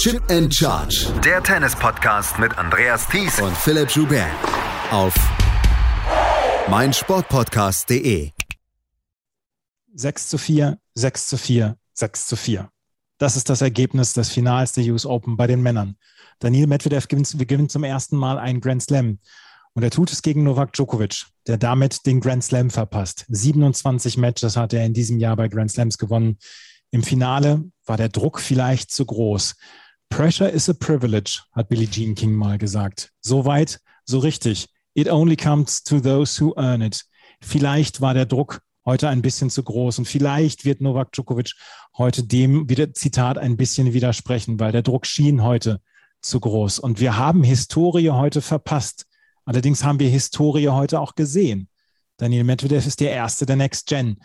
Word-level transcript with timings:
Chip 0.00 0.22
and 0.30 0.50
Charge. 0.50 1.12
Der 1.22 1.42
Tennis-Podcast 1.42 2.38
mit 2.38 2.56
Andreas 2.56 3.06
Thies 3.06 3.38
und 3.38 3.54
Philipp 3.54 3.90
Joubert. 3.90 4.30
Auf 4.90 5.14
meinsportpodcast.de. 6.70 8.30
6 9.92 10.28
zu 10.28 10.38
4, 10.38 10.78
6 10.94 11.28
zu 11.28 11.36
4, 11.36 11.76
6 11.92 12.26
zu 12.28 12.36
4. 12.36 12.70
Das 13.18 13.36
ist 13.36 13.50
das 13.50 13.60
Ergebnis 13.60 14.14
des 14.14 14.30
Finals 14.30 14.72
der 14.72 14.84
US 14.84 15.04
Open 15.04 15.36
bei 15.36 15.46
den 15.46 15.60
Männern. 15.60 15.96
Daniel 16.38 16.66
Medvedev 16.66 17.06
gewinnt, 17.06 17.36
gewinnt 17.46 17.70
zum 17.70 17.84
ersten 17.84 18.16
Mal 18.16 18.38
einen 18.38 18.62
Grand 18.62 18.82
Slam. 18.82 19.18
Und 19.74 19.82
er 19.82 19.90
tut 19.90 20.10
es 20.10 20.22
gegen 20.22 20.44
Novak 20.44 20.72
Djokovic, 20.72 21.26
der 21.46 21.58
damit 21.58 22.06
den 22.06 22.22
Grand 22.22 22.42
Slam 22.42 22.70
verpasst. 22.70 23.26
27 23.28 24.16
Matches 24.16 24.56
hat 24.56 24.72
er 24.72 24.86
in 24.86 24.94
diesem 24.94 25.18
Jahr 25.18 25.36
bei 25.36 25.48
Grand 25.48 25.70
Slams 25.70 25.98
gewonnen. 25.98 26.38
Im 26.90 27.02
Finale 27.02 27.64
war 27.84 27.98
der 27.98 28.08
Druck 28.08 28.40
vielleicht 28.40 28.90
zu 28.90 29.04
groß. 29.04 29.56
Pressure 30.10 30.48
is 30.48 30.68
a 30.68 30.74
privilege, 30.74 31.42
hat 31.52 31.68
Billie 31.68 31.86
Jean 31.86 32.14
King 32.14 32.34
mal 32.34 32.58
gesagt. 32.58 33.10
So 33.22 33.44
weit, 33.44 33.80
so 34.04 34.18
richtig. 34.18 34.66
It 34.94 35.08
only 35.08 35.36
comes 35.36 35.82
to 35.82 36.00
those 36.00 36.38
who 36.38 36.52
earn 36.56 36.82
it. 36.82 37.04
Vielleicht 37.40 38.00
war 38.00 38.12
der 38.12 38.26
Druck 38.26 38.60
heute 38.84 39.08
ein 39.08 39.22
bisschen 39.22 39.50
zu 39.50 39.62
groß 39.62 39.98
und 39.98 40.06
vielleicht 40.06 40.64
wird 40.64 40.80
Novak 40.80 41.12
Djokovic 41.12 41.54
heute 41.96 42.24
dem 42.24 42.68
wieder 42.68 42.92
Zitat 42.92 43.38
ein 43.38 43.56
bisschen 43.56 43.94
widersprechen, 43.94 44.58
weil 44.58 44.72
der 44.72 44.82
Druck 44.82 45.06
schien 45.06 45.42
heute 45.42 45.80
zu 46.20 46.40
groß. 46.40 46.80
Und 46.80 47.00
wir 47.00 47.16
haben 47.16 47.42
Historie 47.42 48.10
heute 48.10 48.42
verpasst. 48.42 49.06
Allerdings 49.44 49.84
haben 49.84 50.00
wir 50.00 50.08
Historie 50.08 50.68
heute 50.68 51.00
auch 51.00 51.14
gesehen. 51.14 51.68
Daniel 52.16 52.44
Medvedev 52.44 52.86
ist 52.86 53.00
der 53.00 53.12
Erste 53.12 53.46
der 53.46 53.56
Next 53.56 53.86
Gen, 53.86 54.18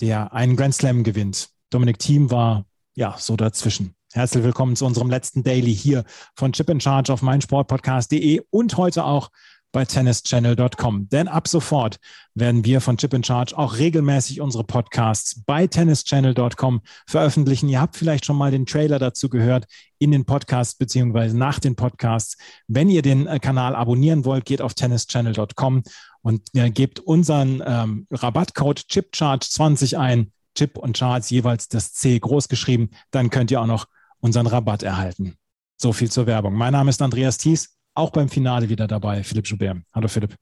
der 0.00 0.32
einen 0.32 0.56
Grand 0.56 0.74
Slam 0.74 1.04
gewinnt. 1.04 1.50
Dominik 1.70 1.98
Thiem 1.98 2.30
war 2.30 2.66
ja 2.94 3.16
so 3.18 3.36
dazwischen. 3.36 3.95
Herzlich 4.16 4.44
willkommen 4.44 4.76
zu 4.76 4.86
unserem 4.86 5.10
letzten 5.10 5.42
Daily 5.42 5.76
hier 5.76 6.04
von 6.34 6.54
Chip 6.54 6.70
in 6.70 6.80
Charge 6.80 7.12
auf 7.12 7.20
meinsportpodcast.de 7.20 8.40
und 8.48 8.78
heute 8.78 9.04
auch 9.04 9.28
bei 9.72 9.84
tennischannel.com. 9.84 11.10
Denn 11.10 11.28
ab 11.28 11.46
sofort 11.46 11.98
werden 12.34 12.64
wir 12.64 12.80
von 12.80 12.96
Chip 12.96 13.12
in 13.12 13.22
Charge 13.22 13.58
auch 13.58 13.76
regelmäßig 13.76 14.40
unsere 14.40 14.64
Podcasts 14.64 15.42
bei 15.44 15.66
tennischannel.com 15.66 16.80
veröffentlichen. 17.06 17.68
Ihr 17.68 17.78
habt 17.78 17.94
vielleicht 17.94 18.24
schon 18.24 18.38
mal 18.38 18.50
den 18.50 18.64
Trailer 18.64 18.98
dazu 18.98 19.28
gehört 19.28 19.66
in 19.98 20.12
den 20.12 20.24
Podcasts 20.24 20.76
beziehungsweise 20.76 21.36
nach 21.36 21.58
den 21.58 21.76
Podcasts. 21.76 22.38
Wenn 22.68 22.88
ihr 22.88 23.02
den 23.02 23.26
äh, 23.26 23.38
Kanal 23.38 23.76
abonnieren 23.76 24.24
wollt, 24.24 24.46
geht 24.46 24.62
auf 24.62 24.72
tennischannel.com 24.72 25.82
und 26.22 26.40
äh, 26.54 26.70
gebt 26.70 27.00
unseren 27.00 27.62
ähm, 27.66 28.06
Rabattcode 28.10 28.80
ChipCharge20 28.80 29.98
ein 29.98 30.32
Chip 30.54 30.78
und 30.78 30.96
Charts 30.96 31.28
jeweils 31.28 31.68
das 31.68 31.92
C 31.92 32.18
groß 32.18 32.48
geschrieben, 32.48 32.88
dann 33.10 33.28
könnt 33.28 33.50
ihr 33.50 33.60
auch 33.60 33.66
noch 33.66 33.86
unseren 34.26 34.48
Rabatt 34.48 34.82
erhalten. 34.82 35.36
So 35.76 35.92
viel 35.92 36.10
zur 36.10 36.26
Werbung. 36.26 36.54
Mein 36.54 36.72
Name 36.72 36.90
ist 36.90 37.00
Andreas 37.00 37.38
Thies, 37.38 37.78
auch 37.94 38.10
beim 38.10 38.28
Finale 38.28 38.68
wieder 38.68 38.88
dabei, 38.88 39.22
Philipp 39.22 39.46
Joubert. 39.46 39.78
Hallo 39.94 40.08
Philipp. 40.08 40.34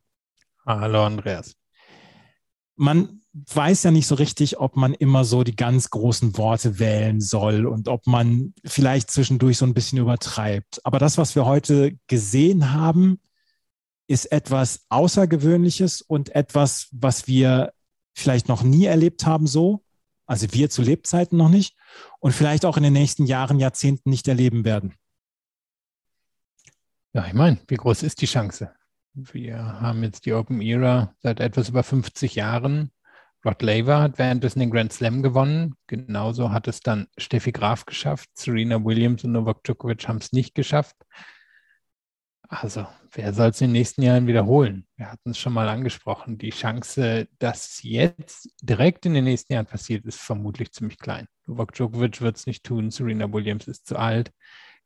Hallo 0.66 1.04
Andreas. 1.04 1.54
Man 2.77 3.20
weiß 3.34 3.82
ja 3.82 3.90
nicht 3.90 4.06
so 4.06 4.14
richtig, 4.14 4.58
ob 4.58 4.77
man 4.77 4.94
immer 4.94 5.24
so 5.24 5.44
die 5.44 5.55
ganz 5.55 5.90
großen 5.90 6.38
Worte 6.38 6.78
wählen 6.78 7.20
soll 7.20 7.66
und 7.66 7.88
ob 7.88 8.06
man 8.06 8.55
vielleicht 8.64 9.10
zwischendurch 9.10 9.58
so 9.58 9.66
ein 9.66 9.74
bisschen 9.74 9.98
übertreibt. 9.98 10.80
Aber 10.84 10.98
das, 10.98 11.18
was 11.18 11.34
wir 11.34 11.44
heute 11.44 11.98
gesehen 12.06 12.72
haben, 12.72 13.20
ist 14.06 14.32
etwas 14.32 14.86
Außergewöhnliches 14.88 16.00
und 16.00 16.34
etwas, 16.34 16.88
was 16.90 17.27
wir 17.27 17.72
vielleicht 18.14 18.48
noch 18.48 18.62
nie 18.62 18.86
erlebt 18.86 19.27
haben 19.27 19.46
so. 19.46 19.83
Also 20.27 20.53
wir 20.53 20.70
zu 20.70 20.83
Lebzeiten 20.83 21.36
noch 21.36 21.48
nicht 21.48 21.77
und 22.20 22.33
vielleicht 22.33 22.64
auch 22.64 22.77
in 22.77 22.83
den 22.83 22.92
nächsten 22.92 23.27
Jahren, 23.27 23.58
Jahrzehnten 23.58 24.11
nicht 24.11 24.27
erleben 24.28 24.64
werden. 24.64 24.94
Ja, 27.12 27.27
ich 27.27 27.34
meine, 27.34 27.58
wie 27.69 27.77
groß 27.77 28.03
ist 28.03 28.20
die 28.22 28.27
Chance? 28.27 28.72
Wir 29.12 29.58
haben 29.58 30.02
jetzt 30.02 30.27
die 30.27 30.33
Open 30.33 30.61
Era 30.61 31.14
seit 31.20 31.39
etwas 31.39 31.69
über 31.69 31.84
50 31.84 32.34
Jahren. 32.34 32.90
Rod 33.45 33.63
Laver 33.63 34.01
hat 34.01 34.18
währenddessen 34.18 34.58
den 34.58 34.70
Grand 34.70 34.92
Slam 34.92 35.23
gewonnen. 35.23 35.77
Genauso 35.86 36.51
hat 36.51 36.67
es 36.67 36.80
dann 36.80 37.07
Steffi 37.17 37.52
Graf 37.52 37.86
geschafft. 37.86 38.30
Serena 38.34 38.83
Williams 38.83 39.23
und 39.23 39.33
Novak 39.33 39.63
Djokovic 39.63 40.08
haben 40.08 40.17
es 40.17 40.33
nicht 40.33 40.55
geschafft. 40.55 40.96
Also, 42.60 42.86
wer 43.10 43.32
soll 43.32 43.48
es 43.48 43.60
in 43.60 43.68
den 43.68 43.72
nächsten 43.72 44.02
Jahren 44.02 44.28
wiederholen? 44.28 44.86
Wir 44.96 45.10
hatten 45.10 45.30
es 45.30 45.38
schon 45.38 45.52
mal 45.52 45.68
angesprochen. 45.68 46.38
Die 46.38 46.50
Chance, 46.50 47.26
dass 47.40 47.82
jetzt 47.82 48.48
direkt 48.62 49.06
in 49.06 49.14
den 49.14 49.24
nächsten 49.24 49.54
Jahren 49.54 49.66
passiert, 49.66 50.04
ist 50.04 50.20
vermutlich 50.20 50.70
ziemlich 50.70 50.98
klein. 50.98 51.26
Novak 51.46 51.72
Djokovic 51.72 52.20
wird 52.20 52.36
es 52.36 52.46
nicht 52.46 52.62
tun. 52.62 52.92
Serena 52.92 53.32
Williams 53.32 53.66
ist 53.66 53.88
zu 53.88 53.96
alt. 53.96 54.30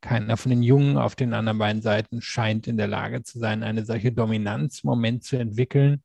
Keiner 0.00 0.38
von 0.38 0.48
den 0.48 0.62
Jungen 0.62 0.96
auf 0.96 1.14
den 1.14 1.34
anderen 1.34 1.58
beiden 1.58 1.82
Seiten 1.82 2.22
scheint 2.22 2.68
in 2.68 2.78
der 2.78 2.86
Lage 2.86 3.22
zu 3.22 3.38
sein, 3.38 3.62
eine 3.62 3.84
solche 3.84 4.12
Dominanz 4.12 4.82
im 4.82 4.88
Moment 4.88 5.24
zu 5.24 5.36
entwickeln. 5.36 6.02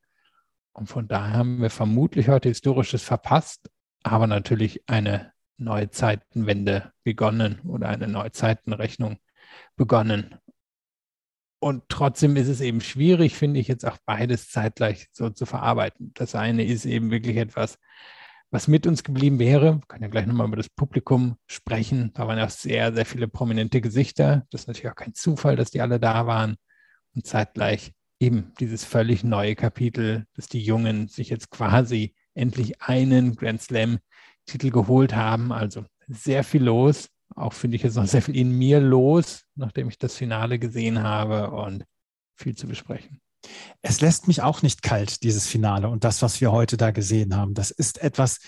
Und 0.73 0.87
von 0.87 1.07
daher 1.07 1.37
haben 1.37 1.61
wir 1.61 1.69
vermutlich 1.69 2.27
heute 2.27 2.49
Historisches 2.49 3.03
verpasst, 3.03 3.69
aber 4.03 4.27
natürlich 4.27 4.83
eine 4.87 5.31
Neuzeitenwende 5.57 6.91
begonnen 7.05 7.61
oder 7.65 7.87
eine 7.87 8.09
Neuzeitenrechnung 8.09 9.19
begonnen. 9.77 10.35
Und 11.63 11.83
trotzdem 11.87 12.35
ist 12.35 12.49
es 12.49 12.59
eben 12.59 12.81
schwierig, 12.81 13.37
finde 13.37 13.57
ich, 13.61 13.69
jetzt 13.69 13.85
auch 13.85 13.97
beides 14.05 14.49
zeitgleich 14.49 15.07
so 15.13 15.29
zu 15.29 15.45
verarbeiten. 15.45 16.11
Das 16.13 16.35
eine 16.35 16.65
ist 16.65 16.83
eben 16.83 17.09
wirklich 17.09 17.37
etwas, 17.37 17.79
was 18.51 18.67
mit 18.67 18.85
uns 18.85 19.05
geblieben 19.05 19.39
wäre. 19.39 19.75
Wir 19.75 19.87
können 19.87 20.03
ja 20.03 20.09
gleich 20.09 20.25
nochmal 20.25 20.47
über 20.47 20.57
das 20.57 20.67
Publikum 20.67 21.37
sprechen. 21.47 22.11
Da 22.15 22.27
waren 22.27 22.37
ja 22.37 22.47
auch 22.47 22.49
sehr, 22.49 22.93
sehr 22.93 23.05
viele 23.05 23.29
prominente 23.29 23.79
Gesichter. 23.79 24.45
Das 24.51 24.63
ist 24.63 24.67
natürlich 24.67 24.91
auch 24.91 24.97
kein 24.97 25.13
Zufall, 25.13 25.55
dass 25.55 25.71
die 25.71 25.79
alle 25.79 26.01
da 26.01 26.27
waren. 26.27 26.57
Und 27.15 27.25
zeitgleich 27.25 27.93
eben 28.19 28.51
dieses 28.59 28.83
völlig 28.83 29.23
neue 29.23 29.55
Kapitel, 29.55 30.25
dass 30.35 30.47
die 30.47 30.61
Jungen 30.61 31.07
sich 31.07 31.29
jetzt 31.29 31.49
quasi 31.49 32.13
endlich 32.33 32.81
einen 32.81 33.37
Grand 33.37 33.61
Slam-Titel 33.61 34.69
geholt 34.69 35.15
haben. 35.15 35.53
Also 35.53 35.85
sehr 36.09 36.43
viel 36.43 36.65
los 36.65 37.07
auch 37.35 37.53
finde 37.53 37.77
ich 37.77 37.83
jetzt 37.83 37.95
noch 37.95 38.05
sehr 38.07 38.21
viel 38.21 38.35
in 38.35 38.51
mir 38.51 38.79
los, 38.79 39.43
nachdem 39.55 39.89
ich 39.89 39.97
das 39.97 40.15
Finale 40.15 40.59
gesehen 40.59 41.03
habe 41.03 41.51
und 41.51 41.85
viel 42.35 42.55
zu 42.55 42.67
besprechen. 42.67 43.19
Es 43.81 43.99
lässt 43.99 44.27
mich 44.27 44.41
auch 44.41 44.61
nicht 44.61 44.83
kalt, 44.83 45.23
dieses 45.23 45.47
Finale 45.47 45.89
und 45.89 46.03
das, 46.03 46.21
was 46.21 46.39
wir 46.39 46.51
heute 46.51 46.77
da 46.77 46.91
gesehen 46.91 47.35
haben. 47.35 47.53
Das 47.53 47.71
ist 47.71 48.01
etwas, 48.01 48.39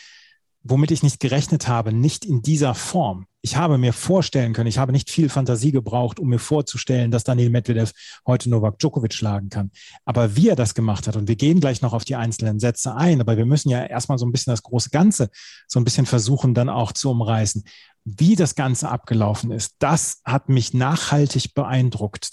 womit 0.67 0.89
ich 0.89 1.03
nicht 1.03 1.19
gerechnet 1.19 1.67
habe, 1.67 1.93
nicht 1.93 2.25
in 2.25 2.41
dieser 2.41 2.73
Form. 2.73 3.27
Ich 3.41 3.55
habe 3.55 3.77
mir 3.77 3.93
vorstellen 3.93 4.53
können, 4.53 4.67
ich 4.67 4.79
habe 4.79 4.91
nicht 4.91 5.11
viel 5.11 5.29
Fantasie 5.29 5.71
gebraucht, 5.71 6.19
um 6.19 6.27
mir 6.29 6.39
vorzustellen, 6.39 7.11
dass 7.11 7.23
Daniel 7.23 7.51
Medvedev 7.51 7.93
heute 8.25 8.49
Novak 8.49 8.79
Djokovic 8.79 9.13
schlagen 9.13 9.49
kann. 9.49 9.69
Aber 10.05 10.35
wie 10.35 10.49
er 10.49 10.55
das 10.55 10.73
gemacht 10.73 11.07
hat, 11.07 11.15
und 11.15 11.27
wir 11.27 11.35
gehen 11.35 11.59
gleich 11.59 11.83
noch 11.83 11.93
auf 11.93 12.03
die 12.03 12.15
einzelnen 12.15 12.59
Sätze 12.59 12.95
ein, 12.95 13.21
aber 13.21 13.37
wir 13.37 13.45
müssen 13.45 13.69
ja 13.69 13.85
erstmal 13.85 14.17
so 14.17 14.25
ein 14.25 14.31
bisschen 14.31 14.51
das 14.51 14.63
große 14.63 14.89
Ganze 14.89 15.29
so 15.67 15.79
ein 15.79 15.83
bisschen 15.83 16.07
versuchen, 16.07 16.55
dann 16.55 16.69
auch 16.69 16.91
zu 16.91 17.11
umreißen. 17.11 17.63
Wie 18.05 18.35
das 18.35 18.55
Ganze 18.55 18.89
abgelaufen 18.89 19.51
ist, 19.51 19.75
das 19.79 20.21
hat 20.23 20.47
mich 20.47 20.73
nachhaltig 20.73 21.53
beeindruckt. 21.53 22.29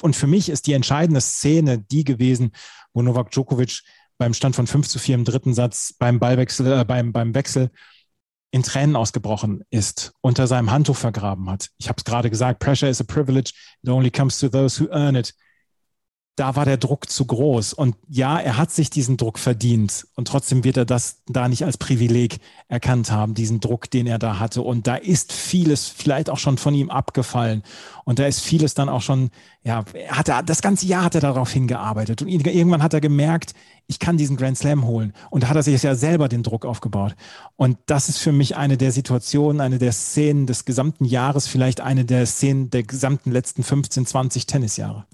Und 0.00 0.16
für 0.16 0.26
mich 0.26 0.48
ist 0.48 0.66
die 0.66 0.72
entscheidende 0.72 1.20
Szene 1.20 1.78
die 1.78 2.04
gewesen, 2.04 2.52
wo 2.92 3.02
Novak 3.02 3.30
Djokovic 3.30 3.82
beim 4.18 4.34
Stand 4.34 4.56
von 4.56 4.66
5 4.66 4.88
zu 4.88 4.98
4 4.98 5.14
im 5.14 5.24
dritten 5.24 5.54
Satz 5.54 5.94
beim 5.98 6.18
Ballwechsel, 6.18 6.80
äh, 6.80 6.84
beim, 6.84 7.12
beim 7.12 7.34
Wechsel 7.34 7.70
in 8.50 8.62
Tränen 8.62 8.96
ausgebrochen 8.96 9.64
ist, 9.70 10.12
unter 10.20 10.46
seinem 10.46 10.70
Handtuch 10.70 10.96
vergraben 10.96 11.48
hat. 11.48 11.70
Ich 11.78 11.88
habe 11.88 11.96
es 11.98 12.04
gerade 12.04 12.28
gesagt, 12.28 12.58
Pressure 12.58 12.88
is 12.88 13.00
a 13.00 13.04
privilege, 13.04 13.52
it 13.82 13.88
only 13.88 14.10
comes 14.10 14.38
to 14.38 14.48
those 14.48 14.78
who 14.78 14.88
earn 14.90 15.14
it 15.14 15.34
da 16.36 16.56
war 16.56 16.64
der 16.64 16.78
Druck 16.78 17.10
zu 17.10 17.26
groß. 17.26 17.74
Und 17.74 17.94
ja, 18.08 18.38
er 18.38 18.56
hat 18.56 18.70
sich 18.70 18.88
diesen 18.88 19.18
Druck 19.18 19.38
verdient. 19.38 20.06
Und 20.14 20.28
trotzdem 20.28 20.64
wird 20.64 20.78
er 20.78 20.86
das 20.86 21.22
da 21.26 21.46
nicht 21.46 21.64
als 21.64 21.76
Privileg 21.76 22.38
erkannt 22.68 23.10
haben, 23.10 23.34
diesen 23.34 23.60
Druck, 23.60 23.90
den 23.90 24.06
er 24.06 24.18
da 24.18 24.38
hatte. 24.38 24.62
Und 24.62 24.86
da 24.86 24.94
ist 24.94 25.32
vieles 25.32 25.88
vielleicht 25.88 26.30
auch 26.30 26.38
schon 26.38 26.56
von 26.56 26.74
ihm 26.74 26.88
abgefallen. 26.88 27.62
Und 28.04 28.18
da 28.18 28.26
ist 28.26 28.40
vieles 28.40 28.72
dann 28.72 28.88
auch 28.88 29.02
schon, 29.02 29.30
ja, 29.62 29.84
hat 30.08 30.30
er, 30.30 30.42
das 30.42 30.62
ganze 30.62 30.86
Jahr 30.86 31.04
hat 31.04 31.14
er 31.14 31.20
darauf 31.20 31.50
hingearbeitet. 31.50 32.22
Und 32.22 32.28
irgendwann 32.28 32.82
hat 32.82 32.94
er 32.94 33.02
gemerkt, 33.02 33.52
ich 33.86 33.98
kann 33.98 34.16
diesen 34.16 34.38
Grand 34.38 34.56
Slam 34.56 34.86
holen. 34.86 35.12
Und 35.28 35.42
da 35.42 35.48
hat 35.48 35.56
er 35.56 35.62
sich 35.62 35.82
ja 35.82 35.94
selber 35.94 36.28
den 36.28 36.42
Druck 36.42 36.64
aufgebaut. 36.64 37.14
Und 37.56 37.76
das 37.86 38.08
ist 38.08 38.18
für 38.18 38.32
mich 38.32 38.56
eine 38.56 38.78
der 38.78 38.92
Situationen, 38.92 39.60
eine 39.60 39.78
der 39.78 39.92
Szenen 39.92 40.46
des 40.46 40.64
gesamten 40.64 41.04
Jahres, 41.04 41.46
vielleicht 41.46 41.82
eine 41.82 42.06
der 42.06 42.24
Szenen 42.24 42.70
der 42.70 42.84
gesamten 42.84 43.32
letzten 43.32 43.62
15, 43.62 44.06
20 44.06 44.46
Tennisjahre. 44.46 45.04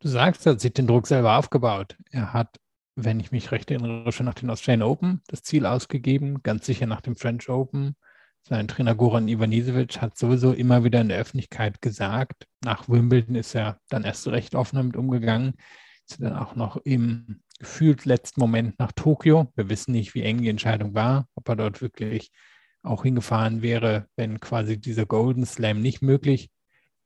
Du 0.00 0.08
sagst, 0.08 0.46
er 0.46 0.52
hat 0.52 0.60
sich 0.60 0.74
den 0.74 0.86
Druck 0.86 1.06
selber 1.06 1.38
aufgebaut. 1.38 1.96
Er 2.10 2.32
hat, 2.32 2.60
wenn 2.96 3.18
ich 3.18 3.32
mich 3.32 3.50
recht 3.50 3.70
erinnere, 3.70 4.12
schon 4.12 4.26
nach 4.26 4.34
den 4.34 4.50
Australian 4.50 4.82
Open 4.82 5.22
das 5.26 5.42
Ziel 5.42 5.64
ausgegeben, 5.64 6.42
ganz 6.42 6.66
sicher 6.66 6.86
nach 6.86 7.00
dem 7.00 7.16
French 7.16 7.48
Open. 7.48 7.96
Sein 8.42 8.68
Trainer 8.68 8.94
Goran 8.94 9.26
Ivanisevic 9.26 10.00
hat 10.00 10.16
sowieso 10.16 10.52
immer 10.52 10.84
wieder 10.84 11.00
in 11.00 11.08
der 11.08 11.18
Öffentlichkeit 11.18 11.82
gesagt, 11.82 12.46
nach 12.62 12.88
Wimbledon 12.88 13.34
ist 13.34 13.54
er 13.54 13.80
dann 13.88 14.04
erst 14.04 14.26
recht 14.28 14.54
offen 14.54 14.76
damit 14.76 14.96
umgegangen. 14.96 15.54
Ist 16.08 16.22
dann 16.22 16.36
auch 16.36 16.54
noch 16.54 16.76
im 16.76 17.42
gefühlt 17.58 18.04
letzten 18.04 18.40
Moment 18.40 18.78
nach 18.78 18.92
Tokio. 18.92 19.50
Wir 19.56 19.68
wissen 19.68 19.92
nicht, 19.92 20.14
wie 20.14 20.22
eng 20.22 20.42
die 20.42 20.48
Entscheidung 20.48 20.94
war, 20.94 21.26
ob 21.34 21.48
er 21.48 21.56
dort 21.56 21.80
wirklich 21.80 22.30
auch 22.82 23.02
hingefahren 23.02 23.62
wäre, 23.62 24.06
wenn 24.14 24.38
quasi 24.40 24.78
dieser 24.78 25.06
Golden 25.06 25.44
Slam 25.44 25.80
nicht 25.80 26.02
möglich 26.02 26.50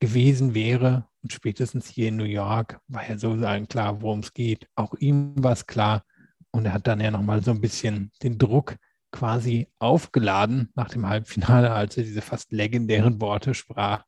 gewesen 0.01 0.53
wäre. 0.53 1.07
Und 1.23 1.31
spätestens 1.31 1.87
hier 1.87 2.09
in 2.09 2.17
New 2.17 2.25
York 2.25 2.81
war 2.89 3.07
ja 3.07 3.17
so 3.17 3.37
klar, 3.69 4.01
worum 4.01 4.19
es 4.19 4.33
geht. 4.33 4.67
Auch 4.75 4.93
ihm 4.95 5.33
war 5.37 5.53
es 5.53 5.67
klar. 5.67 6.03
Und 6.51 6.65
er 6.65 6.73
hat 6.73 6.87
dann 6.87 6.99
ja 6.99 7.11
nochmal 7.11 7.41
so 7.41 7.51
ein 7.51 7.61
bisschen 7.61 8.11
den 8.21 8.37
Druck 8.37 8.75
quasi 9.11 9.67
aufgeladen 9.79 10.69
nach 10.75 10.89
dem 10.89 11.07
Halbfinale, 11.07 11.71
als 11.71 11.95
er 11.97 12.03
diese 12.03 12.21
fast 12.21 12.51
legendären 12.51 13.21
Worte 13.21 13.53
sprach. 13.53 14.03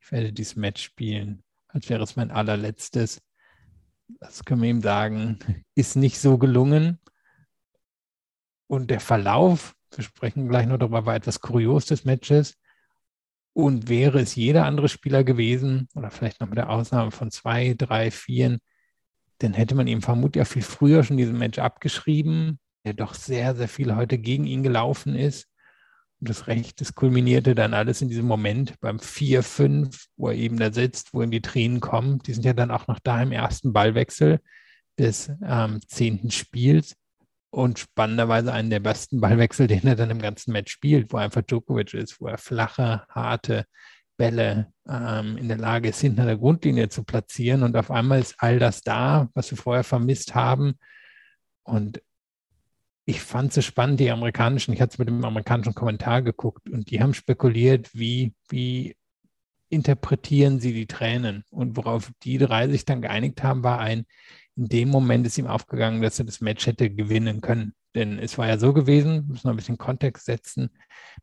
Ich 0.00 0.12
werde 0.12 0.32
dieses 0.32 0.56
Match 0.56 0.82
spielen, 0.82 1.42
als 1.68 1.88
wäre 1.88 2.02
es 2.02 2.16
mein 2.16 2.30
allerletztes. 2.30 3.22
Das 4.20 4.44
können 4.44 4.62
wir 4.62 4.70
ihm 4.70 4.82
sagen, 4.82 5.38
ist 5.74 5.96
nicht 5.96 6.18
so 6.18 6.38
gelungen. 6.38 6.98
Und 8.66 8.90
der 8.90 9.00
Verlauf, 9.00 9.74
wir 9.94 10.04
sprechen 10.04 10.48
gleich 10.48 10.66
noch 10.66 10.78
darüber, 10.78 11.06
war 11.06 11.14
etwas 11.14 11.40
kurios 11.40 11.86
des 11.86 12.04
Matches. 12.04 12.56
Und 13.56 13.88
wäre 13.88 14.20
es 14.20 14.34
jeder 14.34 14.66
andere 14.66 14.86
Spieler 14.86 15.24
gewesen, 15.24 15.88
oder 15.94 16.10
vielleicht 16.10 16.42
noch 16.42 16.48
mit 16.48 16.58
der 16.58 16.68
Ausnahme 16.68 17.10
von 17.10 17.30
zwei, 17.30 17.72
drei, 17.72 18.10
vier, 18.10 18.58
dann 19.38 19.54
hätte 19.54 19.74
man 19.74 19.86
ihm 19.86 20.02
vermutlich 20.02 20.42
auch 20.42 20.46
viel 20.46 20.60
früher 20.60 21.02
schon 21.02 21.16
diesen 21.16 21.38
Match 21.38 21.58
abgeschrieben, 21.58 22.60
der 22.84 22.92
doch 22.92 23.14
sehr, 23.14 23.56
sehr 23.56 23.68
viel 23.68 23.96
heute 23.96 24.18
gegen 24.18 24.44
ihn 24.44 24.62
gelaufen 24.62 25.16
ist. 25.16 25.46
Und 26.20 26.28
das 26.28 26.48
Recht, 26.48 26.82
das 26.82 26.94
kulminierte 26.94 27.54
dann 27.54 27.72
alles 27.72 28.02
in 28.02 28.10
diesem 28.10 28.26
Moment 28.26 28.78
beim 28.80 28.98
4-5, 28.98 30.04
wo 30.18 30.28
er 30.28 30.34
eben 30.34 30.58
da 30.58 30.70
sitzt, 30.70 31.14
wo 31.14 31.22
ihm 31.22 31.30
die 31.30 31.40
Tränen 31.40 31.80
kommen. 31.80 32.18
Die 32.18 32.34
sind 32.34 32.44
ja 32.44 32.52
dann 32.52 32.70
auch 32.70 32.88
noch 32.88 32.98
da 32.98 33.22
im 33.22 33.32
ersten 33.32 33.72
Ballwechsel 33.72 34.38
des 34.98 35.30
ähm, 35.42 35.80
zehnten 35.86 36.30
Spiels. 36.30 36.94
Und 37.56 37.78
spannenderweise 37.78 38.52
einen 38.52 38.68
der 38.68 38.80
besten 38.80 39.18
Ballwechsel, 39.18 39.66
den 39.66 39.86
er 39.86 39.96
dann 39.96 40.10
im 40.10 40.20
ganzen 40.20 40.52
Match 40.52 40.70
spielt, 40.70 41.10
wo 41.10 41.16
einfach 41.16 41.40
Djokovic 41.40 41.94
ist, 41.94 42.20
wo 42.20 42.26
er 42.26 42.36
flache, 42.36 43.06
harte 43.08 43.64
Bälle 44.18 44.74
ähm, 44.86 45.38
in 45.38 45.48
der 45.48 45.56
Lage 45.56 45.88
ist, 45.88 46.02
hinter 46.02 46.26
der 46.26 46.36
Grundlinie 46.36 46.90
zu 46.90 47.02
platzieren. 47.02 47.62
Und 47.62 47.74
auf 47.74 47.90
einmal 47.90 48.20
ist 48.20 48.34
all 48.40 48.58
das 48.58 48.82
da, 48.82 49.30
was 49.32 49.50
wir 49.50 49.56
vorher 49.56 49.84
vermisst 49.84 50.34
haben. 50.34 50.74
Und 51.62 52.02
ich 53.06 53.22
fand 53.22 53.56
es 53.56 53.64
spannend, 53.64 54.00
die 54.00 54.10
amerikanischen, 54.10 54.74
ich 54.74 54.82
hatte 54.82 54.92
es 54.92 54.98
mit 54.98 55.08
dem 55.08 55.24
amerikanischen 55.24 55.74
Kommentar 55.74 56.20
geguckt 56.20 56.68
und 56.68 56.90
die 56.90 57.00
haben 57.00 57.14
spekuliert, 57.14 57.88
wie, 57.94 58.34
wie 58.50 58.98
interpretieren 59.70 60.60
sie 60.60 60.74
die 60.74 60.86
Tränen. 60.86 61.42
Und 61.48 61.78
worauf 61.78 62.10
die 62.22 62.36
drei 62.36 62.68
sich 62.68 62.84
dann 62.84 63.00
geeinigt 63.00 63.42
haben, 63.42 63.64
war 63.64 63.78
ein, 63.80 64.04
in 64.56 64.68
dem 64.68 64.88
Moment 64.88 65.26
ist 65.26 65.38
ihm 65.38 65.46
aufgegangen, 65.46 66.02
dass 66.02 66.18
er 66.18 66.24
das 66.24 66.40
Match 66.40 66.66
hätte 66.66 66.90
gewinnen 66.90 67.40
können. 67.40 67.74
Denn 67.94 68.18
es 68.18 68.36
war 68.38 68.46
ja 68.46 68.58
so 68.58 68.72
gewesen, 68.72 69.26
müssen 69.28 69.44
wir 69.44 69.50
ein 69.50 69.56
bisschen 69.56 69.78
Kontext 69.78 70.26
setzen. 70.26 70.70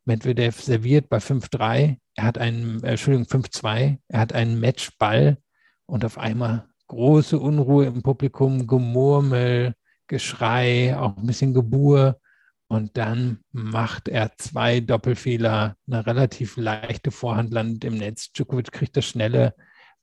Medvedev 0.04 0.60
serviert 0.60 1.08
bei 1.08 1.18
5-3, 1.18 1.98
er 2.16 2.24
hat 2.24 2.38
einen, 2.38 2.82
äh, 2.82 2.90
Entschuldigung, 2.90 3.26
5-2, 3.26 3.98
er 4.08 4.20
hat 4.20 4.32
einen 4.32 4.60
Matchball 4.60 5.38
und 5.86 6.04
auf 6.04 6.18
einmal 6.18 6.68
große 6.88 7.38
Unruhe 7.38 7.86
im 7.86 8.02
Publikum, 8.02 8.66
Gemurmel, 8.66 9.74
Geschrei, 10.06 10.96
auch 10.96 11.16
ein 11.16 11.26
bisschen 11.26 11.54
Gebur. 11.54 12.20
Und 12.68 12.96
dann 12.96 13.40
macht 13.52 14.08
er 14.08 14.32
zwei 14.36 14.80
Doppelfehler, 14.80 15.76
eine 15.86 16.06
relativ 16.06 16.56
leichte 16.56 17.10
Vorhand 17.10 17.52
landet 17.52 17.84
im 17.84 17.98
Netz. 17.98 18.32
Djokovic 18.32 18.72
kriegt 18.72 18.96
das 18.96 19.06
schnelle 19.06 19.54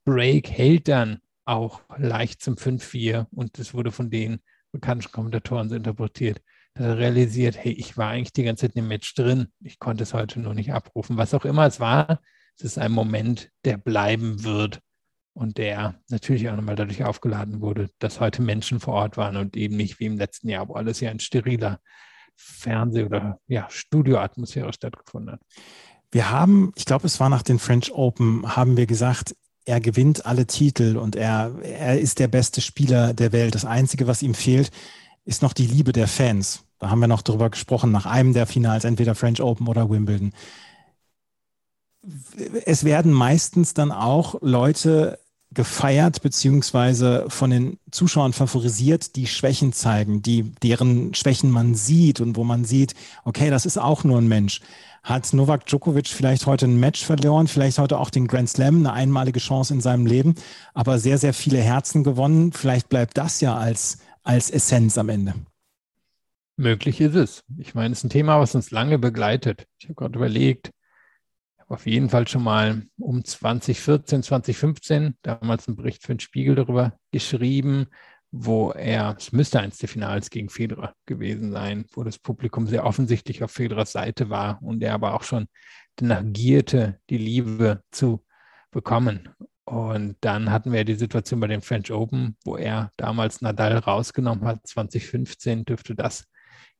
Break, 0.04 0.50
hält 0.50 0.88
dann 0.88 1.18
auch 1.44 1.82
leicht 1.96 2.42
zum 2.42 2.54
5-4 2.54 3.26
und 3.30 3.58
das 3.58 3.74
wurde 3.74 3.92
von 3.92 4.10
den 4.10 4.40
bekannten 4.72 5.10
Kommentatoren 5.10 5.68
so 5.68 5.74
interpretiert, 5.74 6.40
dass 6.74 6.86
er 6.86 6.98
realisiert, 6.98 7.56
hey, 7.56 7.72
ich 7.72 7.96
war 7.96 8.10
eigentlich 8.10 8.32
die 8.32 8.44
ganze 8.44 8.66
Zeit 8.66 8.76
dem 8.76 8.88
Match 8.88 9.14
drin, 9.14 9.48
ich 9.60 9.78
konnte 9.78 10.02
es 10.02 10.14
heute 10.14 10.40
nur 10.40 10.54
nicht 10.54 10.72
abrufen. 10.72 11.16
Was 11.16 11.34
auch 11.34 11.44
immer 11.44 11.66
es 11.66 11.80
war, 11.80 12.20
es 12.56 12.64
ist 12.64 12.78
ein 12.78 12.92
Moment, 12.92 13.50
der 13.64 13.76
bleiben 13.76 14.44
wird 14.44 14.80
und 15.34 15.58
der 15.58 16.00
natürlich 16.08 16.48
auch 16.48 16.56
nochmal 16.56 16.76
dadurch 16.76 17.04
aufgeladen 17.04 17.60
wurde, 17.60 17.90
dass 17.98 18.20
heute 18.20 18.42
Menschen 18.42 18.80
vor 18.80 18.94
Ort 18.94 19.16
waren 19.16 19.36
und 19.36 19.56
eben 19.56 19.76
nicht 19.76 20.00
wie 20.00 20.06
im 20.06 20.18
letzten 20.18 20.48
Jahr, 20.48 20.68
wo 20.68 20.74
alles 20.74 21.00
ja 21.00 21.10
in 21.10 21.20
steriler 21.20 21.80
Fernseh- 22.36 23.04
oder 23.04 23.38
ja, 23.46 23.66
Studioatmosphäre 23.70 24.72
stattgefunden 24.72 25.32
hat. 25.32 25.40
Wir 26.10 26.30
haben, 26.30 26.72
ich 26.76 26.84
glaube, 26.84 27.06
es 27.06 27.20
war 27.20 27.28
nach 27.28 27.42
den 27.42 27.58
French 27.58 27.92
Open, 27.92 28.56
haben 28.56 28.76
wir 28.76 28.86
gesagt, 28.86 29.34
er 29.64 29.80
gewinnt 29.80 30.26
alle 30.26 30.46
Titel 30.46 30.96
und 30.96 31.16
er, 31.16 31.52
er 31.62 32.00
ist 32.00 32.18
der 32.18 32.28
beste 32.28 32.60
Spieler 32.60 33.14
der 33.14 33.32
Welt. 33.32 33.54
Das 33.54 33.64
Einzige, 33.64 34.06
was 34.06 34.22
ihm 34.22 34.34
fehlt, 34.34 34.70
ist 35.24 35.42
noch 35.42 35.52
die 35.52 35.66
Liebe 35.66 35.92
der 35.92 36.08
Fans. 36.08 36.64
Da 36.78 36.90
haben 36.90 37.00
wir 37.00 37.08
noch 37.08 37.22
drüber 37.22 37.48
gesprochen, 37.48 37.92
nach 37.92 38.06
einem 38.06 38.32
der 38.32 38.46
Finals, 38.46 38.84
entweder 38.84 39.14
French 39.14 39.40
Open 39.40 39.68
oder 39.68 39.88
Wimbledon. 39.88 40.32
Es 42.64 42.82
werden 42.82 43.12
meistens 43.12 43.74
dann 43.74 43.92
auch 43.92 44.34
Leute 44.40 45.20
gefeiert 45.54 46.22
beziehungsweise 46.22 47.26
von 47.28 47.50
den 47.50 47.78
Zuschauern 47.90 48.32
favorisiert, 48.32 49.16
die 49.16 49.26
Schwächen 49.26 49.72
zeigen, 49.72 50.22
die 50.22 50.52
deren 50.62 51.14
Schwächen 51.14 51.50
man 51.50 51.74
sieht 51.74 52.20
und 52.20 52.36
wo 52.36 52.44
man 52.44 52.64
sieht, 52.64 52.94
okay, 53.24 53.50
das 53.50 53.66
ist 53.66 53.78
auch 53.78 54.04
nur 54.04 54.18
ein 54.18 54.28
Mensch. 54.28 54.60
Hat 55.02 55.32
Novak 55.32 55.66
Djokovic 55.66 56.08
vielleicht 56.08 56.46
heute 56.46 56.66
ein 56.66 56.78
Match 56.78 57.04
verloren, 57.04 57.48
vielleicht 57.48 57.78
heute 57.78 57.98
auch 57.98 58.10
den 58.10 58.28
Grand 58.28 58.48
Slam, 58.48 58.78
eine 58.78 58.92
einmalige 58.92 59.40
Chance 59.40 59.74
in 59.74 59.80
seinem 59.80 60.06
Leben, 60.06 60.36
aber 60.74 60.98
sehr, 60.98 61.18
sehr 61.18 61.34
viele 61.34 61.58
Herzen 61.58 62.04
gewonnen. 62.04 62.52
Vielleicht 62.52 62.88
bleibt 62.88 63.18
das 63.18 63.40
ja 63.40 63.56
als, 63.56 63.98
als 64.22 64.48
Essenz 64.50 64.96
am 64.98 65.08
Ende. 65.08 65.34
Möglich 66.56 67.00
ist 67.00 67.16
es. 67.16 67.44
Ich 67.58 67.74
meine, 67.74 67.92
es 67.92 67.98
ist 67.98 68.04
ein 68.04 68.10
Thema, 68.10 68.38
was 68.38 68.54
uns 68.54 68.70
lange 68.70 68.98
begleitet. 68.98 69.66
Ich 69.78 69.86
habe 69.86 69.94
gerade 69.94 70.16
überlegt, 70.16 70.70
auf 71.72 71.86
jeden 71.86 72.10
Fall 72.10 72.28
schon 72.28 72.42
mal 72.42 72.82
um 72.98 73.24
2014, 73.24 74.22
2015 74.22 75.16
damals 75.22 75.66
einen 75.66 75.76
Bericht 75.76 76.02
für 76.02 76.14
den 76.14 76.20
Spiegel 76.20 76.54
darüber 76.54 76.98
geschrieben, 77.12 77.86
wo 78.30 78.72
er, 78.72 79.16
es 79.18 79.32
müsste 79.32 79.60
eins 79.60 79.78
der 79.78 79.88
Finals 79.88 80.28
gegen 80.30 80.50
Federer 80.50 80.94
gewesen 81.06 81.52
sein, 81.52 81.86
wo 81.92 82.04
das 82.04 82.18
Publikum 82.18 82.66
sehr 82.66 82.84
offensichtlich 82.84 83.42
auf 83.42 83.50
Federers 83.50 83.92
Seite 83.92 84.28
war 84.28 84.62
und 84.62 84.82
er 84.82 84.94
aber 84.94 85.14
auch 85.14 85.22
schon 85.22 85.46
negierte, 86.00 86.98
die 87.08 87.18
Liebe 87.18 87.82
zu 87.90 88.24
bekommen. 88.70 89.30
Und 89.64 90.16
dann 90.20 90.50
hatten 90.50 90.72
wir 90.72 90.84
die 90.84 90.94
Situation 90.94 91.40
bei 91.40 91.46
den 91.46 91.62
French 91.62 91.90
Open, 91.90 92.36
wo 92.44 92.56
er 92.56 92.90
damals 92.96 93.40
Nadal 93.40 93.78
rausgenommen 93.78 94.44
hat. 94.44 94.66
2015 94.66 95.64
dürfte 95.64 95.94
das 95.94 96.26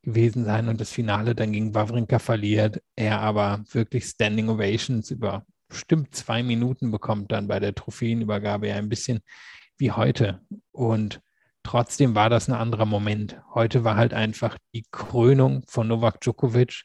gewesen 0.02 0.44
sein 0.44 0.68
und 0.68 0.80
das 0.80 0.90
Finale 0.90 1.34
dann 1.34 1.52
gegen 1.52 1.74
Wawrinka 1.74 2.18
verliert. 2.18 2.82
Er 2.96 3.20
aber 3.20 3.64
wirklich 3.70 4.04
Standing 4.04 4.48
Ovations 4.48 5.10
über 5.10 5.46
bestimmt 5.68 6.14
zwei 6.14 6.42
Minuten 6.42 6.90
bekommt 6.90 7.32
dann 7.32 7.48
bei 7.48 7.58
der 7.58 7.74
Trophäenübergabe 7.74 8.68
ja 8.68 8.76
ein 8.76 8.88
bisschen 8.88 9.20
wie 9.78 9.92
heute. 9.92 10.42
Und 10.70 11.22
Trotzdem 11.62 12.14
war 12.14 12.28
das 12.28 12.48
ein 12.48 12.54
anderer 12.54 12.86
Moment. 12.86 13.40
Heute 13.54 13.84
war 13.84 13.96
halt 13.96 14.14
einfach 14.14 14.58
die 14.74 14.84
Krönung 14.90 15.62
von 15.68 15.88
Novak 15.88 16.20
Djokovic. 16.20 16.84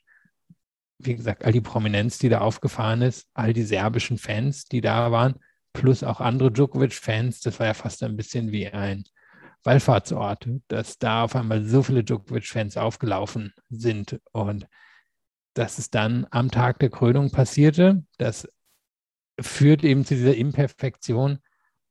Wie 0.99 1.15
gesagt, 1.15 1.45
all 1.45 1.51
die 1.51 1.61
Prominenz, 1.61 2.19
die 2.19 2.29
da 2.29 2.39
aufgefahren 2.41 3.01
ist, 3.01 3.27
all 3.33 3.53
die 3.53 3.63
serbischen 3.63 4.17
Fans, 4.17 4.65
die 4.65 4.81
da 4.81 5.11
waren, 5.11 5.35
plus 5.73 6.03
auch 6.03 6.21
andere 6.21 6.51
Djokovic-Fans. 6.51 7.41
Das 7.41 7.59
war 7.59 7.67
ja 7.67 7.73
fast 7.73 8.03
ein 8.03 8.17
bisschen 8.17 8.51
wie 8.51 8.67
ein 8.67 9.03
Wallfahrtsort, 9.63 10.47
dass 10.67 10.97
da 10.97 11.23
auf 11.23 11.35
einmal 11.35 11.63
so 11.65 11.83
viele 11.83 12.03
Djokovic-Fans 12.03 12.77
aufgelaufen 12.77 13.53
sind. 13.69 14.19
Und 14.31 14.67
dass 15.53 15.77
es 15.77 15.89
dann 15.89 16.27
am 16.31 16.51
Tag 16.51 16.79
der 16.79 16.89
Krönung 16.89 17.31
passierte, 17.31 18.03
das 18.17 18.47
führt 19.39 19.83
eben 19.83 20.05
zu 20.05 20.15
dieser 20.15 20.35
Imperfektion, 20.35 21.39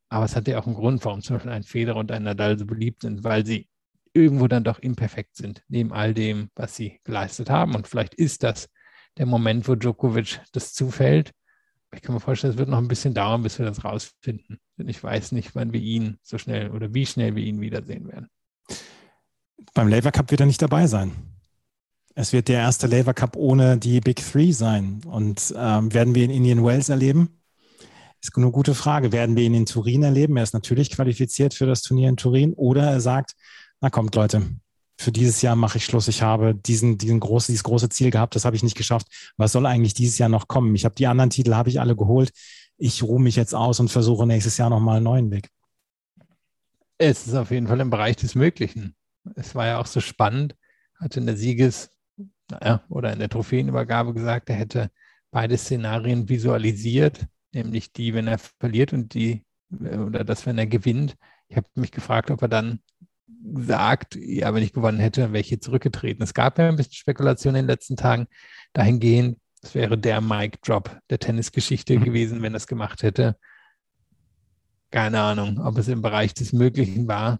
aber 0.09 0.25
es 0.25 0.35
hat 0.35 0.47
ja 0.47 0.59
auch 0.59 0.65
einen 0.65 0.75
Grund, 0.75 1.03
warum 1.03 1.21
zum 1.21 1.35
Beispiel 1.35 1.51
ein 1.51 1.63
Federer 1.63 1.97
und 1.97 2.11
ein 2.11 2.23
Nadal 2.23 2.57
so 2.57 2.65
beliebt 2.65 3.01
sind, 3.01 3.23
weil 3.23 3.45
sie 3.45 3.67
irgendwo 4.13 4.47
dann 4.47 4.63
doch 4.63 4.79
imperfekt 4.79 5.35
sind, 5.35 5.63
neben 5.67 5.93
all 5.93 6.13
dem, 6.13 6.49
was 6.55 6.75
sie 6.75 6.99
geleistet 7.03 7.49
haben. 7.49 7.75
Und 7.75 7.87
vielleicht 7.87 8.15
ist 8.15 8.43
das 8.43 8.69
der 9.17 9.25
Moment, 9.25 9.67
wo 9.67 9.75
Djokovic 9.75 10.41
das 10.53 10.73
zufällt. 10.73 11.33
Ich 11.93 12.01
kann 12.01 12.13
mir 12.13 12.19
vorstellen, 12.19 12.53
es 12.53 12.59
wird 12.59 12.69
noch 12.69 12.77
ein 12.77 12.87
bisschen 12.87 13.13
dauern, 13.13 13.43
bis 13.43 13.59
wir 13.59 13.65
das 13.65 13.83
rausfinden. 13.83 14.59
Denn 14.77 14.89
ich 14.89 15.01
weiß 15.01 15.31
nicht, 15.31 15.55
wann 15.55 15.73
wir 15.73 15.79
ihn 15.79 16.17
so 16.21 16.37
schnell 16.37 16.71
oder 16.71 16.93
wie 16.93 17.05
schnell 17.05 17.35
wir 17.35 17.43
ihn 17.43 17.61
wiedersehen 17.61 18.07
werden. 18.07 18.27
Beim 19.73 19.87
Laver 19.87 20.11
Cup 20.11 20.29
wird 20.31 20.41
er 20.41 20.47
nicht 20.47 20.61
dabei 20.61 20.87
sein. 20.87 21.11
Es 22.13 22.33
wird 22.33 22.47
der 22.47 22.59
erste 22.59 22.87
Laver 22.87 23.13
Cup 23.13 23.35
ohne 23.35 23.77
die 23.77 24.01
Big 24.01 24.17
Three 24.17 24.51
sein. 24.51 25.01
Und 25.05 25.53
ähm, 25.55 25.93
werden 25.93 26.15
wir 26.15 26.25
in 26.25 26.31
Indian 26.31 26.65
Wells 26.65 26.89
erleben? 26.89 27.29
Ist 28.21 28.35
eine 28.35 28.51
gute 28.51 28.73
Frage. 28.73 29.11
Werden 29.11 29.35
wir 29.35 29.43
ihn 29.43 29.53
in 29.53 29.65
Turin 29.65 30.03
erleben? 30.03 30.35
Er 30.37 30.43
ist 30.43 30.53
natürlich 30.53 30.89
qualifiziert 30.89 31.53
für 31.53 31.67
das 31.67 31.83
Turnier 31.83 32.09
in 32.09 32.17
Turin. 32.17 32.53
Oder 32.53 32.83
er 32.83 33.01
sagt, 33.01 33.35
na 33.79 33.89
kommt 33.89 34.15
Leute, 34.15 34.41
für 34.97 35.11
dieses 35.11 35.41
Jahr 35.41 35.55
mache 35.55 35.77
ich 35.77 35.85
Schluss. 35.85 36.07
Ich 36.07 36.21
habe 36.21 36.55
diesen, 36.55 36.97
diesen 36.97 37.19
große, 37.19 37.51
dieses 37.51 37.63
große 37.63 37.89
Ziel 37.89 38.09
gehabt, 38.09 38.35
das 38.35 38.45
habe 38.45 38.55
ich 38.55 38.63
nicht 38.63 38.77
geschafft. 38.77 39.07
Was 39.37 39.51
soll 39.51 39.65
eigentlich 39.65 39.93
dieses 39.93 40.17
Jahr 40.17 40.29
noch 40.29 40.47
kommen? 40.47 40.73
Ich 40.75 40.85
habe 40.85 40.95
die 40.95 41.07
anderen 41.07 41.29
Titel, 41.29 41.53
habe 41.53 41.69
ich 41.69 41.79
alle 41.79 41.95
geholt. 41.95 42.31
Ich 42.77 43.03
ruhe 43.03 43.21
mich 43.21 43.35
jetzt 43.35 43.53
aus 43.53 43.79
und 43.79 43.89
versuche 43.89 44.25
nächstes 44.25 44.57
Jahr 44.57 44.69
nochmal 44.69 44.97
einen 44.97 45.05
neuen 45.05 45.31
Weg. 45.31 45.49
Es 46.97 47.27
ist 47.27 47.35
auf 47.35 47.51
jeden 47.51 47.67
Fall 47.67 47.79
im 47.79 47.91
Bereich 47.91 48.15
des 48.15 48.33
Möglichen. 48.33 48.95
Es 49.35 49.53
war 49.53 49.67
ja 49.67 49.79
auch 49.79 49.85
so 49.85 49.99
spannend, 49.99 50.55
hatte 50.99 51.19
in 51.19 51.27
der 51.27 51.37
Sieges, 51.37 51.91
naja, 52.49 52.83
oder 52.89 53.13
in 53.13 53.19
der 53.19 53.29
Trophäenübergabe 53.29 54.13
gesagt, 54.13 54.49
er 54.49 54.55
hätte 54.55 54.89
beide 55.29 55.57
Szenarien 55.57 56.27
visualisiert, 56.27 57.27
nämlich 57.53 57.93
die, 57.93 58.13
wenn 58.15 58.27
er 58.27 58.39
verliert 58.39 58.93
und 58.93 59.13
die, 59.13 59.45
äh, 59.79 59.97
oder 59.97 60.23
das, 60.23 60.45
wenn 60.45 60.57
er 60.57 60.65
gewinnt. 60.65 61.15
Ich 61.49 61.57
habe 61.57 61.67
mich 61.75 61.91
gefragt, 61.91 62.31
ob 62.31 62.41
er 62.41 62.47
dann 62.47 62.79
sagt, 63.55 64.15
ja, 64.15 64.53
wenn 64.53 64.63
ich 64.63 64.73
gewonnen 64.73 64.99
hätte, 64.99 65.21
dann 65.21 65.33
wäre 65.33 65.41
ich 65.41 65.49
hier 65.49 65.61
zurückgetreten. 65.61 66.23
Es 66.23 66.33
gab 66.33 66.57
ja 66.57 66.67
ein 66.67 66.75
bisschen 66.75 66.93
Spekulation 66.93 67.55
in 67.55 67.63
den 67.63 67.67
letzten 67.67 67.97
Tagen 67.97 68.27
dahingehend, 68.73 69.37
es 69.61 69.75
wäre 69.75 69.97
der 69.97 70.21
Mic-Drop 70.21 70.99
der 71.09 71.19
Tennisgeschichte 71.19 71.97
mhm. 71.97 72.03
gewesen, 72.03 72.41
wenn 72.41 72.53
er 72.53 72.57
es 72.57 72.67
gemacht 72.67 73.03
hätte. 73.03 73.37
Keine 74.91 75.21
Ahnung, 75.21 75.59
ob 75.59 75.77
es 75.77 75.87
im 75.87 76.01
Bereich 76.01 76.33
des 76.33 76.53
Möglichen 76.53 77.07
war. 77.07 77.39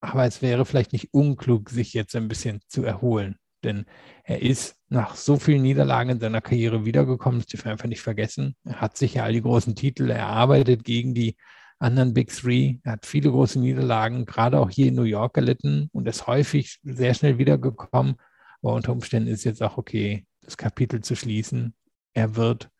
Aber 0.00 0.24
es 0.24 0.42
wäre 0.42 0.64
vielleicht 0.64 0.92
nicht 0.92 1.14
unklug, 1.14 1.70
sich 1.70 1.94
jetzt 1.94 2.16
ein 2.16 2.26
bisschen 2.26 2.60
zu 2.66 2.82
erholen. 2.82 3.36
Denn 3.62 3.86
er 4.24 4.42
ist 4.42 4.76
nach 4.88 5.14
so 5.14 5.38
vielen 5.38 5.62
Niederlagen 5.62 6.10
in 6.10 6.20
seiner 6.20 6.40
Karriere 6.40 6.84
wiedergekommen, 6.84 7.38
das 7.38 7.46
dürfen 7.46 7.66
wir 7.66 7.72
einfach 7.72 7.88
nicht 7.88 8.00
vergessen. 8.00 8.56
Er 8.64 8.80
hat 8.80 8.96
sich 8.96 9.14
ja 9.14 9.24
all 9.24 9.32
die 9.32 9.42
großen 9.42 9.76
Titel 9.76 10.10
erarbeitet 10.10 10.82
gegen 10.82 11.14
die 11.14 11.36
anderen 11.82 12.14
Big 12.14 12.32
Three. 12.32 12.76
Er 12.84 12.92
hat 12.92 13.06
viele 13.06 13.30
große 13.30 13.58
Niederlagen, 13.58 14.24
gerade 14.24 14.58
auch 14.58 14.70
hier 14.70 14.88
in 14.88 14.94
New 14.94 15.02
York 15.02 15.34
gelitten 15.34 15.88
und 15.92 16.06
ist 16.08 16.26
häufig 16.26 16.78
sehr 16.82 17.14
schnell 17.14 17.38
wiedergekommen. 17.38 18.16
Aber 18.62 18.74
unter 18.74 18.92
Umständen 18.92 19.28
ist 19.28 19.44
jetzt 19.44 19.62
auch 19.62 19.76
okay, 19.76 20.26
das 20.40 20.56
Kapitel 20.56 21.02
zu 21.02 21.16
schließen. 21.16 21.74
Er 22.14 22.36
wird, 22.36 22.70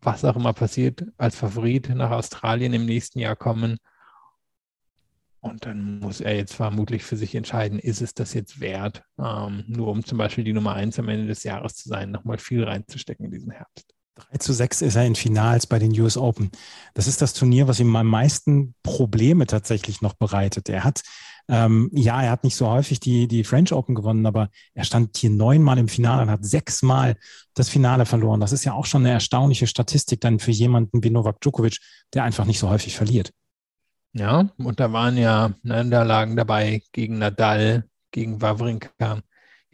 was 0.00 0.24
auch 0.24 0.36
immer 0.36 0.52
passiert, 0.52 1.04
als 1.16 1.36
Favorit 1.36 1.88
nach 1.88 2.10
Australien 2.10 2.72
im 2.72 2.86
nächsten 2.86 3.18
Jahr 3.18 3.36
kommen. 3.36 3.78
Und 5.40 5.66
dann 5.66 5.98
muss 5.98 6.20
er 6.20 6.36
jetzt 6.36 6.54
vermutlich 6.54 7.04
für 7.04 7.16
sich 7.16 7.34
entscheiden, 7.34 7.78
ist 7.78 8.00
es 8.00 8.14
das 8.14 8.32
jetzt 8.32 8.60
wert, 8.60 9.04
ähm, 9.18 9.64
nur 9.66 9.88
um 9.88 10.02
zum 10.02 10.16
Beispiel 10.16 10.44
die 10.44 10.54
Nummer 10.54 10.72
eins 10.72 10.98
am 10.98 11.08
Ende 11.08 11.26
des 11.26 11.42
Jahres 11.42 11.74
zu 11.74 11.88
sein, 11.88 12.10
nochmal 12.10 12.38
viel 12.38 12.64
reinzustecken 12.64 13.26
in 13.26 13.30
diesen 13.30 13.50
Herbst. 13.50 13.93
3 14.16 14.38
zu 14.38 14.52
6 14.52 14.82
ist 14.82 14.96
er 14.96 15.04
in 15.04 15.14
Finals 15.14 15.66
bei 15.66 15.78
den 15.78 15.98
US 16.00 16.16
Open. 16.16 16.50
Das 16.94 17.06
ist 17.06 17.20
das 17.20 17.34
Turnier, 17.34 17.66
was 17.66 17.80
ihm 17.80 17.94
am 17.96 18.06
meisten 18.06 18.74
Probleme 18.82 19.46
tatsächlich 19.46 20.02
noch 20.02 20.14
bereitet. 20.14 20.68
Er 20.68 20.84
hat, 20.84 21.02
ähm, 21.48 21.90
ja, 21.92 22.22
er 22.22 22.30
hat 22.30 22.44
nicht 22.44 22.54
so 22.54 22.68
häufig 22.68 23.00
die, 23.00 23.26
die 23.26 23.44
French 23.44 23.72
Open 23.72 23.94
gewonnen, 23.94 24.24
aber 24.26 24.50
er 24.74 24.84
stand 24.84 25.16
hier 25.16 25.30
neunmal 25.30 25.78
im 25.78 25.88
Finale 25.88 26.22
und 26.22 26.30
hat 26.30 26.44
sechsmal 26.44 27.16
das 27.54 27.68
Finale 27.68 28.06
verloren. 28.06 28.40
Das 28.40 28.52
ist 28.52 28.64
ja 28.64 28.72
auch 28.72 28.86
schon 28.86 29.02
eine 29.02 29.12
erstaunliche 29.12 29.66
Statistik 29.66 30.20
dann 30.20 30.38
für 30.38 30.52
jemanden 30.52 31.02
wie 31.02 31.10
Novak 31.10 31.40
Djokovic, 31.40 31.78
der 32.14 32.22
einfach 32.22 32.44
nicht 32.44 32.60
so 32.60 32.68
häufig 32.68 32.96
verliert. 32.96 33.32
Ja, 34.12 34.48
und 34.58 34.78
da 34.78 34.92
waren 34.92 35.16
ja 35.16 35.54
Niederlagen 35.64 36.36
dabei 36.36 36.82
gegen 36.92 37.18
Nadal, 37.18 37.88
gegen 38.12 38.40
Wawrinka, 38.40 39.22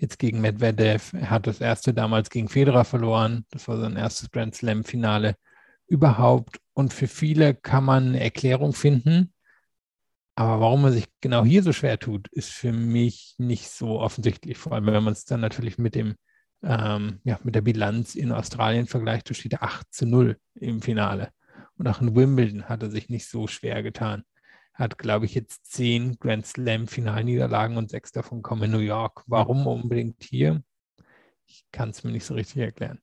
jetzt 0.00 0.18
gegen 0.18 0.40
Medvedev. 0.40 1.12
Er 1.12 1.30
hat 1.30 1.46
das 1.46 1.60
erste 1.60 1.94
damals 1.94 2.30
gegen 2.30 2.48
Federer 2.48 2.84
verloren. 2.84 3.44
Das 3.50 3.68
war 3.68 3.78
sein 3.78 3.96
erstes 3.96 4.30
Grand 4.30 4.54
Slam-Finale 4.54 5.36
überhaupt. 5.86 6.60
Und 6.72 6.92
für 6.92 7.08
viele 7.08 7.54
kann 7.54 7.84
man 7.84 8.08
eine 8.08 8.20
Erklärung 8.20 8.72
finden. 8.72 9.32
Aber 10.34 10.60
warum 10.60 10.84
er 10.84 10.92
sich 10.92 11.06
genau 11.20 11.44
hier 11.44 11.62
so 11.62 11.72
schwer 11.72 11.98
tut, 11.98 12.28
ist 12.28 12.50
für 12.50 12.72
mich 12.72 13.34
nicht 13.38 13.68
so 13.68 14.00
offensichtlich. 14.00 14.56
Vor 14.56 14.72
allem, 14.72 14.86
wenn 14.86 15.04
man 15.04 15.12
es 15.12 15.24
dann 15.26 15.40
natürlich 15.40 15.76
mit 15.76 15.94
dem 15.94 16.14
ähm, 16.62 17.20
ja, 17.24 17.38
mit 17.42 17.54
der 17.54 17.62
Bilanz 17.62 18.14
in 18.14 18.32
Australien 18.32 18.86
vergleicht, 18.86 19.34
steht 19.34 19.54
er 19.54 19.62
8 19.62 19.92
zu 19.92 20.06
0 20.06 20.38
im 20.54 20.82
Finale. 20.82 21.30
Und 21.76 21.88
auch 21.88 22.00
in 22.00 22.14
Wimbledon 22.14 22.68
hat 22.68 22.82
er 22.82 22.90
sich 22.90 23.08
nicht 23.08 23.28
so 23.28 23.46
schwer 23.46 23.82
getan 23.82 24.24
hat, 24.80 24.98
glaube 24.98 25.26
ich, 25.26 25.34
jetzt 25.34 25.70
zehn 25.70 26.18
Grand 26.18 26.46
Slam-Finalniederlagen 26.46 27.76
und 27.76 27.90
sechs 27.90 28.12
davon 28.12 28.42
kommen 28.42 28.64
in 28.64 28.70
New 28.70 28.78
York. 28.78 29.22
Warum 29.26 29.66
unbedingt 29.66 30.22
hier? 30.24 30.62
Ich 31.46 31.64
kann 31.70 31.90
es 31.90 32.02
mir 32.02 32.12
nicht 32.12 32.24
so 32.24 32.34
richtig 32.34 32.62
erklären. 32.62 33.00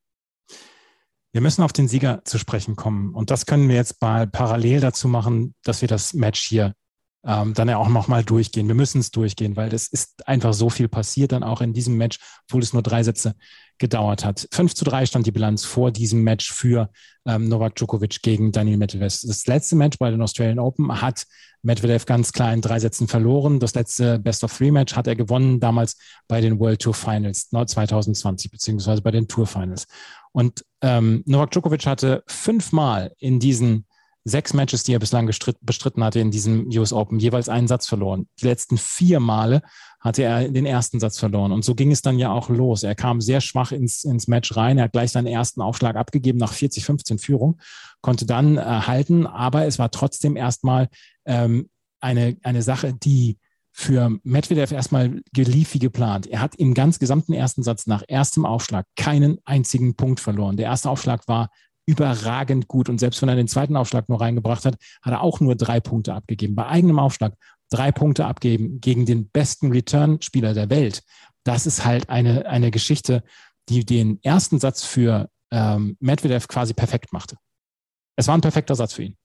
Wir 1.31 1.41
müssen 1.41 1.61
auf 1.61 1.73
den 1.73 1.87
Sieger 1.87 2.23
zu 2.25 2.39
sprechen 2.39 2.75
kommen. 2.75 3.13
Und 3.13 3.29
das 3.29 3.45
können 3.45 3.69
wir 3.69 3.75
jetzt 3.75 4.01
mal 4.01 4.25
parallel 4.25 4.79
dazu 4.79 5.07
machen, 5.07 5.53
dass 5.63 5.81
wir 5.81 5.87
das 5.87 6.13
Match 6.13 6.41
hier 6.41 6.73
ähm, 7.23 7.53
dann 7.53 7.69
ja 7.69 7.77
auch 7.77 7.89
nochmal 7.89 8.23
durchgehen. 8.23 8.67
Wir 8.67 8.75
müssen 8.75 8.99
es 8.99 9.11
durchgehen, 9.11 9.55
weil 9.55 9.73
es 9.73 9.87
ist 9.87 10.27
einfach 10.27 10.53
so 10.53 10.69
viel 10.69 10.87
passiert 10.87 11.31
dann 11.31 11.43
auch 11.43 11.61
in 11.61 11.73
diesem 11.73 11.95
Match, 11.97 12.17
obwohl 12.47 12.63
es 12.63 12.73
nur 12.73 12.81
drei 12.81 13.03
Sätze 13.03 13.35
gedauert 13.79 14.25
hat. 14.25 14.47
5 14.51 14.73
zu 14.73 14.85
3 14.85 15.05
stand 15.05 15.25
die 15.27 15.31
Bilanz 15.31 15.65
vor 15.65 15.91
diesem 15.91 16.23
Match 16.23 16.51
für 16.51 16.89
ähm, 17.25 17.49
Novak 17.49 17.75
Djokovic 17.75 18.21
gegen 18.21 18.51
Daniel 18.51 18.77
Medvedev. 18.77 19.19
Das 19.23 19.45
letzte 19.47 19.75
Match 19.75 19.97
bei 19.97 20.09
den 20.09 20.21
Australian 20.21 20.59
Open 20.59 21.01
hat 21.01 21.25
Medvedev 21.61 22.05
ganz 22.05 22.31
klar 22.31 22.53
in 22.53 22.61
drei 22.61 22.79
Sätzen 22.79 23.07
verloren. 23.07 23.59
Das 23.59 23.73
letzte 23.75 24.19
Best 24.19 24.43
of 24.43 24.55
Three 24.55 24.71
Match 24.71 24.95
hat 24.95 25.07
er 25.07 25.15
gewonnen, 25.15 25.59
damals 25.59 25.97
bei 26.27 26.39
den 26.39 26.59
World 26.59 26.81
Tour 26.81 26.93
Finals 26.93 27.49
2020, 27.49 28.51
beziehungsweise 28.51 29.01
bei 29.01 29.11
den 29.11 29.27
Tour 29.27 29.47
Finals. 29.47 29.85
Und 30.31 30.63
ähm, 30.81 31.23
Novak 31.25 31.51
Djokovic 31.51 31.85
hatte 31.87 32.23
fünfmal 32.27 33.13
in 33.17 33.39
diesen 33.39 33.86
sechs 34.27 34.53
Matches, 34.53 34.83
die 34.83 34.93
er 34.93 34.99
bislang 34.99 35.25
bestritten 35.61 36.03
hatte 36.03 36.19
in 36.19 36.31
diesem 36.31 36.67
US 36.67 36.91
Open, 36.91 37.19
jeweils 37.19 37.49
einen 37.49 37.67
Satz 37.67 37.87
verloren. 37.87 38.27
Die 38.41 38.45
letzten 38.45 38.77
vier 38.77 39.19
Male 39.19 39.61
hatte 39.99 40.23
er 40.23 40.49
den 40.49 40.65
ersten 40.65 40.99
Satz 40.99 41.17
verloren. 41.17 41.51
Und 41.51 41.63
so 41.63 41.75
ging 41.75 41.91
es 41.91 42.01
dann 42.01 42.19
ja 42.19 42.31
auch 42.31 42.49
los. 42.49 42.83
Er 42.83 42.95
kam 42.95 43.21
sehr 43.21 43.41
schwach 43.41 43.71
ins, 43.71 44.03
ins 44.03 44.27
Match 44.27 44.55
rein. 44.55 44.77
Er 44.77 44.85
hat 44.85 44.91
gleich 44.91 45.11
seinen 45.11 45.27
ersten 45.27 45.61
Aufschlag 45.61 45.95
abgegeben 45.95 46.37
nach 46.39 46.53
40-15 46.53 47.19
Führung, 47.19 47.59
konnte 48.01 48.25
dann 48.25 48.57
äh, 48.57 48.61
halten, 48.61 49.25
aber 49.25 49.65
es 49.65 49.79
war 49.79 49.91
trotzdem 49.91 50.35
erstmal 50.35 50.89
ähm, 51.25 51.69
eine, 51.99 52.37
eine 52.43 52.61
Sache, 52.61 52.93
die 52.93 53.37
für 53.71 54.17
Medvedev 54.23 54.73
erstmal 54.73 55.21
gelief 55.33 55.75
wie 55.75 55.79
geplant. 55.79 56.25
Er 56.25 56.41
hat 56.41 56.55
im 56.55 56.73
ganz 56.73 56.97
gesamten 56.97 57.33
ersten 57.33 57.61
Satz 57.61 57.85
nach 57.85 58.03
erstem 58.07 58.43
Aufschlag 58.43 58.87
keinen 58.95 59.37
einzigen 59.45 59.95
Punkt 59.95 60.19
verloren. 60.19 60.57
Der 60.57 60.65
erste 60.65 60.89
Aufschlag 60.89 61.27
war 61.27 61.51
überragend 61.87 62.67
gut. 62.67 62.89
Und 62.89 62.99
selbst 62.99 63.21
wenn 63.21 63.29
er 63.29 63.35
den 63.35 63.47
zweiten 63.47 63.75
Aufschlag 63.75 64.09
nur 64.09 64.21
reingebracht 64.21 64.65
hat, 64.65 64.75
hat 65.01 65.13
er 65.13 65.21
auch 65.21 65.39
nur 65.39 65.55
drei 65.55 65.79
Punkte 65.79 66.13
abgegeben. 66.13 66.55
Bei 66.55 66.67
eigenem 66.67 66.99
Aufschlag 66.99 67.33
drei 67.71 67.91
Punkte 67.91 68.25
abgeben 68.25 68.79
gegen 68.79 69.05
den 69.05 69.29
besten 69.29 69.71
Return-Spieler 69.71 70.53
der 70.53 70.69
Welt. 70.69 71.03
Das 71.43 71.65
ist 71.65 71.85
halt 71.85 72.09
eine, 72.09 72.45
eine 72.45 72.71
Geschichte, 72.71 73.23
die 73.69 73.85
den 73.85 74.19
ersten 74.21 74.59
Satz 74.59 74.83
für 74.83 75.29
ähm, 75.51 75.97
Medvedev 75.99 76.47
quasi 76.47 76.73
perfekt 76.73 77.13
machte. 77.13 77.37
Es 78.17 78.27
war 78.27 78.37
ein 78.37 78.41
perfekter 78.41 78.75
Satz 78.75 78.93
für 78.93 79.03
ihn. 79.03 79.17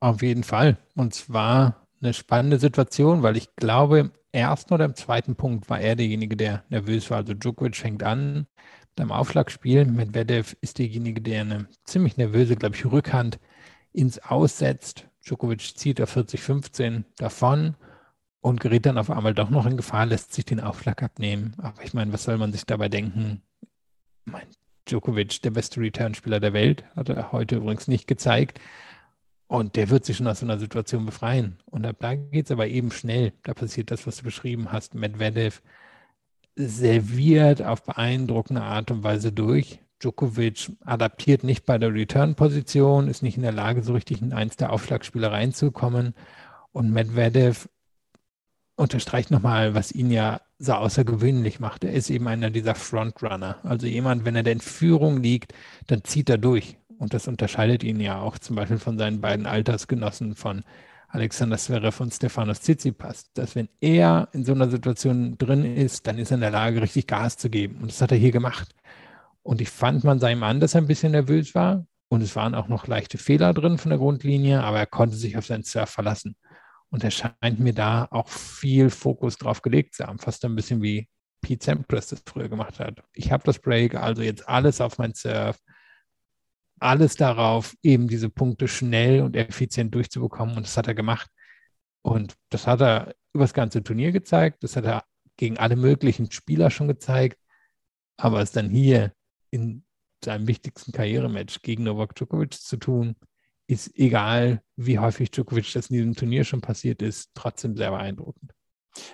Auf 0.00 0.22
jeden 0.22 0.44
Fall. 0.44 0.76
Und 0.94 1.14
zwar 1.14 1.86
eine 2.00 2.12
spannende 2.12 2.58
Situation, 2.58 3.22
weil 3.22 3.36
ich 3.36 3.54
glaube, 3.56 3.98
im 3.98 4.12
ersten 4.32 4.74
oder 4.74 4.84
im 4.84 4.94
zweiten 4.94 5.36
Punkt 5.36 5.70
war 5.70 5.80
er 5.80 5.96
derjenige, 5.96 6.36
der 6.36 6.64
nervös 6.68 7.10
war. 7.10 7.18
Also 7.18 7.34
Djokovic 7.34 7.76
fängt 7.76 8.02
an, 8.02 8.46
beim 8.96 9.12
Aufschlagspiel. 9.12 9.84
Medvedev 9.84 10.56
ist 10.60 10.78
derjenige, 10.78 11.20
der 11.20 11.42
eine 11.42 11.68
ziemlich 11.84 12.16
nervöse, 12.16 12.56
glaube 12.56 12.76
ich, 12.76 12.84
Rückhand 12.84 13.38
ins 13.92 14.18
Aussetzt. 14.18 15.06
Djokovic 15.24 15.76
zieht 15.76 16.00
auf 16.00 16.16
40-15 16.16 17.04
davon 17.16 17.76
und 18.40 18.60
gerät 18.60 18.86
dann 18.86 18.98
auf 18.98 19.10
einmal 19.10 19.34
doch 19.34 19.50
noch 19.50 19.66
in 19.66 19.76
Gefahr, 19.76 20.06
lässt 20.06 20.34
sich 20.34 20.44
den 20.44 20.60
Aufschlag 20.60 21.02
abnehmen. 21.02 21.54
Aber 21.58 21.82
ich 21.82 21.94
meine, 21.94 22.12
was 22.12 22.24
soll 22.24 22.36
man 22.36 22.52
sich 22.52 22.66
dabei 22.66 22.88
denken? 22.88 23.42
Mein 24.26 24.46
Djokovic, 24.86 25.40
der 25.42 25.50
beste 25.50 25.80
Returnspieler 25.80 26.40
der 26.40 26.52
Welt, 26.52 26.84
hat 26.94 27.08
er 27.08 27.32
heute 27.32 27.56
übrigens 27.56 27.88
nicht 27.88 28.06
gezeigt. 28.06 28.60
Und 29.46 29.76
der 29.76 29.88
wird 29.90 30.04
sich 30.04 30.16
schon 30.16 30.26
aus 30.26 30.40
so 30.40 30.46
einer 30.46 30.58
Situation 30.58 31.06
befreien. 31.06 31.58
Und 31.66 31.82
da 31.82 31.92
geht 32.14 32.46
es 32.46 32.50
aber 32.50 32.66
eben 32.66 32.90
schnell. 32.90 33.32
Da 33.42 33.54
passiert 33.54 33.90
das, 33.90 34.06
was 34.06 34.18
du 34.18 34.24
beschrieben 34.24 34.72
hast. 34.72 34.94
Medvedev 34.94 35.62
serviert 36.56 37.62
auf 37.62 37.82
beeindruckende 37.82 38.62
Art 38.62 38.90
und 38.90 39.02
Weise 39.02 39.32
durch. 39.32 39.80
Djokovic 40.00 40.72
adaptiert 40.84 41.44
nicht 41.44 41.64
bei 41.64 41.78
der 41.78 41.94
Return-Position, 41.94 43.08
ist 43.08 43.22
nicht 43.22 43.36
in 43.36 43.42
der 43.42 43.52
Lage, 43.52 43.82
so 43.82 43.94
richtig 43.94 44.22
in 44.22 44.32
eins 44.32 44.56
der 44.56 44.72
Aufschlagspieler 44.72 45.32
reinzukommen. 45.32 46.14
Und 46.72 46.92
Medvedev 46.92 47.68
unterstreicht 48.76 49.30
nochmal, 49.30 49.74
was 49.74 49.92
ihn 49.92 50.10
ja 50.10 50.40
so 50.58 50.74
außergewöhnlich 50.74 51.60
macht. 51.60 51.84
Er 51.84 51.92
ist 51.92 52.10
eben 52.10 52.26
einer 52.28 52.50
dieser 52.50 52.74
Frontrunner. 52.74 53.58
Also 53.62 53.86
jemand, 53.86 54.24
wenn 54.24 54.36
er 54.36 54.46
in 54.46 54.60
Führung 54.60 55.22
liegt, 55.22 55.54
dann 55.86 56.04
zieht 56.04 56.28
er 56.28 56.38
durch. 56.38 56.76
Und 56.98 57.14
das 57.14 57.28
unterscheidet 57.28 57.82
ihn 57.82 58.00
ja 58.00 58.20
auch 58.20 58.38
zum 58.38 58.56
Beispiel 58.56 58.78
von 58.78 58.98
seinen 58.98 59.20
beiden 59.20 59.46
Altersgenossen 59.46 60.34
von 60.34 60.64
Alexander 61.14 61.56
Zverev 61.56 62.00
und 62.02 62.12
Stefanos 62.12 62.60
Tsitsipas, 62.60 63.32
dass 63.34 63.54
wenn 63.54 63.68
er 63.80 64.28
in 64.32 64.44
so 64.44 64.52
einer 64.52 64.68
Situation 64.68 65.38
drin 65.38 65.64
ist, 65.64 66.08
dann 66.08 66.18
ist 66.18 66.32
er 66.32 66.34
in 66.34 66.40
der 66.40 66.50
Lage, 66.50 66.82
richtig 66.82 67.06
Gas 67.06 67.36
zu 67.36 67.48
geben. 67.48 67.76
Und 67.80 67.92
das 67.92 68.00
hat 68.00 68.10
er 68.10 68.18
hier 68.18 68.32
gemacht. 68.32 68.74
Und 69.44 69.60
ich 69.60 69.70
fand, 69.70 70.02
man 70.02 70.18
sah 70.18 70.28
ihm 70.28 70.42
an, 70.42 70.58
dass 70.58 70.74
er 70.74 70.80
ein 70.80 70.88
bisschen 70.88 71.12
nervös 71.12 71.54
war. 71.54 71.86
Und 72.08 72.20
es 72.20 72.34
waren 72.34 72.56
auch 72.56 72.66
noch 72.66 72.88
leichte 72.88 73.16
Fehler 73.16 73.54
drin 73.54 73.78
von 73.78 73.90
der 73.90 73.98
Grundlinie, 73.98 74.64
aber 74.64 74.80
er 74.80 74.86
konnte 74.86 75.14
sich 75.14 75.38
auf 75.38 75.46
seinen 75.46 75.62
Surf 75.62 75.90
verlassen. 75.90 76.34
Und 76.90 77.04
er 77.04 77.12
scheint 77.12 77.60
mir 77.60 77.74
da 77.74 78.08
auch 78.10 78.28
viel 78.28 78.90
Fokus 78.90 79.38
drauf 79.38 79.62
gelegt 79.62 79.94
zu 79.94 80.04
haben, 80.04 80.18
fast 80.18 80.44
ein 80.44 80.56
bisschen 80.56 80.82
wie 80.82 81.08
Pete 81.42 81.64
Sampras 81.64 82.08
das 82.08 82.24
früher 82.26 82.48
gemacht 82.48 82.80
hat. 82.80 83.04
Ich 83.12 83.30
habe 83.30 83.44
das 83.44 83.60
Break, 83.60 83.94
also 83.94 84.22
jetzt 84.22 84.48
alles 84.48 84.80
auf 84.80 84.98
mein 84.98 85.14
Surf 85.14 85.60
alles 86.84 87.16
darauf, 87.16 87.74
eben 87.82 88.08
diese 88.08 88.28
Punkte 88.28 88.68
schnell 88.68 89.22
und 89.22 89.36
effizient 89.36 89.94
durchzubekommen. 89.94 90.56
Und 90.56 90.66
das 90.66 90.76
hat 90.76 90.86
er 90.86 90.94
gemacht. 90.94 91.30
Und 92.02 92.34
das 92.50 92.66
hat 92.66 92.82
er 92.82 93.14
über 93.32 93.44
das 93.44 93.54
ganze 93.54 93.82
Turnier 93.82 94.12
gezeigt. 94.12 94.62
Das 94.62 94.76
hat 94.76 94.84
er 94.84 95.04
gegen 95.36 95.58
alle 95.58 95.76
möglichen 95.76 96.30
Spieler 96.30 96.70
schon 96.70 96.86
gezeigt. 96.86 97.38
Aber 98.18 98.40
es 98.40 98.52
dann 98.52 98.68
hier 98.68 99.12
in 99.50 99.84
seinem 100.22 100.46
wichtigsten 100.46 100.92
Karrierematch 100.92 101.62
gegen 101.62 101.84
Novak 101.84 102.14
Djokovic 102.14 102.54
zu 102.54 102.76
tun, 102.76 103.16
ist 103.66 103.96
egal, 103.98 104.62
wie 104.76 104.98
häufig 104.98 105.30
Djokovic 105.30 105.72
das 105.72 105.88
in 105.88 105.96
diesem 105.96 106.14
Turnier 106.14 106.44
schon 106.44 106.60
passiert 106.60 107.00
ist, 107.00 107.30
trotzdem 107.34 107.76
sehr 107.76 107.90
beeindruckend. 107.90 108.52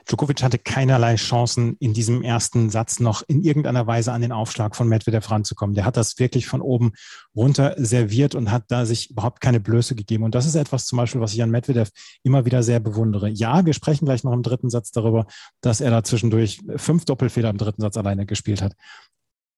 Djokovic 0.07 0.43
hatte 0.43 0.59
keinerlei 0.59 1.17
Chancen, 1.17 1.77
in 1.81 1.95
diesem 1.95 2.23
ersten 2.23 2.71
Satz 2.71 3.01
noch 3.01 3.23
in 3.27 3.43
irgendeiner 3.43 3.87
Weise 3.87 4.13
an 4.13 4.23
den 4.23 4.33
Aufschlag 4.33 4.77
von 4.77 4.89
Medvedev 4.89 5.31
ranzukommen. 5.31 5.75
Der 5.75 5.85
hat 5.85 5.97
das 5.97 6.19
wirklich 6.19 6.47
von 6.47 6.61
oben 6.61 6.93
runter 7.35 7.75
serviert 7.79 8.35
und 8.35 8.51
hat 8.51 8.65
da 8.69 8.87
sich 8.87 9.11
überhaupt 9.11 9.41
keine 9.41 9.61
Blöße 9.61 9.95
gegeben. 9.95 10.25
Und 10.25 10.35
das 10.35 10.47
ist 10.47 10.55
etwas 10.55 10.87
zum 10.87 10.97
Beispiel, 10.97 11.21
was 11.21 11.33
ich 11.33 11.43
an 11.43 11.51
Medvedev 11.51 11.91
immer 12.23 12.45
wieder 12.45 12.63
sehr 12.63 12.81
bewundere. 12.81 13.29
Ja, 13.29 13.65
wir 13.65 13.73
sprechen 13.73 14.05
gleich 14.05 14.25
noch 14.25 14.33
im 14.33 14.43
dritten 14.43 14.71
Satz 14.71 14.91
darüber, 14.91 15.27
dass 15.61 15.81
er 15.81 15.91
da 15.91 16.05
zwischendurch 16.05 16.61
fünf 16.77 17.05
Doppelfehler 17.05 17.51
im 17.51 17.59
dritten 17.59 17.83
Satz 17.83 17.97
alleine 17.97 18.27
gespielt 18.27 18.63
hat 18.63 18.75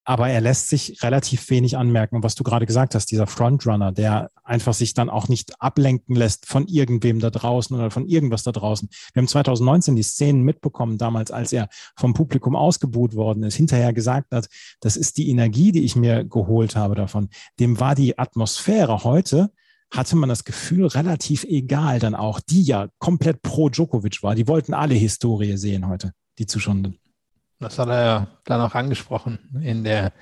aber 0.04 0.28
er 0.28 0.40
lässt 0.40 0.68
sich 0.68 1.02
relativ 1.02 1.48
wenig 1.50 1.76
anmerken. 1.76 2.16
Und 2.16 2.24
was 2.24 2.34
du 2.34 2.42
gerade 2.42 2.66
gesagt 2.66 2.94
hast, 2.94 3.10
dieser 3.10 3.26
Frontrunner, 3.26 3.92
der 3.92 4.30
einfach 4.42 4.74
sich 4.74 4.94
dann 4.94 5.08
auch 5.08 5.28
nicht 5.28 5.60
ablenken 5.60 6.16
lässt 6.16 6.46
von 6.46 6.66
irgendwem 6.66 7.20
da 7.20 7.30
draußen 7.30 7.76
oder 7.76 7.90
von 7.90 8.06
irgendwas 8.06 8.42
da 8.42 8.52
draußen. 8.52 8.88
Wir 9.12 9.20
haben 9.20 9.28
2019 9.28 9.96
die 9.96 10.02
Szenen 10.02 10.42
mitbekommen, 10.42 10.98
damals, 10.98 11.30
als 11.30 11.52
er 11.52 11.68
vom 11.96 12.14
Publikum 12.14 12.56
ausgebuht 12.56 13.14
worden 13.14 13.44
ist, 13.44 13.54
hinterher 13.54 13.92
gesagt 13.92 14.32
hat, 14.32 14.48
das 14.80 14.96
ist 14.96 15.18
die 15.18 15.30
Energie, 15.30 15.72
die 15.72 15.84
ich 15.84 15.94
mir 15.94 16.24
geholt 16.24 16.74
habe 16.74 16.94
davon. 16.94 17.28
Dem 17.60 17.78
war 17.78 17.94
die 17.94 18.18
Atmosphäre 18.18 19.04
heute 19.04 19.50
hatte 19.92 20.16
man 20.16 20.30
das 20.30 20.44
Gefühl, 20.44 20.86
relativ 20.86 21.44
egal 21.44 21.98
dann 21.98 22.14
auch, 22.14 22.40
die 22.40 22.62
ja 22.62 22.88
komplett 22.98 23.42
pro 23.42 23.68
Djokovic 23.68 24.22
war. 24.22 24.34
Die 24.34 24.48
wollten 24.48 24.72
alle 24.72 24.94
Historie 24.94 25.58
sehen 25.58 25.86
heute, 25.86 26.12
die 26.38 26.46
Zuschauenden. 26.46 27.01
Das 27.62 27.78
hat 27.78 27.88
er 27.88 28.04
ja 28.04 28.26
dann 28.44 28.60
auch 28.60 28.74
angesprochen 28.74 29.38
in 29.62 29.84
der 29.84 30.12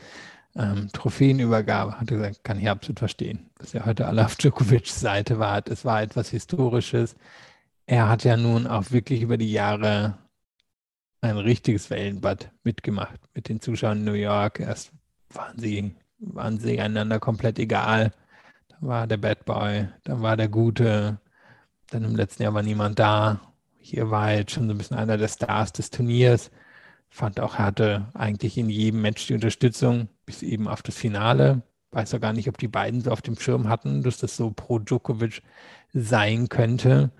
ähm, 0.56 0.88
Trophäenübergabe. 0.92 2.00
Hat 2.00 2.10
er 2.10 2.16
gesagt, 2.18 2.44
kann 2.44 2.58
ich 2.58 2.68
absolut 2.68 2.98
verstehen, 2.98 3.50
dass 3.58 3.74
er 3.74 3.86
heute 3.86 4.06
alle 4.06 4.24
auf 4.24 4.36
Djokovic's 4.36 5.00
Seite 5.00 5.38
war. 5.38 5.62
Es 5.66 5.84
war 5.84 6.02
etwas 6.02 6.28
Historisches. 6.30 7.16
Er 7.86 8.08
hat 8.08 8.24
ja 8.24 8.36
nun 8.36 8.66
auch 8.66 8.90
wirklich 8.90 9.22
über 9.22 9.36
die 9.36 9.50
Jahre 9.50 10.18
ein 11.20 11.36
richtiges 11.36 11.90
Wellenbad 11.90 12.50
mitgemacht 12.62 13.20
mit 13.34 13.48
den 13.48 13.60
Zuschauern 13.60 13.98
in 13.98 14.04
New 14.04 14.12
York. 14.12 14.60
Erst 14.60 14.92
waren 15.32 15.58
sie, 15.58 15.94
waren 16.18 16.58
sie 16.58 16.80
einander 16.80 17.18
komplett 17.20 17.58
egal. 17.58 18.12
Da 18.68 18.76
war 18.80 19.06
der 19.06 19.18
Bad 19.18 19.44
Boy, 19.44 19.88
dann 20.04 20.22
war 20.22 20.36
der 20.36 20.48
Gute, 20.48 21.20
dann 21.90 22.04
im 22.04 22.16
letzten 22.16 22.42
Jahr 22.42 22.54
war 22.54 22.62
niemand 22.62 22.98
da. 22.98 23.40
Hier 23.78 24.10
war 24.10 24.32
jetzt 24.32 24.52
schon 24.52 24.66
so 24.66 24.74
ein 24.74 24.78
bisschen 24.78 24.96
einer 24.96 25.16
der 25.16 25.28
Stars 25.28 25.72
des 25.72 25.90
Turniers 25.90 26.50
fand 27.10 27.40
auch, 27.40 27.58
er 27.58 27.66
hatte 27.66 28.08
eigentlich 28.14 28.56
in 28.56 28.70
jedem 28.70 29.02
Match 29.02 29.26
die 29.26 29.34
Unterstützung, 29.34 30.08
bis 30.24 30.42
eben 30.42 30.68
auf 30.68 30.82
das 30.82 30.96
Finale. 30.96 31.62
Weiß 31.90 32.14
auch 32.14 32.20
gar 32.20 32.32
nicht, 32.32 32.48
ob 32.48 32.56
die 32.56 32.68
beiden 32.68 33.00
so 33.00 33.10
auf 33.10 33.20
dem 33.20 33.38
Schirm 33.38 33.68
hatten, 33.68 34.02
dass 34.02 34.18
das 34.18 34.36
so 34.36 34.52
pro 34.52 34.78
Djokovic 34.78 35.42
sein 35.92 36.48
könnte. 36.48 37.10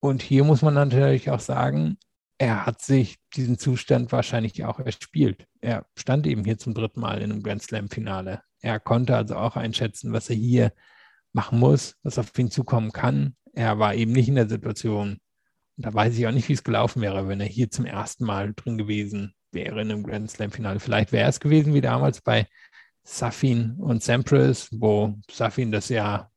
Und 0.00 0.22
hier 0.22 0.44
muss 0.44 0.62
man 0.62 0.74
natürlich 0.74 1.30
auch 1.30 1.40
sagen, 1.40 1.98
er 2.38 2.66
hat 2.66 2.82
sich 2.82 3.18
diesen 3.34 3.58
Zustand 3.58 4.12
wahrscheinlich 4.12 4.64
auch 4.64 4.80
erspielt. 4.80 5.46
Er 5.60 5.86
stand 5.96 6.26
eben 6.26 6.44
hier 6.44 6.58
zum 6.58 6.74
dritten 6.74 7.00
Mal 7.00 7.22
in 7.22 7.30
einem 7.30 7.42
Grand 7.42 7.62
Slam-Finale. 7.62 8.42
Er 8.60 8.80
konnte 8.80 9.16
also 9.16 9.36
auch 9.36 9.56
einschätzen, 9.56 10.12
was 10.12 10.30
er 10.30 10.36
hier 10.36 10.72
machen 11.32 11.58
muss, 11.58 11.96
was 12.02 12.18
auf 12.18 12.36
ihn 12.38 12.50
zukommen 12.50 12.92
kann. 12.92 13.36
Er 13.52 13.78
war 13.78 13.94
eben 13.94 14.12
nicht 14.12 14.28
in 14.28 14.34
der 14.34 14.48
Situation, 14.48 15.18
da 15.76 15.92
weiß 15.92 16.16
ich 16.16 16.26
auch 16.26 16.32
nicht, 16.32 16.48
wie 16.48 16.54
es 16.54 16.64
gelaufen 16.64 17.02
wäre, 17.02 17.28
wenn 17.28 17.40
er 17.40 17.46
hier 17.46 17.70
zum 17.70 17.84
ersten 17.84 18.24
Mal 18.24 18.52
drin 18.54 18.78
gewesen 18.78 19.34
wäre 19.52 19.80
in 19.82 19.90
einem 19.90 20.02
Grand 20.02 20.30
Slam-Finale. 20.30 20.80
Vielleicht 20.80 21.12
wäre 21.12 21.28
es 21.28 21.40
gewesen 21.40 21.74
wie 21.74 21.80
damals 21.80 22.20
bei 22.20 22.46
Safin 23.02 23.76
und 23.78 24.02
Sampras, 24.02 24.68
wo 24.72 25.18
Safin 25.30 25.70
das 25.70 25.88
ja 25.88 26.30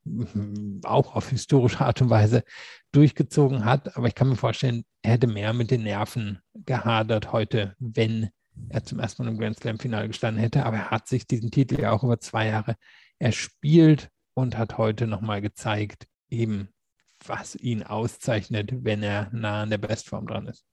auch 0.83 1.15
auf 1.15 1.29
historische 1.29 1.81
Art 1.81 2.01
und 2.01 2.09
Weise 2.09 2.43
durchgezogen 2.91 3.63
hat. 3.63 3.95
Aber 3.95 4.07
ich 4.07 4.15
kann 4.15 4.29
mir 4.29 4.35
vorstellen, 4.35 4.83
er 5.01 5.13
hätte 5.13 5.27
mehr 5.27 5.53
mit 5.53 5.71
den 5.71 5.83
Nerven 5.83 6.39
gehadert 6.53 7.31
heute, 7.31 7.75
wenn 7.79 8.29
er 8.69 8.83
zum 8.83 8.99
ersten 8.99 9.23
Mal 9.23 9.29
im 9.29 9.37
Grand 9.37 9.59
Slam-Finale 9.59 10.07
gestanden 10.07 10.41
hätte. 10.41 10.65
Aber 10.65 10.77
er 10.77 10.91
hat 10.91 11.07
sich 11.07 11.25
diesen 11.25 11.51
Titel 11.51 11.79
ja 11.79 11.91
auch 11.91 12.03
über 12.03 12.19
zwei 12.19 12.47
Jahre 12.47 12.75
erspielt 13.19 14.09
und 14.33 14.57
hat 14.57 14.77
heute 14.77 15.07
nochmal 15.07 15.41
gezeigt, 15.41 16.07
eben 16.29 16.69
was 17.27 17.55
ihn 17.55 17.83
auszeichnet, 17.83 18.83
wenn 18.83 19.03
er 19.03 19.29
nah 19.31 19.63
an 19.63 19.69
der 19.69 19.77
Bestform 19.77 20.27
dran 20.27 20.47
ist. 20.47 20.65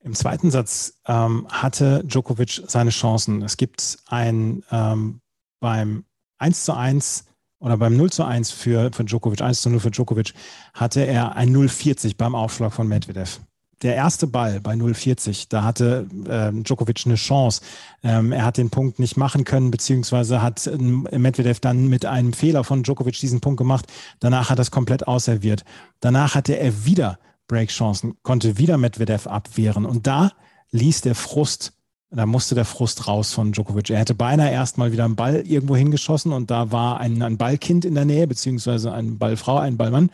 Im 0.00 0.14
zweiten 0.14 0.50
Satz 0.50 1.00
ähm, 1.06 1.46
hatte 1.48 2.02
Djokovic 2.04 2.62
seine 2.66 2.90
Chancen. 2.90 3.42
Es 3.42 3.56
gibt 3.56 3.98
ein 4.06 4.64
ähm, 4.70 5.20
beim 5.60 6.04
1 6.38 6.64
zu 6.64 6.74
1 6.74 7.26
oder 7.60 7.76
beim 7.76 7.96
0 7.96 8.10
zu 8.10 8.24
1 8.24 8.50
für, 8.50 8.90
für 8.92 9.04
Djokovic, 9.04 9.40
1 9.40 9.62
zu 9.62 9.70
0 9.70 9.78
für 9.78 9.90
Djokovic, 9.92 10.34
hatte 10.74 11.06
er 11.06 11.36
ein 11.36 11.54
0,40 11.54 12.16
beim 12.16 12.34
Aufschlag 12.34 12.72
von 12.72 12.88
Medvedev 12.88 13.40
der 13.82 13.96
erste 13.96 14.26
Ball 14.26 14.60
bei 14.60 14.74
0,40, 14.74 15.46
da 15.48 15.64
hatte 15.64 16.06
ähm, 16.28 16.62
Djokovic 16.62 17.02
eine 17.04 17.16
Chance. 17.16 17.62
Ähm, 18.02 18.32
er 18.32 18.44
hat 18.44 18.56
den 18.56 18.70
Punkt 18.70 18.98
nicht 18.98 19.16
machen 19.16 19.44
können, 19.44 19.70
beziehungsweise 19.70 20.40
hat 20.40 20.66
ähm, 20.66 21.08
Medvedev 21.10 21.60
dann 21.60 21.88
mit 21.88 22.06
einem 22.06 22.32
Fehler 22.32 22.64
von 22.64 22.82
Djokovic 22.82 23.18
diesen 23.18 23.40
Punkt 23.40 23.58
gemacht. 23.58 23.86
Danach 24.20 24.50
hat 24.50 24.58
er 24.58 24.62
es 24.62 24.70
komplett 24.70 25.06
ausserviert. 25.06 25.64
Danach 26.00 26.34
hatte 26.34 26.58
er 26.58 26.84
wieder 26.84 27.18
Breakchancen, 27.48 28.14
konnte 28.22 28.58
wieder 28.58 28.78
Medvedev 28.78 29.26
abwehren. 29.26 29.84
Und 29.84 30.06
da 30.06 30.32
ließ 30.70 31.02
der 31.02 31.14
Frust, 31.14 31.72
da 32.10 32.26
musste 32.26 32.54
der 32.54 32.64
Frust 32.64 33.08
raus 33.08 33.32
von 33.32 33.52
Djokovic. 33.52 33.90
Er 33.90 33.98
hätte 33.98 34.14
beinahe 34.14 34.50
erstmal 34.50 34.92
wieder 34.92 35.04
einen 35.04 35.16
Ball 35.16 35.44
irgendwo 35.46 35.76
hingeschossen 35.76 36.32
und 36.32 36.50
da 36.50 36.70
war 36.72 37.00
ein, 37.00 37.22
ein 37.22 37.36
Ballkind 37.36 37.84
in 37.84 37.94
der 37.94 38.04
Nähe, 38.04 38.26
beziehungsweise 38.26 38.92
eine 38.92 39.12
Ballfrau, 39.12 39.58
ein 39.58 39.76
Ballmann. 39.76 40.10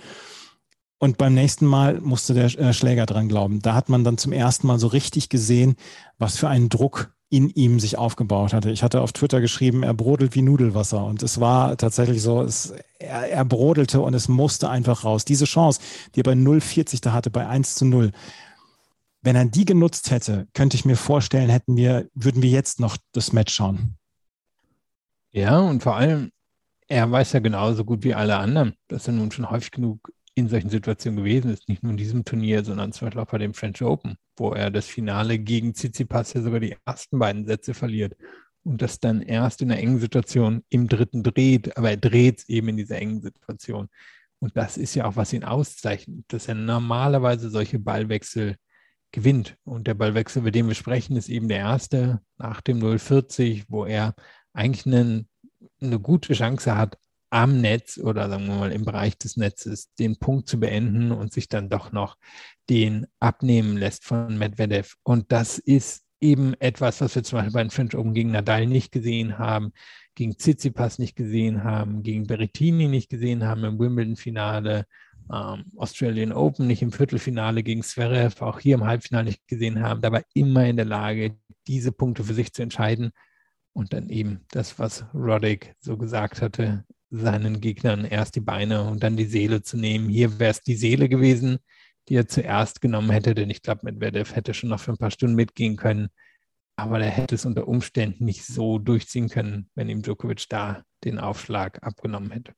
Und 0.98 1.16
beim 1.16 1.34
nächsten 1.34 1.64
Mal 1.64 2.00
musste 2.00 2.34
der 2.34 2.46
äh, 2.58 2.72
Schläger 2.72 3.06
dran 3.06 3.28
glauben. 3.28 3.60
Da 3.62 3.74
hat 3.74 3.88
man 3.88 4.02
dann 4.02 4.18
zum 4.18 4.32
ersten 4.32 4.66
Mal 4.66 4.78
so 4.78 4.88
richtig 4.88 5.28
gesehen, 5.28 5.76
was 6.18 6.36
für 6.36 6.48
einen 6.48 6.68
Druck 6.68 7.14
in 7.30 7.50
ihm 7.50 7.78
sich 7.78 7.98
aufgebaut 7.98 8.52
hatte. 8.52 8.70
Ich 8.70 8.82
hatte 8.82 9.02
auf 9.02 9.12
Twitter 9.12 9.40
geschrieben, 9.40 9.82
er 9.82 9.94
brodelt 9.94 10.34
wie 10.34 10.42
Nudelwasser. 10.42 11.04
Und 11.04 11.22
es 11.22 11.40
war 11.40 11.76
tatsächlich 11.76 12.22
so, 12.22 12.42
es, 12.42 12.72
er, 12.98 13.30
er 13.30 13.44
brodelte 13.44 14.00
und 14.00 14.14
es 14.14 14.28
musste 14.28 14.70
einfach 14.70 15.04
raus. 15.04 15.24
Diese 15.24 15.44
Chance, 15.44 15.80
die 16.14 16.20
er 16.20 16.24
bei 16.24 16.32
0,40 16.32 17.02
da 17.02 17.12
hatte, 17.12 17.30
bei 17.30 17.46
1 17.46 17.74
zu 17.74 17.84
0, 17.84 18.12
wenn 19.20 19.36
er 19.36 19.44
die 19.44 19.66
genutzt 19.66 20.10
hätte, 20.10 20.48
könnte 20.54 20.76
ich 20.76 20.84
mir 20.84 20.96
vorstellen, 20.96 21.50
hätten 21.50 21.76
wir, 21.76 22.08
würden 22.14 22.42
wir 22.42 22.50
jetzt 22.50 22.80
noch 22.80 22.96
das 23.12 23.32
Match 23.32 23.54
schauen. 23.54 23.96
Ja, 25.30 25.60
und 25.60 25.82
vor 25.82 25.96
allem, 25.96 26.30
er 26.86 27.10
weiß 27.10 27.32
ja 27.34 27.40
genauso 27.40 27.84
gut 27.84 28.04
wie 28.04 28.14
alle 28.14 28.36
anderen, 28.36 28.74
dass 28.88 29.06
er 29.06 29.12
nun 29.12 29.30
schon 29.30 29.50
häufig 29.50 29.70
genug 29.70 30.10
in 30.38 30.48
solchen 30.48 30.70
Situationen 30.70 31.22
gewesen 31.22 31.50
ist, 31.50 31.68
nicht 31.68 31.82
nur 31.82 31.92
in 31.92 31.98
diesem 31.98 32.24
Turnier, 32.24 32.64
sondern 32.64 32.92
zum 32.92 33.06
Beispiel 33.06 33.22
auch 33.22 33.30
bei 33.30 33.38
dem 33.38 33.54
French 33.54 33.82
Open, 33.82 34.16
wo 34.36 34.52
er 34.52 34.70
das 34.70 34.86
Finale 34.86 35.38
gegen 35.38 35.74
Tsitsipas 35.74 36.32
ja 36.34 36.42
sogar 36.42 36.60
die 36.60 36.76
ersten 36.84 37.18
beiden 37.18 37.46
Sätze 37.46 37.74
verliert 37.74 38.16
und 38.64 38.82
das 38.82 39.00
dann 39.00 39.22
erst 39.22 39.62
in 39.62 39.70
einer 39.70 39.80
engen 39.80 39.98
Situation 39.98 40.62
im 40.68 40.88
dritten 40.88 41.22
dreht, 41.22 41.76
aber 41.76 41.90
er 41.90 41.96
dreht 41.96 42.40
es 42.40 42.48
eben 42.48 42.68
in 42.68 42.76
dieser 42.76 42.98
engen 42.98 43.20
Situation. 43.20 43.88
Und 44.40 44.56
das 44.56 44.76
ist 44.76 44.94
ja 44.94 45.04
auch, 45.04 45.16
was 45.16 45.32
ihn 45.32 45.44
auszeichnet, 45.44 46.24
dass 46.28 46.48
er 46.48 46.54
normalerweise 46.54 47.50
solche 47.50 47.78
Ballwechsel 47.78 48.56
gewinnt. 49.10 49.56
Und 49.64 49.86
der 49.86 49.94
Ballwechsel, 49.94 50.42
über 50.42 50.50
den 50.50 50.68
wir 50.68 50.74
sprechen, 50.74 51.16
ist 51.16 51.28
eben 51.28 51.48
der 51.48 51.58
erste 51.58 52.20
nach 52.36 52.60
dem 52.60 52.80
040, 52.80 53.64
wo 53.68 53.84
er 53.84 54.14
eigentlich 54.52 54.86
einen, 54.86 55.28
eine 55.80 55.98
gute 55.98 56.34
Chance 56.34 56.76
hat, 56.76 56.98
am 57.30 57.60
Netz 57.60 57.98
oder 57.98 58.28
sagen 58.28 58.46
wir 58.46 58.56
mal 58.56 58.72
im 58.72 58.84
Bereich 58.84 59.18
des 59.18 59.36
Netzes 59.36 59.92
den 59.94 60.16
Punkt 60.16 60.48
zu 60.48 60.58
beenden 60.58 61.12
und 61.12 61.32
sich 61.32 61.48
dann 61.48 61.68
doch 61.68 61.92
noch 61.92 62.16
den 62.70 63.06
abnehmen 63.20 63.76
lässt 63.76 64.04
von 64.04 64.38
Medvedev. 64.38 64.94
Und 65.02 65.32
das 65.32 65.58
ist 65.58 66.04
eben 66.20 66.54
etwas, 66.54 67.00
was 67.00 67.14
wir 67.14 67.22
zum 67.22 67.38
Beispiel 67.38 67.52
bei 67.52 67.62
den 67.62 67.70
French 67.70 67.94
Open 67.96 68.14
gegen 68.14 68.32
Nadal 68.32 68.66
nicht 68.66 68.92
gesehen 68.92 69.38
haben, 69.38 69.72
gegen 70.14 70.36
Tsitsipas 70.36 70.98
nicht 70.98 71.16
gesehen 71.16 71.64
haben, 71.64 72.02
gegen 72.02 72.26
Berrettini 72.26 72.88
nicht 72.88 73.08
gesehen 73.08 73.44
haben 73.44 73.64
im 73.64 73.78
Wimbledon-Finale, 73.78 74.86
ähm, 75.32 75.64
Australian 75.76 76.32
Open 76.32 76.66
nicht 76.66 76.82
im 76.82 76.92
Viertelfinale 76.92 77.62
gegen 77.62 77.82
Zverev, 77.82 78.42
auch 78.42 78.58
hier 78.58 78.74
im 78.74 78.84
Halbfinale 78.84 79.26
nicht 79.26 79.46
gesehen 79.46 79.80
haben, 79.82 80.00
dabei 80.00 80.24
immer 80.34 80.66
in 80.66 80.76
der 80.76 80.86
Lage, 80.86 81.36
diese 81.66 81.92
Punkte 81.92 82.24
für 82.24 82.34
sich 82.34 82.52
zu 82.52 82.62
entscheiden. 82.62 83.12
Und 83.74 83.92
dann 83.92 84.08
eben 84.08 84.40
das, 84.50 84.78
was 84.78 85.04
Roddick 85.14 85.76
so 85.78 85.96
gesagt 85.96 86.42
hatte, 86.42 86.84
seinen 87.10 87.60
Gegnern 87.60 88.04
erst 88.04 88.36
die 88.36 88.40
Beine 88.40 88.82
und 88.84 89.02
dann 89.02 89.16
die 89.16 89.24
Seele 89.24 89.62
zu 89.62 89.76
nehmen. 89.76 90.08
Hier 90.08 90.38
wäre 90.38 90.50
es 90.50 90.60
die 90.60 90.76
Seele 90.76 91.08
gewesen, 91.08 91.58
die 92.08 92.16
er 92.16 92.28
zuerst 92.28 92.80
genommen 92.80 93.10
hätte, 93.10 93.34
denn 93.34 93.50
ich 93.50 93.62
glaube, 93.62 93.80
Medvedev 93.84 94.34
hätte 94.34 94.54
schon 94.54 94.70
noch 94.70 94.80
für 94.80 94.92
ein 94.92 94.98
paar 94.98 95.10
Stunden 95.10 95.36
mitgehen 95.36 95.76
können. 95.76 96.08
Aber 96.76 97.00
er 97.00 97.10
hätte 97.10 97.34
es 97.34 97.44
unter 97.44 97.66
Umständen 97.66 98.24
nicht 98.24 98.44
so 98.44 98.78
durchziehen 98.78 99.28
können, 99.28 99.68
wenn 99.74 99.88
ihm 99.88 100.02
Djokovic 100.02 100.46
da 100.48 100.82
den 101.04 101.18
Aufschlag 101.18 101.82
abgenommen 101.82 102.30
hätte. 102.30 102.52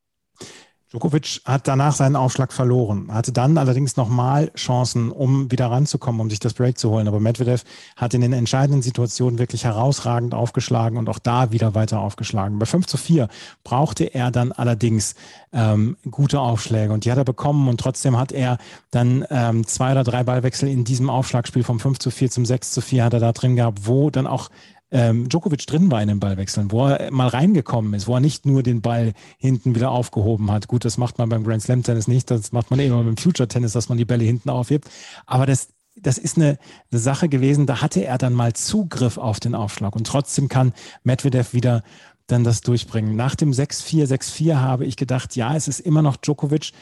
Djokovic 0.90 1.42
hat 1.44 1.68
danach 1.68 1.94
seinen 1.94 2.16
Aufschlag 2.16 2.53
verloren, 2.53 3.14
hatte 3.14 3.31
dann 3.31 3.59
allerdings 3.59 3.96
nochmal 3.96 4.50
Chancen, 4.57 5.12
um 5.12 5.48
wieder 5.48 5.70
ranzukommen, 5.70 6.20
um 6.20 6.31
sich 6.31 6.40
das 6.40 6.55
Break 6.55 6.79
zu 6.79 6.90
holen. 6.90 7.07
Aber 7.07 7.20
Medvedev 7.20 7.62
hat 7.94 8.12
in 8.12 8.22
den 8.22 8.33
entscheidenden 8.33 8.83
Situationen 8.83 9.38
wirklich 9.38 9.62
herausragend 9.62 10.35
aufgeschlagen 10.35 10.98
und 10.98 11.09
auch 11.09 11.20
da 11.20 11.53
wieder 11.53 11.76
weiter 11.76 12.00
aufgeschlagen. 12.00 12.59
Bei 12.59 12.66
5 12.66 12.87
zu 12.87 12.96
4 12.96 13.29
brauchte 13.62 14.03
er 14.05 14.33
dann 14.33 14.50
allerdings 14.50 15.14
ähm, 15.53 15.96
gute 16.11 16.40
Aufschläge 16.40 16.92
und 16.92 17.05
die 17.05 17.12
hat 17.12 17.18
er 17.18 17.24
bekommen 17.24 17.68
und 17.68 17.79
trotzdem 17.79 18.18
hat 18.18 18.33
er 18.33 18.59
dann 18.90 19.24
ähm, 19.31 19.64
zwei 19.68 19.92
oder 19.92 20.03
drei 20.03 20.24
Ballwechsel 20.24 20.68
in 20.68 20.83
diesem 20.83 21.09
Aufschlagspiel 21.09 21.62
vom 21.62 21.79
5 21.79 22.00
zu 22.00 22.11
4 22.11 22.33
zum 22.33 22.44
6 22.44 22.72
zu 22.72 22.81
4 22.81 23.05
hat 23.05 23.12
er 23.12 23.20
da 23.20 23.31
drin 23.31 23.55
gehabt, 23.55 23.87
wo 23.87 24.11
dann 24.11 24.26
auch 24.26 24.50
ähm, 24.90 25.29
Djokovic 25.29 25.66
drin 25.66 25.90
war 25.90 26.03
in 26.03 26.09
den 26.09 26.20
Ballwechseln, 26.20 26.72
wo 26.72 26.87
er 26.87 27.11
mal 27.11 27.29
reingekommen 27.29 27.94
ist, 27.94 28.09
wo 28.09 28.14
er 28.14 28.20
nicht 28.20 28.46
nur 28.46 28.62
den 28.62 28.81
Ball 28.81 29.12
hinten 29.38 29.74
wieder 29.74 29.90
aufgehoben 29.90 30.50
hat. 30.50 30.68
Gut, 30.68 30.85
das 30.85 30.98
macht 30.98 31.18
man 31.18 31.29
beim 31.29 31.44
Grand 31.44 31.62
Slam 31.62 31.83
Tennis 31.83 32.09
nicht, 32.09 32.31
das 32.31 32.53
macht 32.53 32.70
man 32.70 32.81
immer 32.81 33.03
beim 33.03 33.16
Future 33.16 33.48
Tennis, 33.48 33.72
dass 33.72 33.88
man 33.88 33.98
die 33.98 34.05
Bälle 34.05 34.24
hinten 34.24 34.50
aufhebt. 34.50 34.90
Aber 35.26 35.46
das, 35.46 35.68
das 35.96 36.18
ist 36.18 36.37
eine, 36.37 36.59
eine 36.90 37.00
Sache 37.00 37.29
gewesen, 37.29 37.66
da 37.66 37.81
hatte 37.81 38.05
er 38.05 38.18
dann 38.18 38.33
mal 38.33 38.53
Zugriff 38.53 39.18
auf 39.18 39.40
den 39.40 39.55
Aufschlag 39.55 39.94
und 39.94 40.07
trotzdem 40.07 40.48
kann 40.48 40.72
Medvedev 41.05 41.53
wieder 41.53 41.83
dann 42.26 42.44
das 42.44 42.61
durchbringen. 42.61 43.16
Nach 43.16 43.35
dem 43.35 43.53
6-4, 43.53 44.07
6-4 44.07 44.57
habe 44.57 44.87
ich 44.87 44.96
gedacht, 44.96 45.37
ja, 45.37 45.55
es 45.57 45.68
ist 45.68 45.81
immer 45.81 46.03
noch 46.03 46.16
Djokovic, 46.16 46.72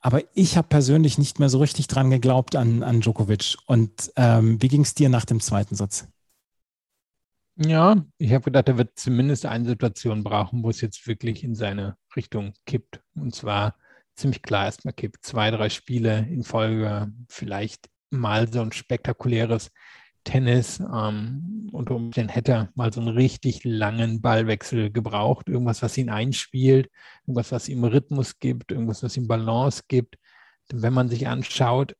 aber 0.00 0.22
ich 0.34 0.56
habe 0.56 0.68
persönlich 0.68 1.18
nicht 1.18 1.38
mehr 1.38 1.48
so 1.48 1.58
richtig 1.58 1.86
dran 1.86 2.10
geglaubt 2.10 2.56
an, 2.56 2.82
an 2.82 3.00
Djokovic. 3.00 3.56
Und 3.66 4.12
ähm, 4.16 4.60
wie 4.62 4.68
ging 4.68 4.82
es 4.82 4.94
dir 4.94 5.08
nach 5.08 5.24
dem 5.24 5.40
zweiten 5.40 5.76
Satz? 5.76 6.06
Ja, 7.62 8.02
ich 8.16 8.32
habe 8.32 8.44
gedacht, 8.44 8.68
er 8.68 8.78
wird 8.78 8.98
zumindest 8.98 9.44
eine 9.44 9.66
Situation 9.66 10.24
brauchen, 10.24 10.62
wo 10.62 10.70
es 10.70 10.80
jetzt 10.80 11.06
wirklich 11.06 11.44
in 11.44 11.54
seine 11.54 11.96
Richtung 12.16 12.54
kippt. 12.64 13.02
Und 13.14 13.34
zwar 13.34 13.76
ziemlich 14.16 14.40
klar 14.40 14.64
erstmal 14.64 14.94
kippt. 14.94 15.24
Zwei, 15.26 15.50
drei 15.50 15.68
Spiele 15.68 16.26
in 16.30 16.42
Folge, 16.42 17.12
vielleicht 17.28 17.90
mal 18.10 18.50
so 18.50 18.62
ein 18.62 18.72
spektakuläres 18.72 19.70
Tennis. 20.24 20.80
Ähm, 20.80 21.68
unter 21.72 21.96
Umständen 21.96 22.32
hätte 22.32 22.52
er 22.52 22.70
mal 22.76 22.92
so 22.94 23.00
einen 23.02 23.10
richtig 23.10 23.62
langen 23.64 24.22
Ballwechsel 24.22 24.90
gebraucht. 24.90 25.50
Irgendwas, 25.50 25.82
was 25.82 25.98
ihn 25.98 26.08
einspielt, 26.08 26.88
irgendwas, 27.26 27.52
was 27.52 27.68
ihm 27.68 27.84
Rhythmus 27.84 28.38
gibt, 28.38 28.72
irgendwas, 28.72 29.02
was 29.02 29.18
ihm 29.18 29.28
Balance 29.28 29.82
gibt. 29.86 30.16
Denn 30.72 30.80
wenn 30.80 30.94
man 30.94 31.10
sich 31.10 31.28
anschaut, 31.28 31.94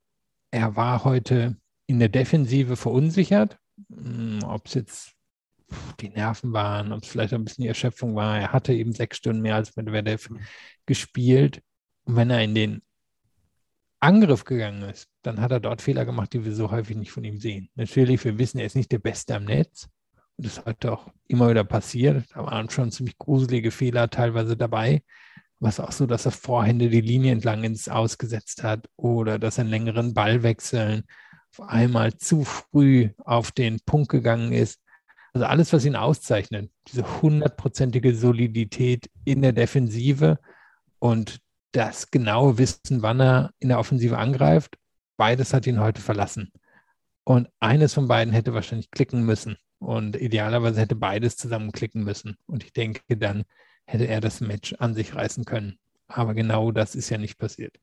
er 0.52 0.74
war 0.76 1.04
heute 1.04 1.58
in 1.86 1.98
der 1.98 2.08
Defensive 2.08 2.76
verunsichert. 2.76 3.58
Hm, 3.90 4.40
Ob 4.44 4.66
es 4.66 4.74
jetzt 4.74 5.19
die 6.00 6.10
Nerven 6.10 6.52
waren, 6.52 6.92
ob 6.92 7.02
es 7.02 7.08
vielleicht 7.08 7.32
ein 7.32 7.44
bisschen 7.44 7.62
die 7.62 7.68
Erschöpfung 7.68 8.14
war. 8.14 8.38
Er 8.38 8.52
hatte 8.52 8.72
eben 8.72 8.92
sechs 8.92 9.18
Stunden 9.18 9.42
mehr 9.42 9.56
als 9.56 9.76
Medvedev 9.76 10.30
mhm. 10.30 10.40
gespielt. 10.86 11.62
Und 12.04 12.16
wenn 12.16 12.30
er 12.30 12.42
in 12.42 12.54
den 12.54 12.82
Angriff 14.00 14.44
gegangen 14.44 14.82
ist, 14.82 15.08
dann 15.22 15.40
hat 15.40 15.50
er 15.52 15.60
dort 15.60 15.82
Fehler 15.82 16.04
gemacht, 16.04 16.32
die 16.32 16.44
wir 16.44 16.54
so 16.54 16.70
häufig 16.70 16.96
nicht 16.96 17.12
von 17.12 17.24
ihm 17.24 17.38
sehen. 17.38 17.68
Natürlich, 17.74 18.24
wir 18.24 18.38
wissen, 18.38 18.58
er 18.58 18.66
ist 18.66 18.76
nicht 18.76 18.92
der 18.92 18.98
Beste 18.98 19.34
am 19.34 19.44
Netz. 19.44 19.88
Und 20.36 20.46
das 20.46 20.64
hat 20.64 20.86
auch 20.86 21.12
immer 21.28 21.50
wieder 21.50 21.64
passiert. 21.64 22.24
Da 22.34 22.46
waren 22.46 22.70
schon 22.70 22.90
ziemlich 22.90 23.18
gruselige 23.18 23.70
Fehler 23.70 24.08
teilweise 24.08 24.56
dabei. 24.56 25.02
Was 25.58 25.78
auch 25.78 25.92
so, 25.92 26.06
dass 26.06 26.24
er 26.24 26.32
Vorhände 26.32 26.88
die 26.88 27.02
Linie 27.02 27.32
entlang 27.32 27.64
ins 27.64 27.88
Ausgesetzt 27.88 28.62
hat 28.62 28.88
oder 28.96 29.38
dass 29.38 29.58
er 29.58 29.62
einen 29.62 29.70
längeren 29.70 30.14
Ball 30.14 30.42
wechseln 30.42 31.04
auf 31.52 31.68
einmal 31.68 32.16
zu 32.16 32.44
früh 32.44 33.10
auf 33.18 33.52
den 33.52 33.80
Punkt 33.80 34.08
gegangen 34.08 34.52
ist. 34.52 34.80
Also 35.32 35.46
alles, 35.46 35.72
was 35.72 35.84
ihn 35.84 35.96
auszeichnet, 35.96 36.70
diese 36.88 37.22
hundertprozentige 37.22 38.14
Solidität 38.14 39.10
in 39.24 39.42
der 39.42 39.52
Defensive 39.52 40.38
und 40.98 41.40
das 41.72 42.10
genaue 42.10 42.58
Wissen, 42.58 43.02
wann 43.02 43.20
er 43.20 43.50
in 43.58 43.68
der 43.68 43.78
Offensive 43.78 44.18
angreift, 44.18 44.76
beides 45.16 45.54
hat 45.54 45.66
ihn 45.66 45.80
heute 45.80 46.00
verlassen. 46.00 46.52
Und 47.24 47.48
eines 47.60 47.94
von 47.94 48.08
beiden 48.08 48.32
hätte 48.32 48.54
wahrscheinlich 48.54 48.90
klicken 48.90 49.24
müssen. 49.24 49.56
Und 49.78 50.16
idealerweise 50.16 50.80
hätte 50.80 50.96
beides 50.96 51.36
zusammen 51.36 51.72
klicken 51.72 52.02
müssen. 52.04 52.36
Und 52.46 52.64
ich 52.64 52.72
denke, 52.72 53.16
dann 53.16 53.44
hätte 53.84 54.06
er 54.06 54.20
das 54.20 54.40
Match 54.40 54.74
an 54.74 54.94
sich 54.94 55.14
reißen 55.14 55.44
können. 55.44 55.78
Aber 56.08 56.34
genau 56.34 56.72
das 56.72 56.94
ist 56.94 57.08
ja 57.08 57.18
nicht 57.18 57.38
passiert. 57.38 57.78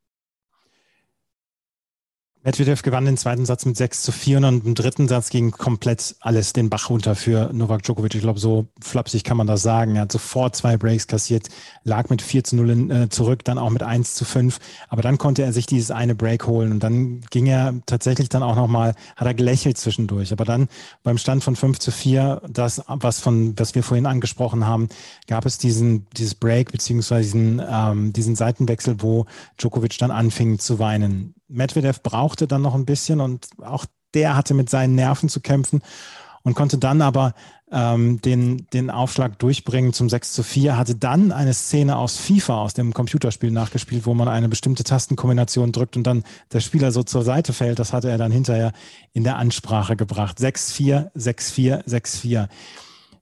Medvedev 2.48 2.82
gewann 2.82 3.04
den 3.04 3.18
zweiten 3.18 3.46
Satz 3.46 3.66
mit 3.66 3.76
6 3.76 4.04
zu 4.04 4.14
4 4.14 4.38
und 4.38 4.66
im 4.66 4.74
dritten 4.74 5.10
Satz 5.10 5.30
ging 5.32 5.52
komplett 5.52 6.16
alles 6.22 6.54
den 6.54 6.70
Bach 6.70 6.90
runter 6.90 7.14
für 7.14 7.52
Novak 7.52 7.84
Djokovic. 7.84 8.16
Ich 8.16 8.22
glaube, 8.22 8.40
so 8.40 8.68
flapsig 8.80 9.26
kann 9.26 9.36
man 9.36 9.48
das 9.48 9.64
sagen. 9.64 9.98
Er 9.98 10.04
hat 10.04 10.14
sofort 10.14 10.56
zwei 10.56 10.78
Breaks 10.78 11.08
kassiert, 11.08 11.50
lag 11.84 12.10
mit 12.10 12.22
4 12.22 12.46
zu 12.46 12.56
0 12.56 12.70
in, 12.70 12.90
äh, 12.90 13.10
zurück, 13.10 13.44
dann 13.44 13.58
auch 13.58 13.70
mit 13.70 13.84
1 13.84 14.16
zu 14.16 14.24
5. 14.24 14.60
Aber 14.88 15.02
dann 15.02 15.18
konnte 15.18 15.44
er 15.44 15.52
sich 15.52 15.66
dieses 15.66 15.92
eine 15.92 16.16
Break 16.16 16.48
holen 16.48 16.72
und 16.72 16.82
dann 16.82 17.20
ging 17.32 17.48
er 17.48 17.74
tatsächlich 17.86 18.30
dann 18.30 18.44
auch 18.44 18.56
nochmal, 18.56 18.96
hat 19.18 19.28
er 19.28 19.34
gelächelt 19.34 19.78
zwischendurch. 19.78 20.32
Aber 20.32 20.46
dann 20.46 20.70
beim 21.04 21.18
Stand 21.18 21.44
von 21.44 21.58
5 21.58 21.80
zu 21.80 21.92
4, 21.92 22.44
das, 22.48 22.82
was 22.88 23.20
von, 23.20 23.60
was 23.60 23.76
wir 23.76 23.84
vorhin 23.84 24.06
angesprochen 24.06 24.66
haben, 24.66 24.88
gab 25.28 25.46
es 25.46 25.58
diesen, 25.58 26.08
dieses 26.16 26.36
Break 26.36 26.72
beziehungsweise 26.72 27.24
diesen, 27.24 27.62
ähm, 27.70 28.14
diesen 28.14 28.38
Seitenwechsel, 28.38 29.02
wo 29.02 29.26
Djokovic 29.58 29.98
dann 29.98 30.12
anfing 30.12 30.60
zu 30.60 30.80
weinen 30.80 31.34
Medvedev 31.48 32.02
brauchte 32.02 32.48
dann 32.48 32.62
noch 32.62 32.76
ein 32.76 32.86
bisschen 32.86 33.22
und 33.22 33.48
auch 33.62 33.86
der 34.14 34.36
hatte 34.36 34.54
mit 34.54 34.70
seinen 34.70 34.96
Nerven 34.96 35.30
zu 35.30 35.42
kämpfen 35.42 35.82
und 36.44 36.56
konnte 36.56 36.78
dann 36.78 37.02
aber 37.02 37.34
ähm, 37.72 38.22
den, 38.22 38.68
den 38.72 38.90
Aufschlag 38.90 39.38
durchbringen 39.40 39.92
zum 39.92 40.10
6 40.10 40.34
zu 40.34 40.44
4, 40.44 40.78
hatte 40.78 40.96
dann 40.96 41.32
eine 41.32 41.54
Szene 41.54 41.98
aus 41.98 42.18
FIFA, 42.18 42.62
aus 42.62 42.74
dem 42.74 42.94
Computerspiel 42.94 43.52
nachgespielt, 43.52 44.06
wo 44.06 44.14
man 44.14 44.30
eine 44.30 44.48
bestimmte 44.48 44.86
Tastenkombination 44.86 45.74
drückt 45.74 45.98
und 45.98 46.04
dann 46.04 46.24
der 46.54 46.62
Spieler 46.62 46.92
so 46.92 47.04
zur 47.04 47.24
Seite 47.24 47.52
fällt. 47.52 47.80
Das 47.80 47.92
hatte 47.92 48.10
er 48.10 48.18
dann 48.18 48.32
hinterher 48.32 48.72
in 49.12 49.26
der 49.26 49.36
Ansprache 49.38 49.98
gebracht. 49.98 50.40
6-4, 50.40 51.12
6-4, 51.16 51.86
6-4. 51.86 52.48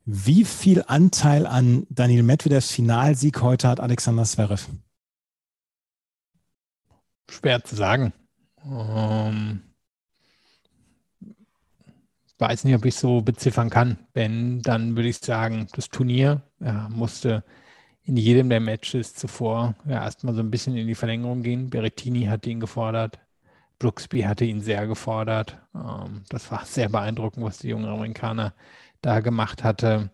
Wie 0.06 0.46
viel 0.46 0.84
Anteil 0.86 1.48
an 1.48 1.88
Daniel 1.90 2.22
Medvedevs 2.22 2.70
Finalsieg 2.70 3.42
heute 3.42 3.68
hat 3.68 3.80
Alexander 3.80 4.24
Zverev? 4.24 4.68
Schwer 7.30 7.64
zu 7.64 7.76
sagen. 7.76 8.14
Ähm, 8.64 9.62
weiß 12.38 12.64
nicht, 12.64 12.76
ob 12.76 12.86
ich 12.86 12.96
so 12.96 13.22
beziffern 13.22 13.70
kann. 13.70 13.98
Wenn, 14.14 14.62
dann 14.62 14.96
würde 14.96 15.10
ich 15.10 15.18
sagen, 15.18 15.68
das 15.74 15.90
Turnier 15.90 16.42
ja, 16.60 16.90
musste 16.90 17.44
in 18.04 18.18
jedem 18.18 18.50
der 18.50 18.60
Matches 18.60 19.16
zuvor 19.16 19.76
ja, 19.86 20.04
erstmal 20.04 20.36
so 20.36 20.42
ein 20.42 20.52
bisschen 20.52 20.76
in 20.78 20.88
die 20.88 20.96
Verlängerung 20.96 21.42
gehen. 21.42 21.70
Berrettini 21.70 22.26
hatte 22.26 22.50
ihn 22.50 22.60
gefordert. 22.60 23.20
Brooksby 23.80 24.22
hatte 24.22 24.46
ihn 24.46 24.62
sehr 24.62 24.88
gefordert. 24.88 25.58
Ähm, 25.74 26.24
das 26.30 26.52
war 26.52 26.66
sehr 26.66 26.90
beeindruckend, 26.90 27.46
was 27.46 27.60
der 27.60 27.72
junge 27.72 27.90
Amerikaner 27.90 28.54
da 29.02 29.20
gemacht 29.20 29.64
hatte. 29.64 30.12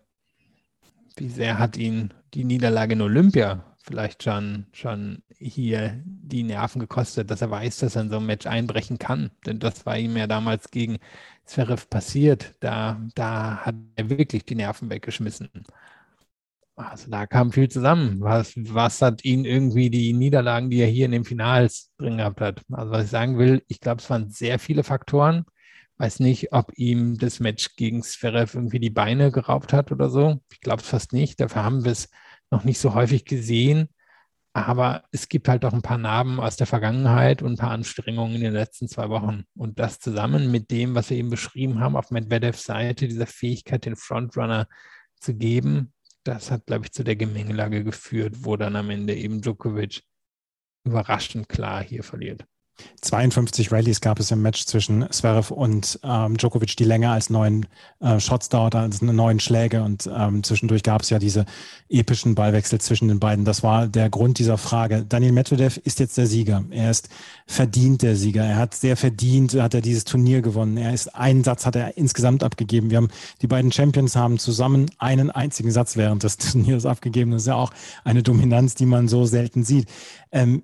Wie 1.16 1.28
sehr 1.28 1.58
hat 1.58 1.76
ihn 1.76 2.14
die 2.34 2.44
Niederlage 2.44 2.94
in 2.94 3.02
Olympia 3.02 3.71
vielleicht 3.82 4.22
schon, 4.22 4.66
schon 4.72 5.22
hier 5.38 6.00
die 6.04 6.42
Nerven 6.42 6.80
gekostet, 6.80 7.30
dass 7.30 7.42
er 7.42 7.50
weiß, 7.50 7.78
dass 7.78 7.96
er 7.96 8.02
in 8.02 8.10
so 8.10 8.16
ein 8.18 8.26
Match 8.26 8.46
einbrechen 8.46 8.98
kann. 8.98 9.30
Denn 9.46 9.58
das 9.58 9.84
war 9.86 9.98
ihm 9.98 10.16
ja 10.16 10.26
damals 10.26 10.70
gegen 10.70 10.98
Zverev 11.44 11.88
passiert. 11.88 12.54
Da, 12.60 13.00
da 13.14 13.58
hat 13.58 13.74
er 13.96 14.08
wirklich 14.10 14.44
die 14.44 14.54
Nerven 14.54 14.90
weggeschmissen. 14.90 15.50
Also 16.76 17.10
da 17.10 17.26
kam 17.26 17.52
viel 17.52 17.68
zusammen. 17.68 18.20
Was, 18.20 18.54
was 18.56 19.02
hat 19.02 19.24
ihn 19.24 19.44
irgendwie 19.44 19.90
die 19.90 20.12
Niederlagen, 20.12 20.70
die 20.70 20.80
er 20.80 20.86
hier 20.86 21.06
in 21.06 21.12
den 21.12 21.24
Finals 21.24 21.92
drin 21.98 22.16
gehabt 22.16 22.40
hat? 22.40 22.62
Also 22.70 22.90
was 22.92 23.04
ich 23.04 23.10
sagen 23.10 23.38
will, 23.38 23.62
ich 23.68 23.80
glaube, 23.80 24.00
es 24.00 24.08
waren 24.08 24.30
sehr 24.30 24.58
viele 24.58 24.84
Faktoren. 24.84 25.44
Weiß 25.98 26.20
nicht, 26.20 26.52
ob 26.52 26.72
ihm 26.76 27.18
das 27.18 27.40
Match 27.40 27.76
gegen 27.76 28.02
Zverev 28.02 28.54
irgendwie 28.56 28.80
die 28.80 28.90
Beine 28.90 29.30
geraubt 29.30 29.72
hat 29.72 29.92
oder 29.92 30.08
so. 30.08 30.40
Ich 30.52 30.60
glaube 30.60 30.82
es 30.82 30.88
fast 30.88 31.12
nicht. 31.12 31.40
Dafür 31.40 31.62
haben 31.64 31.84
wir 31.84 31.92
es 31.92 32.08
noch 32.52 32.64
nicht 32.64 32.78
so 32.78 32.94
häufig 32.94 33.24
gesehen. 33.24 33.88
Aber 34.54 35.04
es 35.10 35.28
gibt 35.28 35.48
halt 35.48 35.64
auch 35.64 35.72
ein 35.72 35.80
paar 35.80 35.96
Narben 35.96 36.38
aus 36.38 36.56
der 36.56 36.66
Vergangenheit 36.66 37.40
und 37.40 37.52
ein 37.52 37.56
paar 37.56 37.70
Anstrengungen 37.70 38.36
in 38.36 38.42
den 38.42 38.52
letzten 38.52 38.86
zwei 38.86 39.08
Wochen. 39.08 39.44
Und 39.56 39.78
das 39.78 39.98
zusammen 39.98 40.50
mit 40.50 40.70
dem, 40.70 40.94
was 40.94 41.08
wir 41.08 41.16
eben 41.16 41.30
beschrieben 41.30 41.80
haben 41.80 41.96
auf 41.96 42.10
Medvedevs 42.10 42.64
Seite, 42.64 43.08
dieser 43.08 43.26
Fähigkeit, 43.26 43.86
den 43.86 43.96
Frontrunner 43.96 44.68
zu 45.18 45.34
geben, 45.34 45.94
das 46.24 46.50
hat, 46.50 46.66
glaube 46.66 46.84
ich, 46.84 46.92
zu 46.92 47.02
der 47.02 47.16
Gemengelage 47.16 47.82
geführt, 47.82 48.44
wo 48.44 48.56
dann 48.56 48.76
am 48.76 48.90
Ende 48.90 49.14
eben 49.14 49.40
Djokovic 49.40 50.02
überraschend 50.84 51.48
klar 51.48 51.82
hier 51.82 52.04
verliert. 52.04 52.44
52 53.00 53.72
Rallyes 53.72 54.00
gab 54.00 54.20
es 54.20 54.30
im 54.30 54.42
Match 54.42 54.64
zwischen 54.64 55.10
Zverev 55.10 55.52
und 55.52 55.98
ähm, 56.04 56.36
Djokovic, 56.36 56.76
die 56.76 56.84
länger 56.84 57.12
als 57.12 57.30
neun 57.30 57.66
äh, 58.00 58.20
Shots 58.20 58.48
dauerte, 58.48 58.78
als 58.78 59.02
neun 59.02 59.40
Schläge. 59.40 59.82
Und 59.82 60.08
ähm, 60.14 60.42
zwischendurch 60.42 60.82
gab 60.82 61.02
es 61.02 61.10
ja 61.10 61.18
diese 61.18 61.44
epischen 61.88 62.34
Ballwechsel 62.34 62.80
zwischen 62.80 63.08
den 63.08 63.18
beiden. 63.18 63.44
Das 63.44 63.62
war 63.62 63.88
der 63.88 64.08
Grund 64.08 64.38
dieser 64.38 64.56
Frage. 64.56 65.04
Daniel 65.08 65.32
Medvedev 65.32 65.78
ist 65.78 65.98
jetzt 65.98 66.16
der 66.16 66.26
Sieger. 66.26 66.64
Er 66.70 66.90
ist 66.90 67.08
verdient 67.46 68.02
der 68.02 68.16
Sieger. 68.16 68.44
Er 68.44 68.56
hat 68.56 68.74
sehr 68.74 68.96
verdient, 68.96 69.54
hat 69.54 69.74
er 69.74 69.80
dieses 69.80 70.04
Turnier 70.04 70.40
gewonnen. 70.40 70.76
Er 70.76 70.94
ist 70.94 71.14
einen 71.14 71.42
Satz 71.44 71.66
hat 71.66 71.76
er 71.76 71.96
insgesamt 71.96 72.44
abgegeben. 72.44 72.90
Wir 72.90 72.98
haben 72.98 73.08
die 73.40 73.48
beiden 73.48 73.72
Champions 73.72 74.14
haben 74.14 74.38
zusammen 74.38 74.90
einen 74.98 75.30
einzigen 75.30 75.72
Satz 75.72 75.96
während 75.96 76.22
des 76.22 76.36
Turniers 76.38 76.86
abgegeben. 76.86 77.32
Das 77.32 77.42
ist 77.42 77.48
ja 77.48 77.56
auch 77.56 77.72
eine 78.04 78.22
Dominanz, 78.22 78.76
die 78.76 78.86
man 78.86 79.08
so 79.08 79.24
selten 79.24 79.64
sieht. 79.64 79.88
Ähm, 80.30 80.62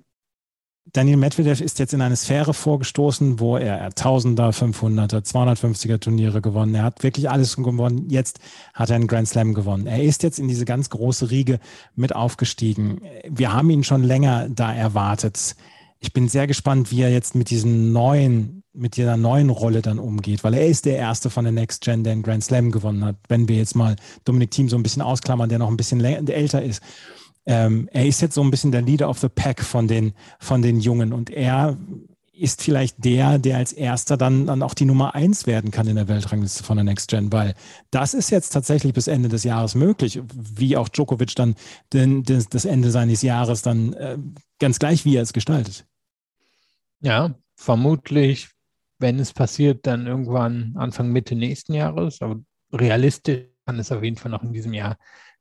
Daniel 0.93 1.17
Medvedev 1.17 1.61
ist 1.61 1.77
jetzt 1.77 1.93
in 1.93 2.01
eine 2.01 2.15
Sphäre 2.15 2.53
vorgestoßen, 2.53 3.39
wo 3.39 3.57
er 3.57 3.91
Tausender, 3.91 4.49
500er, 4.49 5.23
250er 5.23 5.99
Turniere 5.99 6.41
gewonnen. 6.41 6.73
Er 6.73 6.83
hat 6.83 7.03
wirklich 7.03 7.29
alles 7.29 7.55
gewonnen. 7.57 8.09
Jetzt 8.09 8.39
hat 8.73 8.89
er 8.89 8.95
einen 8.95 9.07
Grand 9.07 9.27
Slam 9.27 9.53
gewonnen. 9.53 9.85
Er 9.85 10.01
ist 10.01 10.23
jetzt 10.23 10.39
in 10.39 10.47
diese 10.47 10.65
ganz 10.65 10.89
große 10.89 11.29
Riege 11.29 11.59
mit 11.95 12.15
aufgestiegen. 12.15 13.01
Wir 13.27 13.53
haben 13.53 13.69
ihn 13.69 13.83
schon 13.83 14.03
länger 14.03 14.49
da 14.49 14.73
erwartet. 14.73 15.55
Ich 15.99 16.13
bin 16.13 16.27
sehr 16.27 16.47
gespannt, 16.47 16.91
wie 16.91 17.01
er 17.01 17.11
jetzt 17.11 17.35
mit 17.35 17.51
diesem 17.51 17.91
neuen, 17.91 18.63
mit 18.73 18.95
dieser 18.95 19.17
neuen 19.17 19.49
Rolle 19.49 19.81
dann 19.81 19.99
umgeht, 19.99 20.43
weil 20.43 20.53
er 20.55 20.65
ist 20.65 20.85
der 20.85 20.97
erste 20.97 21.29
von 21.29 21.43
der 21.43 21.51
Next 21.51 21.83
Gen, 21.83 22.03
der 22.03 22.13
einen 22.13 22.23
Grand 22.23 22.43
Slam 22.43 22.71
gewonnen 22.71 23.05
hat. 23.05 23.17
Wenn 23.27 23.47
wir 23.47 23.57
jetzt 23.57 23.75
mal 23.75 23.95
Dominik 24.23 24.51
Thiem 24.51 24.69
so 24.69 24.77
ein 24.77 24.83
bisschen 24.83 25.01
ausklammern, 25.03 25.49
der 25.49 25.59
noch 25.59 25.69
ein 25.69 25.77
bisschen 25.77 26.03
älter 26.03 26.63
ist 26.63 26.81
ähm, 27.45 27.89
er 27.91 28.05
ist 28.05 28.21
jetzt 28.21 28.35
so 28.35 28.41
ein 28.41 28.51
bisschen 28.51 28.71
der 28.71 28.81
Leader 28.81 29.09
of 29.09 29.19
the 29.19 29.29
Pack 29.29 29.63
von 29.63 29.87
den, 29.87 30.13
von 30.39 30.61
den 30.61 30.79
Jungen 30.79 31.13
und 31.13 31.29
er 31.29 31.77
ist 32.39 32.63
vielleicht 32.63 33.03
der, 33.03 33.37
der 33.37 33.57
als 33.57 33.73
erster 33.73 34.15
dann, 34.15 34.45
dann 34.45 34.63
auch 34.63 34.73
die 34.73 34.85
Nummer 34.85 35.13
eins 35.13 35.45
werden 35.45 35.71
kann 35.71 35.87
in 35.87 35.97
der 35.97 36.07
Weltrangliste 36.07 36.63
von 36.63 36.77
der 36.77 36.85
Next 36.85 37.09
Gen, 37.09 37.31
weil 37.33 37.53
das 37.91 38.13
ist 38.13 38.29
jetzt 38.29 38.51
tatsächlich 38.51 38.93
bis 38.93 39.07
Ende 39.07 39.27
des 39.27 39.43
Jahres 39.43 39.75
möglich, 39.75 40.21
wie 40.33 40.77
auch 40.77 40.87
Djokovic 40.87 41.35
dann 41.35 41.55
den, 41.91 42.23
den, 42.23 42.45
das 42.49 42.65
Ende 42.65 42.91
seines 42.91 43.21
Jahres 43.21 43.61
dann 43.61 43.93
äh, 43.93 44.17
ganz 44.59 44.79
gleich, 44.79 45.03
wie 45.03 45.17
er 45.17 45.23
es 45.23 45.33
gestaltet. 45.33 45.85
Ja, 47.01 47.35
vermutlich, 47.55 48.49
wenn 48.99 49.19
es 49.19 49.33
passiert, 49.33 49.85
dann 49.85 50.07
irgendwann 50.07 50.75
Anfang 50.77 51.11
Mitte 51.11 51.35
nächsten 51.35 51.73
Jahres, 51.73 52.21
aber 52.21 52.39
realistisch 52.71 53.47
kann 53.65 53.79
es 53.79 53.91
auf 53.91 54.03
jeden 54.03 54.17
Fall 54.17 54.31
noch 54.31 54.43
in 54.43 54.53
diesem 54.53 54.73
Jahr 54.73 54.97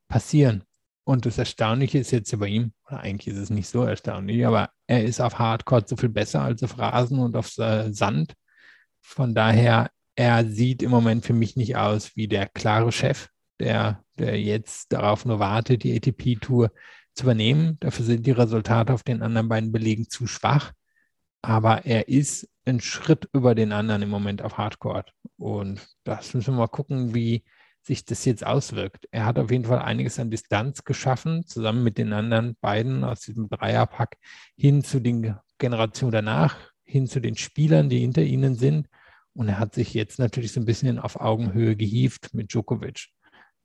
passieren. 0.09 0.65
Und 1.09 1.25
das 1.25 1.39
Erstaunliche 1.39 1.97
ist 1.97 2.11
jetzt 2.11 2.39
bei 2.39 2.49
ihm, 2.49 2.75
oder 2.87 3.01
eigentlich 3.01 3.35
ist 3.35 3.41
es 3.41 3.49
nicht 3.49 3.67
so 3.67 3.83
erstaunlich, 3.83 4.47
aber 4.47 4.69
er 4.87 5.05
ist 5.05 5.23
auf 5.23 5.39
Hardcore 5.39 5.85
so 5.87 5.97
viel 5.97 6.11
besser 6.11 6.43
als 6.43 6.63
auf 6.63 6.77
Rasen 6.77 7.19
und 7.19 7.35
auf 7.35 7.57
äh, 7.57 7.91
Sand. 7.95 8.35
Von 9.01 9.35
daher, 9.35 9.91
er 10.17 10.45
sieht 10.45 10.83
im 10.83 10.91
Moment 10.91 11.25
für 11.25 11.33
mich 11.33 11.57
nicht 11.57 11.77
aus 11.77 12.15
wie 12.15 12.29
der 12.29 12.47
klare 12.47 12.93
Chef, 12.93 13.31
der, 13.59 14.05
der 14.19 14.39
jetzt 14.39 14.93
darauf 14.93 15.25
nur 15.25 15.39
wartet, 15.39 15.83
die 15.83 15.97
ATP-Tour 15.97 16.73
zu 17.15 17.23
übernehmen. 17.23 17.79
Dafür 17.81 18.05
sind 18.05 18.27
die 18.27 18.33
Resultate 18.33 18.93
auf 18.93 19.03
den 19.03 19.23
anderen 19.23 19.49
beiden 19.49 19.73
Belegen 19.73 20.11
zu 20.11 20.27
schwach. 20.27 20.73
Aber 21.41 21.87
er 21.87 22.09
ist 22.09 22.51
ein 22.67 22.83
Schritt 22.83 23.31
über 23.33 23.55
den 23.55 23.73
anderen 23.73 24.03
im 24.03 24.11
Moment 24.11 24.43
auf 24.43 24.59
Hardcore. 24.59 25.07
Und 25.39 25.89
das 26.05 26.35
müssen 26.35 26.53
wir 26.53 26.59
mal 26.59 26.67
gucken, 26.67 27.15
wie, 27.15 27.45
sich 27.89 28.05
das 28.05 28.25
jetzt 28.25 28.47
auswirkt. 28.47 29.09
Er 29.11 29.27
hat 29.27 29.39
auf 29.39 29.51
jeden 29.51 29.65
Fall 29.65 29.81
einiges 29.81 30.21
an 30.21 30.31
Distanz 30.31 30.85
geschaffen, 30.85 31.45
zusammen 31.47 31.83
mit 31.83 31.99
den 31.99 32.13
anderen 32.13 32.57
beiden 32.61 33.03
aus 33.03 33.21
diesem 33.21 33.49
Dreierpack 33.49 34.17
hin 34.57 34.85
zu 34.85 35.01
den 35.01 35.35
Generationen 35.59 36.13
danach, 36.13 36.57
hin 36.85 37.09
zu 37.09 37.21
den 37.21 37.37
Spielern, 37.37 37.89
die 37.89 37.99
hinter 37.99 38.23
ihnen 38.23 38.55
sind. 38.55 38.89
Und 39.35 39.49
er 39.49 39.59
hat 39.59 39.75
sich 39.75 39.95
jetzt 39.95 40.19
natürlich 40.19 40.53
so 40.53 40.61
ein 40.61 40.67
bisschen 40.67 40.99
auf 40.99 41.21
Augenhöhe 41.21 41.77
gehievt 41.77 42.33
mit 42.35 42.53
Djokovic. 42.53 43.09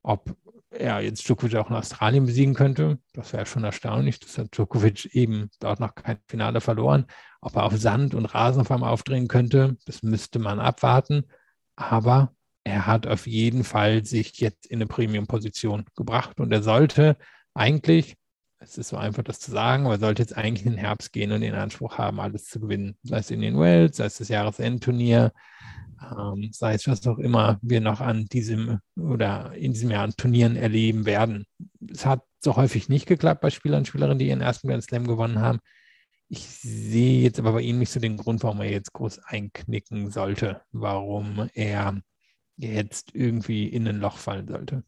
Ob 0.02 0.36
er 0.72 1.02
jetzt 1.02 1.28
Djokovic 1.28 1.56
auch 1.56 1.70
in 1.70 1.76
Australien 1.76 2.26
besiegen 2.26 2.54
könnte, 2.54 3.00
das 3.14 3.34
wäre 3.34 3.46
schon 3.46 3.64
erstaunlich. 3.64 4.20
Das 4.20 4.38
hat 4.38 4.56
Djokovic 4.56 5.06
eben 5.14 5.50
dort 5.60 5.80
noch 5.80 5.96
kein 5.96 6.18
Finale 6.28 6.62
verloren. 6.62 7.06
Ob 7.42 7.56
er 7.56 7.64
auf 7.64 7.78
Sand 7.78 8.16
und 8.16 8.26
Rasen 8.26 8.62
auf 8.62 8.72
einmal 8.72 8.92
aufdrehen 8.92 9.28
könnte, 9.28 9.78
das 9.86 10.02
müsste 10.02 10.40
man 10.40 10.60
abwarten. 10.60 11.26
Aber 11.76 12.34
er 12.64 12.88
hat 12.88 13.08
auf 13.08 13.28
jeden 13.28 13.64
Fall 13.64 14.06
sich 14.06 14.40
jetzt 14.40 14.66
in 14.66 14.78
eine 14.78 14.88
Premium-Position 14.88 15.86
gebracht 15.96 16.40
und 16.40 16.52
er 16.52 16.64
sollte 16.64 17.18
eigentlich, 17.54 18.16
es 18.60 18.78
ist 18.78 18.90
so 18.90 18.98
einfach 18.98 19.24
das 19.24 19.40
zu 19.40 19.52
sagen, 19.52 19.86
aber 19.86 19.96
er 19.96 20.00
sollte 20.00 20.22
jetzt 20.22 20.38
eigentlich 20.38 20.66
in 20.66 20.74
den 20.74 20.80
Herbst 20.80 21.12
gehen 21.12 21.32
und 21.34 21.42
den 21.42 21.56
Anspruch 21.56 21.98
haben, 21.98 22.22
alles 22.22 22.46
zu 22.46 22.62
gewinnen. 22.62 22.98
Sei 23.04 23.18
es 23.18 23.32
in 23.32 23.42
den 23.42 23.60
Wells, 23.60 23.98
sei 23.98 24.06
es 24.06 24.18
das 24.18 24.30
Jahresendturnier, 24.30 25.34
ähm, 26.02 26.50
sei 26.54 26.76
es 26.76 26.88
was 26.88 27.06
auch 27.06 27.18
immer 27.18 27.60
wir 27.62 27.82
noch 27.82 28.00
an 28.00 28.26
diesem 28.26 28.80
oder 28.96 29.54
in 29.54 29.74
diesem 29.74 29.92
Jahr 29.92 30.06
an 30.06 30.16
Turnieren 30.16 30.56
erleben 30.56 31.06
werden. 31.06 31.46
Es 31.92 32.06
hat 32.06 32.22
so 32.40 32.56
häufig 32.56 32.88
nicht 32.88 33.06
geklappt 33.06 33.42
bei 33.42 33.50
Spielern 33.50 33.80
und 33.80 33.88
Spielerinnen, 33.88 34.20
die 34.20 34.28
ihren 34.28 34.42
ersten 34.42 34.70
Grand 34.70 34.84
Slam 34.84 35.06
gewonnen 35.06 35.40
haben. 35.40 35.60
Ich 36.30 36.48
sehe 36.48 37.22
jetzt 37.22 37.40
aber 37.40 37.52
bei 37.52 37.62
ihm 37.62 37.80
nicht 37.80 37.92
so 37.92 38.00
den 38.00 38.18
Grund, 38.18 38.44
warum 38.44 38.62
er 38.62 38.72
jetzt 38.72 38.94
groß 38.94 39.20
einknicken 39.20 40.10
sollte, 40.10 40.62
warum 40.72 41.50
er 41.54 42.02
jetzt 42.58 43.14
irgendwie 43.14 43.68
in 43.68 43.88
ein 43.88 43.98
Loch 43.98 44.18
fallen 44.18 44.48
sollte. 44.48 44.84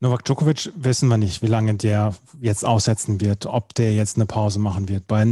Novak 0.00 0.24
Djokovic 0.24 0.70
wissen 0.76 1.08
wir 1.08 1.16
nicht, 1.16 1.42
wie 1.42 1.46
lange 1.46 1.74
der 1.76 2.14
jetzt 2.40 2.64
aussetzen 2.64 3.20
wird, 3.20 3.46
ob 3.46 3.74
der 3.74 3.94
jetzt 3.94 4.16
eine 4.16 4.26
Pause 4.26 4.58
machen 4.58 4.88
wird. 4.88 5.06
Bei, 5.06 5.22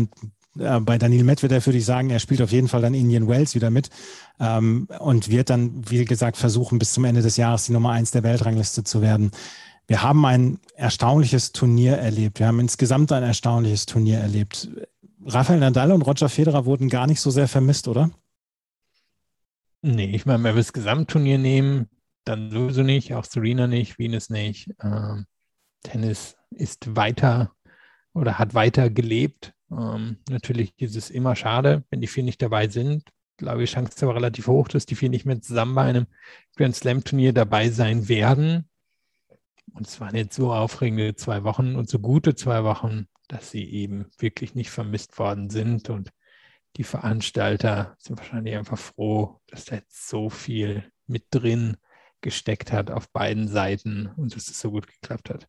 äh, 0.59 0.81
bei 0.81 0.97
Daniel 0.97 1.25
Medvedev 1.25 1.67
würde 1.67 1.79
ich 1.79 1.85
sagen, 1.85 2.09
er 2.09 2.21
spielt 2.21 2.41
auf 2.41 2.53
jeden 2.53 2.69
Fall 2.69 2.81
dann 2.81 2.95
Indian 2.95 3.29
Wells 3.29 3.55
wieder 3.55 3.71
mit 3.71 3.91
ähm, 4.41 4.89
und 4.99 5.29
wird 5.29 5.51
dann, 5.51 5.83
wie 5.91 6.05
gesagt, 6.05 6.39
versuchen, 6.39 6.79
bis 6.79 6.95
zum 6.95 7.05
Ende 7.05 7.21
des 7.21 7.37
Jahres 7.37 7.67
die 7.67 7.73
Nummer 7.73 7.91
eins 7.91 8.13
der 8.13 8.23
Weltrangliste 8.23 8.83
zu 8.83 9.03
werden. 9.03 9.33
Wir 9.87 10.03
haben 10.03 10.25
ein 10.25 10.59
erstaunliches 10.75 11.53
Turnier 11.53 11.99
erlebt. 11.99 12.39
Wir 12.39 12.47
haben 12.47 12.61
insgesamt 12.61 13.13
ein 13.13 13.25
erstaunliches 13.25 13.85
Turnier 13.85 14.21
erlebt. 14.21 14.71
Rafael 15.27 15.61
Nadal 15.61 15.93
und 15.93 16.03
Roger 16.03 16.31
Federer 16.31 16.65
wurden 16.65 16.89
gar 16.89 17.07
nicht 17.07 17.21
so 17.21 17.31
sehr 17.31 17.47
vermisst, 17.47 17.89
oder? 17.89 18.11
Nee, 19.83 20.15
ich 20.15 20.27
meine, 20.27 20.45
wenn 20.45 20.55
wir 20.55 20.61
das 20.61 20.73
Gesamtturnier 20.73 21.39
nehmen, 21.39 21.91
dann 22.25 22.51
sowieso 22.53 22.83
nicht, 22.83 23.15
auch 23.15 23.25
Serena 23.25 23.67
nicht, 23.67 23.99
Venus 23.99 24.31
nicht. 24.31 24.71
Ähm, 24.81 25.27
Tennis 25.83 26.37
ist 26.51 26.95
weiter 26.95 27.53
oder 28.15 28.39
hat 28.39 28.55
weiter 28.55 28.91
gelebt. 28.91 29.55
Ähm, 29.73 30.19
natürlich 30.31 30.73
ist 30.77 30.95
es 30.95 31.11
immer 31.11 31.35
schade, 31.35 31.85
wenn 31.91 32.01
die 32.01 32.07
vier 32.07 32.23
nicht 32.23 32.41
dabei 32.41 32.69
sind. 32.69 33.03
Ich 33.33 33.39
glaube, 33.39 33.61
die 33.61 33.67
Chance 33.73 33.93
ist 33.95 34.03
aber 34.05 34.15
relativ 34.15 34.47
hoch, 34.47 34.69
dass 34.69 34.87
die 34.87 34.95
vier 34.95 35.11
nicht 35.11 35.27
mehr 35.27 35.41
zusammen 35.41 35.75
bei 35.75 35.83
einem 35.83 36.07
Grand 36.57 36.77
Slam 36.77 37.03
Turnier 37.03 37.33
dabei 37.33 37.71
sein 37.71 38.09
werden. 38.09 38.69
Und 39.75 39.89
es 39.89 40.01
waren 40.01 40.15
jetzt 40.15 40.37
so 40.37 40.53
aufregende 40.53 41.17
zwei 41.17 41.43
Wochen 41.43 41.75
und 41.75 41.89
so 41.89 41.99
gute 41.99 42.37
zwei 42.37 42.63
Wochen, 42.63 43.09
dass 43.27 43.51
sie 43.51 43.65
eben 43.65 44.07
wirklich 44.19 44.55
nicht 44.55 44.71
vermisst 44.71 45.19
worden 45.19 45.51
sind. 45.51 45.91
Und 45.91 46.11
die 46.77 46.85
Veranstalter 46.85 47.97
sind 47.99 48.19
wahrscheinlich 48.19 48.57
einfach 48.57 48.79
froh, 48.79 49.41
dass 49.47 49.67
da 49.67 49.77
jetzt 49.77 50.09
so 50.09 50.31
viel 50.31 50.85
mit 51.07 51.25
drin 51.31 51.77
gesteckt 52.21 52.73
hat 52.73 52.91
auf 52.91 53.09
beiden 53.11 53.49
Seiten 53.49 54.11
und 54.17 54.35
dass 54.35 54.49
es 54.49 54.61
so 54.61 54.71
gut 54.71 54.87
geklappt 54.87 55.31
hat. 55.31 55.49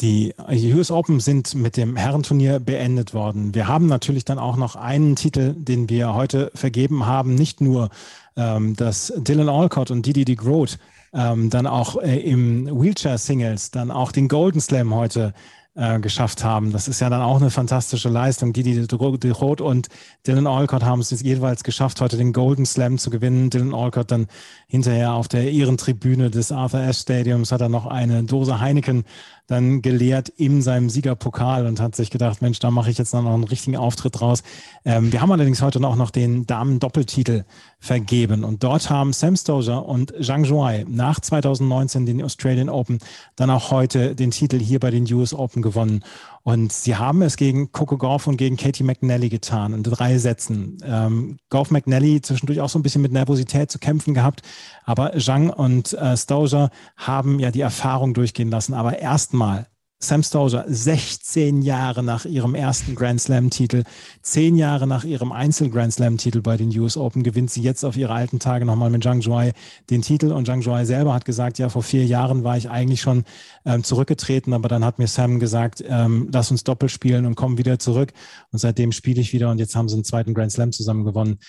Die 0.00 0.34
US 0.38 0.90
Open 0.90 1.20
sind 1.20 1.54
mit 1.54 1.76
dem 1.76 1.94
Herrenturnier 1.94 2.58
beendet 2.58 3.12
worden. 3.12 3.54
Wir 3.54 3.68
haben 3.68 3.86
natürlich 3.86 4.24
dann 4.24 4.38
auch 4.38 4.56
noch 4.56 4.74
einen 4.74 5.14
Titel, 5.14 5.54
den 5.54 5.90
wir 5.90 6.14
heute 6.14 6.50
vergeben 6.54 7.04
haben. 7.04 7.34
Nicht 7.34 7.60
nur, 7.60 7.90
ähm, 8.34 8.74
dass 8.76 9.12
Dylan 9.18 9.50
Alcott 9.50 9.90
und 9.90 10.06
Didi 10.06 10.24
DeGroat 10.24 10.78
ähm, 11.12 11.50
dann 11.50 11.66
auch 11.66 12.00
äh, 12.00 12.18
im 12.18 12.66
Wheelchair 12.80 13.18
Singles 13.18 13.72
dann 13.72 13.90
auch 13.90 14.10
den 14.10 14.28
Golden 14.28 14.60
Slam 14.60 14.94
heute 14.94 15.34
äh, 15.80 15.98
geschafft 15.98 16.44
haben. 16.44 16.72
Das 16.72 16.88
ist 16.88 17.00
ja 17.00 17.08
dann 17.08 17.22
auch 17.22 17.40
eine 17.40 17.50
fantastische 17.50 18.10
Leistung. 18.10 18.52
Die, 18.52 18.62
die 18.62 19.30
Roth 19.30 19.62
und 19.62 19.88
Dylan 20.26 20.46
Alcott 20.46 20.84
haben 20.84 21.00
es 21.00 21.10
jeweils 21.22 21.64
geschafft, 21.64 22.02
heute 22.02 22.18
den 22.18 22.34
Golden 22.34 22.66
Slam 22.66 22.98
zu 22.98 23.08
gewinnen. 23.08 23.48
Dylan 23.48 23.74
Alcott 23.74 24.10
dann 24.10 24.26
hinterher 24.66 25.14
auf 25.14 25.26
der 25.26 25.50
Ehrentribüne 25.50 26.30
des 26.30 26.52
Arthur 26.52 26.80
Ashe 26.80 27.00
Stadiums 27.00 27.50
hat 27.50 27.62
er 27.62 27.70
noch 27.70 27.86
eine 27.86 28.24
Dose 28.24 28.60
Heineken 28.60 29.04
dann 29.46 29.82
geleert 29.82 30.28
in 30.28 30.62
seinem 30.62 30.90
Siegerpokal 30.90 31.66
und 31.66 31.80
hat 31.80 31.96
sich 31.96 32.10
gedacht, 32.10 32.40
Mensch, 32.40 32.60
da 32.60 32.70
mache 32.70 32.90
ich 32.90 32.98
jetzt 32.98 33.12
noch 33.12 33.26
einen 33.26 33.44
richtigen 33.44 33.76
Auftritt 33.76 34.20
draus. 34.20 34.42
Ähm, 34.84 35.12
wir 35.12 35.20
haben 35.20 35.32
allerdings 35.32 35.60
heute 35.60 35.80
noch 35.80 36.10
den 36.10 36.46
Damen-Doppeltitel 36.46 37.44
vergeben 37.80 38.44
und 38.44 38.62
dort 38.62 38.90
haben 38.90 39.14
Sam 39.14 39.36
Stozer 39.36 39.86
und 39.86 40.12
Zhang 40.20 40.44
Zhuai 40.44 40.84
nach 40.86 41.18
2019 41.18 42.04
den 42.04 42.22
Australian 42.22 42.68
Open 42.68 42.98
dann 43.36 43.48
auch 43.48 43.70
heute 43.70 44.14
den 44.14 44.30
Titel 44.30 44.58
hier 44.58 44.78
bei 44.78 44.90
den 44.90 45.10
US 45.14 45.32
Open 45.32 45.62
gewonnen. 45.62 46.04
Und 46.42 46.72
sie 46.72 46.96
haben 46.96 47.22
es 47.22 47.36
gegen 47.36 47.72
Coco 47.72 47.96
Gauff 47.96 48.26
und 48.26 48.36
gegen 48.36 48.56
Katie 48.56 48.84
McNally 48.84 49.28
getan 49.28 49.72
in 49.72 49.82
drei 49.82 50.18
Sätzen. 50.18 50.78
Ähm, 50.84 51.38
Gauff 51.48 51.70
McNally 51.70 52.20
zwischendurch 52.20 52.60
auch 52.60 52.68
so 52.68 52.78
ein 52.78 52.82
bisschen 52.82 53.02
mit 53.02 53.12
Nervosität 53.12 53.70
zu 53.70 53.78
kämpfen 53.78 54.14
gehabt, 54.14 54.42
aber 54.84 55.18
Zhang 55.18 55.50
und 55.50 55.94
äh, 55.94 56.16
Stauser 56.16 56.70
haben 56.96 57.38
ja 57.40 57.50
die 57.50 57.60
Erfahrung 57.60 58.12
durchgehen 58.12 58.50
lassen. 58.50 58.74
Aber 58.74 58.98
erstmal 58.98 59.66
Sam 60.02 60.22
Stosur, 60.22 60.64
16 60.66 61.60
Jahre 61.60 62.02
nach 62.02 62.24
ihrem 62.24 62.54
ersten 62.54 62.94
Grand 62.94 63.20
Slam-Titel, 63.20 63.84
10 64.22 64.56
Jahre 64.56 64.86
nach 64.86 65.04
ihrem 65.04 65.30
Einzel-Grand 65.30 65.92
Slam-Titel 65.92 66.40
bei 66.40 66.56
den 66.56 66.76
US 66.80 66.96
Open, 66.96 67.22
gewinnt 67.22 67.50
sie 67.50 67.60
jetzt 67.60 67.84
auf 67.84 67.98
ihre 67.98 68.14
alten 68.14 68.38
Tage 68.38 68.64
nochmal 68.64 68.88
mit 68.88 69.02
Zhang 69.02 69.20
Zhuai 69.20 69.52
den 69.90 70.00
Titel. 70.00 70.32
Und 70.32 70.46
Zhang 70.46 70.62
Zhuai 70.62 70.86
selber 70.86 71.12
hat 71.12 71.26
gesagt, 71.26 71.58
ja, 71.58 71.68
vor 71.68 71.82
vier 71.82 72.06
Jahren 72.06 72.44
war 72.44 72.56
ich 72.56 72.70
eigentlich 72.70 73.02
schon 73.02 73.24
ähm, 73.66 73.84
zurückgetreten, 73.84 74.54
aber 74.54 74.68
dann 74.68 74.86
hat 74.86 74.98
mir 74.98 75.06
Sam 75.06 75.38
gesagt, 75.38 75.84
ähm, 75.86 76.30
lass 76.32 76.50
uns 76.50 76.64
Doppel 76.64 76.88
spielen 76.88 77.26
und 77.26 77.34
komm 77.34 77.58
wieder 77.58 77.78
zurück. 77.78 78.14
Und 78.52 78.58
seitdem 78.58 78.92
spiele 78.92 79.20
ich 79.20 79.34
wieder 79.34 79.50
und 79.50 79.58
jetzt 79.58 79.76
haben 79.76 79.90
sie 79.90 79.96
einen 79.96 80.04
zweiten 80.04 80.32
Grand 80.32 80.50
Slam 80.50 80.72
zusammen 80.72 81.04
gewonnen. 81.04 81.40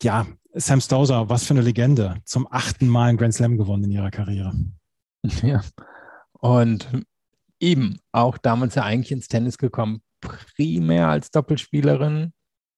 Ja, 0.00 0.28
Sam 0.52 0.80
Stosur, 0.80 1.28
was 1.28 1.42
für 1.42 1.54
eine 1.54 1.62
Legende. 1.62 2.18
Zum 2.24 2.46
achten 2.48 2.86
Mal 2.86 3.08
einen 3.08 3.18
Grand 3.18 3.34
Slam 3.34 3.58
gewonnen 3.58 3.84
in 3.84 3.90
ihrer 3.90 4.12
Karriere. 4.12 4.52
Ja. 5.42 5.62
Und 6.38 6.88
eben 7.64 7.98
auch 8.12 8.36
damals 8.38 8.74
ja 8.74 8.82
eigentlich 8.84 9.12
ins 9.12 9.28
Tennis 9.28 9.58
gekommen, 9.58 10.02
primär 10.20 11.08
als 11.08 11.30
Doppelspielerin 11.30 12.32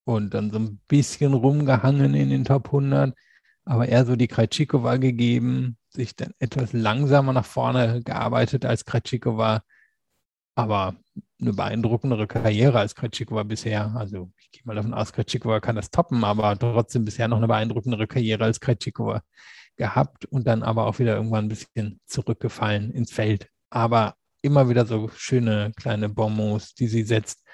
und 0.04 0.32
dann 0.32 0.50
so 0.50 0.58
ein 0.58 0.80
bisschen 0.86 1.34
rumgehangen 1.34 2.14
in 2.14 2.30
den 2.30 2.44
Top 2.44 2.66
100, 2.66 3.12
aber 3.64 3.88
eher 3.88 4.06
so 4.06 4.14
die 4.14 4.28
Krejcikova 4.28 4.96
gegeben, 4.96 5.76
sich 5.90 6.14
dann 6.14 6.32
etwas 6.38 6.72
langsamer 6.72 7.32
nach 7.32 7.44
vorne 7.44 8.02
gearbeitet 8.02 8.64
als 8.64 8.84
Krejcikova, 8.84 9.62
aber 10.54 10.94
eine 11.40 11.52
beeindruckendere 11.52 12.28
Karriere 12.28 12.78
als 12.78 12.94
Krejcikova 12.94 13.42
bisher. 13.42 13.92
Also 13.96 14.30
ich 14.38 14.52
gehe 14.52 14.62
mal 14.64 14.76
davon 14.76 14.94
aus, 14.94 15.12
Krejcikova 15.12 15.60
kann 15.60 15.76
das 15.76 15.90
toppen, 15.90 16.22
aber 16.22 16.56
trotzdem 16.58 17.04
bisher 17.04 17.26
noch 17.26 17.38
eine 17.38 17.48
beeindruckendere 17.48 18.06
Karriere 18.06 18.44
als 18.44 18.60
Krejcikova 18.60 19.22
gehabt 19.76 20.24
und 20.26 20.46
dann 20.46 20.62
aber 20.62 20.86
auch 20.86 21.00
wieder 21.00 21.16
irgendwann 21.16 21.46
ein 21.46 21.48
bisschen 21.48 22.00
zurückgefallen 22.06 22.92
ins 22.92 23.10
Feld. 23.12 23.48
Aber 23.68 24.14
immer 24.46 24.68
wieder 24.68 24.86
so 24.86 25.08
schöne 25.14 25.72
kleine 25.76 26.08
Bonbons, 26.08 26.74
die 26.74 26.86
sie 26.86 27.02
setzt, 27.02 27.44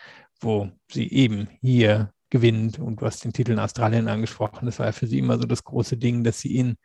wo 0.41 0.71
sie 0.91 1.11
eben 1.11 1.49
hier 1.61 2.13
gewinnt. 2.31 2.79
Und 2.79 3.01
du 3.01 3.07
hast 3.07 3.25
den 3.25 3.33
Titel 3.33 3.53
in 3.53 3.59
Australien 3.59 4.09
angesprochen. 4.09 4.67
Das 4.67 4.79
war 4.79 4.87
ja 4.87 4.93
für 4.93 5.07
sie 5.07 5.19
immer 5.19 5.39
so 5.39 5.47
das 5.47 5.65
große 5.65 5.97
Ding, 5.97 6.25
dass 6.25 6.41
sie 6.41 6.57
in 6.57 6.77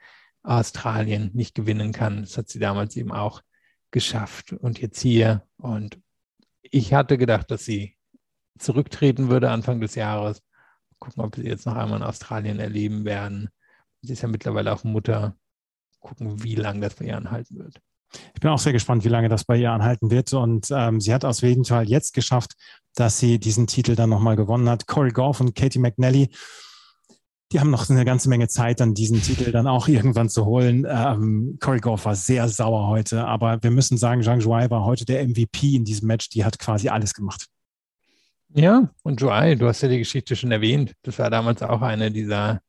Australien 0.44 1.32
nicht 1.34 1.56
gewinnen 1.56 1.92
kann. 1.92 2.22
Das 2.22 2.38
hat 2.38 2.50
sie 2.50 2.60
damals 2.60 2.96
eben 2.96 3.12
auch 3.12 3.42
geschafft. 3.92 4.54
Und 4.54 4.80
jetzt 4.80 5.02
hier. 5.02 5.44
Und 5.58 6.00
ich 6.62 6.94
hatte 6.94 7.18
gedacht, 7.18 7.52
dass 7.52 7.66
sie 7.66 7.98
zurücktreten 8.58 9.30
würde 9.30 9.52
Anfang 9.52 9.80
des 9.80 9.96
Jahres. 9.96 10.42
Gucken, 11.00 11.24
ob 11.24 11.36
sie 11.36 11.44
jetzt 11.44 11.66
noch 11.66 11.76
einmal 11.76 12.00
in 12.00 12.04
Australien 12.04 12.60
erleben 12.60 13.06
werden. 13.06 13.50
Sie 14.02 14.14
ist 14.14 14.22
ja 14.22 14.28
mittlerweile 14.28 14.74
auch 14.74 14.84
Mutter. 14.84 15.38
Gucken, 16.00 16.44
wie 16.44 16.56
lange 16.56 16.82
das 16.82 16.96
bei 16.96 17.06
ihr 17.06 17.18
anhalten 17.18 17.60
wird. 17.60 17.82
Ich 18.34 18.42
bin 18.42 18.50
auch 18.50 18.60
sehr 18.60 18.74
gespannt, 18.74 19.04
wie 19.04 19.10
lange 19.10 19.30
das 19.30 19.44
bei 19.44 19.58
ihr 19.58 19.72
anhalten 19.72 20.12
wird. 20.12 20.34
Und 20.34 20.68
ähm, 20.72 21.02
sie 21.02 21.14
hat 21.14 21.26
aus 21.26 21.42
jeden 21.42 21.66
Fall 21.66 21.88
jetzt 21.88 22.14
geschafft, 22.14 22.54
dass 22.96 23.20
sie 23.20 23.40
diesen 23.40 23.68
Titel 23.68 23.96
dann 23.96 24.10
nochmal 24.10 24.36
gewonnen 24.36 24.70
hat. 24.70 24.88
Corey 24.88 25.12
Goff 25.12 25.40
und 25.40 25.56
Katie 25.56 25.80
McNally, 25.80 26.30
die 27.52 27.60
haben 27.60 27.70
noch 27.70 27.90
eine 27.90 28.06
ganze 28.06 28.30
Menge 28.30 28.48
Zeit, 28.48 28.80
dann 28.80 28.94
diesen 28.94 29.22
Titel 29.22 29.52
dann 29.52 29.68
auch 29.68 29.88
irgendwann 29.88 30.30
zu 30.30 30.46
holen. 30.46 30.86
Ähm, 30.90 31.58
Corey 31.62 31.80
Goff 31.80 32.06
war 32.06 32.16
sehr 32.16 32.48
sauer 32.50 32.88
heute, 32.88 33.26
aber 33.26 33.62
wir 33.62 33.72
müssen 33.72 33.98
sagen, 33.98 34.24
Zhang 34.24 34.42
Zhuai 34.42 34.70
war 34.70 34.84
heute 34.84 35.06
der 35.06 35.26
MVP 35.26 35.76
in 35.76 35.86
diesem 35.86 36.08
Match. 36.08 36.30
Die 36.30 36.44
hat 36.44 36.60
quasi 36.60 36.90
alles 36.90 37.14
gemacht. 37.14 37.48
Ja, 38.54 38.90
und 39.04 39.20
Zhuai, 39.20 39.56
du 39.56 39.68
hast 39.68 39.82
ja 39.82 39.90
die 39.90 40.00
Geschichte 40.00 40.36
schon 40.36 40.52
erwähnt. 40.52 40.94
Das 41.04 41.20
war 41.20 41.30
damals 41.30 41.62
auch 41.62 41.82
eine 41.82 42.12
dieser 42.12 42.62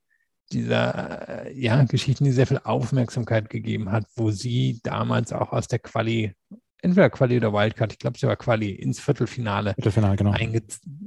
dieser 0.53 1.47
äh, 1.47 1.59
ja, 1.59 1.83
Geschichten, 1.85 2.25
die 2.25 2.33
sehr 2.33 2.47
viel 2.47 2.61
Aufmerksamkeit 2.63 3.51
gegeben 3.51 3.91
hat, 3.93 4.07
wo 4.17 4.31
sie 4.31 4.81
damals 4.83 5.33
auch 5.33 5.53
aus 5.53 5.69
der 5.69 5.79
Quali, 5.79 6.35
entweder 6.83 7.11
Quali 7.11 7.37
oder 7.37 7.53
Wildcard, 7.53 7.93
ich 7.93 7.99
glaube, 7.99 8.19
sie 8.19 8.27
war 8.27 8.37
Quali, 8.37 8.71
ins 8.71 9.01
Viertelfinale, 9.01 9.75
Viertelfinale 9.75 10.17
genau. 10.17 10.33
einge 10.33 10.63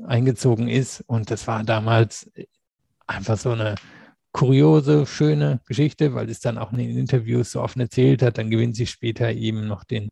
eingezogen 0.06 0.68
ist. 0.68 1.02
Und 1.08 1.32
das 1.32 1.48
war 1.48 1.64
damals 1.64 2.32
einfach 3.08 3.38
so 3.38 3.52
eine 3.52 3.76
kuriose, 4.32 5.06
schöne 5.06 5.60
Geschichte, 5.68 6.14
weil 6.14 6.30
es 6.30 6.40
dann 6.40 6.58
auch 6.58 6.72
in 6.72 6.78
den 6.78 6.98
Interviews 6.98 7.52
so 7.52 7.62
offen 7.62 7.82
erzählt 7.82 8.22
hat. 8.22 8.38
Dann 8.38 8.50
gewinnt 8.50 8.76
sie 8.76 8.88
später 8.88 9.32
eben 9.32 9.68
noch 9.68 9.84
den 9.84 10.10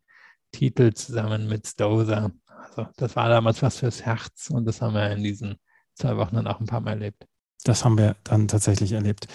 Titel 0.52 0.92
zusammen 0.92 1.48
mit 1.48 1.66
Stozer. 1.66 2.32
Also 2.46 2.86
das 2.96 3.16
war 3.16 3.28
damals 3.28 3.62
was 3.62 3.78
fürs 3.78 4.04
Herz 4.04 4.50
und 4.50 4.66
das 4.66 4.82
haben 4.82 4.94
wir 4.94 5.10
in 5.10 5.22
diesen 5.22 5.56
zwei 5.94 6.16
Wochen 6.16 6.36
dann 6.36 6.46
auch 6.46 6.60
ein 6.60 6.66
paar 6.66 6.80
Mal 6.80 6.92
erlebt. 6.92 7.26
Das 7.64 7.84
haben 7.84 7.98
wir 7.98 8.16
dann 8.24 8.48
tatsächlich 8.48 8.92
erlebt. 8.92 9.26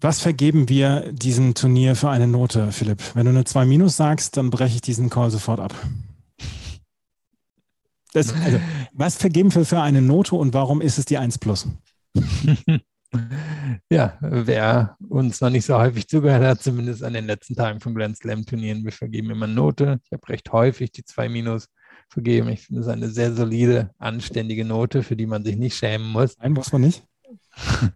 Was 0.00 0.20
vergeben 0.20 0.68
wir 0.68 1.12
diesem 1.12 1.54
Turnier 1.54 1.96
für 1.96 2.08
eine 2.10 2.28
Note, 2.28 2.70
Philipp? 2.70 3.02
Wenn 3.14 3.24
du 3.24 3.30
eine 3.30 3.44
2 3.44 3.64
minus 3.64 3.96
sagst, 3.96 4.36
dann 4.36 4.50
breche 4.50 4.76
ich 4.76 4.80
diesen 4.80 5.10
Call 5.10 5.30
sofort 5.30 5.58
ab. 5.58 5.74
Das, 8.12 8.32
also, 8.42 8.60
was 8.92 9.16
vergeben 9.16 9.54
wir 9.54 9.64
für 9.64 9.80
eine 9.80 10.00
Note 10.00 10.36
und 10.36 10.54
warum 10.54 10.80
ist 10.80 10.98
es 10.98 11.04
die 11.04 11.18
1 11.18 11.38
plus? 11.38 11.66
ja, 13.90 14.16
wer 14.20 14.96
uns 15.08 15.40
noch 15.40 15.50
nicht 15.50 15.66
so 15.66 15.76
häufig 15.76 16.08
zugehört 16.08 16.44
hat, 16.44 16.62
zumindest 16.62 17.02
an 17.02 17.12
den 17.12 17.26
letzten 17.26 17.54
Tagen 17.54 17.80
von 17.80 17.94
Grand 17.94 18.16
Slam 18.16 18.46
Turnieren, 18.46 18.84
wir 18.84 18.92
vergeben 18.92 19.30
immer 19.30 19.46
Note. 19.46 20.00
Ich 20.04 20.12
habe 20.12 20.28
recht 20.28 20.52
häufig 20.52 20.92
die 20.92 21.04
2 21.04 21.28
minus 21.28 21.68
vergeben. 22.08 22.48
Ich 22.48 22.62
finde 22.62 22.82
es 22.82 22.88
eine 22.88 23.08
sehr 23.08 23.32
solide, 23.34 23.94
anständige 23.98 24.64
Note, 24.64 25.02
für 25.02 25.16
die 25.16 25.26
man 25.26 25.44
sich 25.44 25.56
nicht 25.56 25.76
schämen 25.76 26.08
muss. 26.08 26.36
Nein, 26.38 26.52
muss 26.52 26.72
man 26.72 26.82
nicht. 26.82 27.04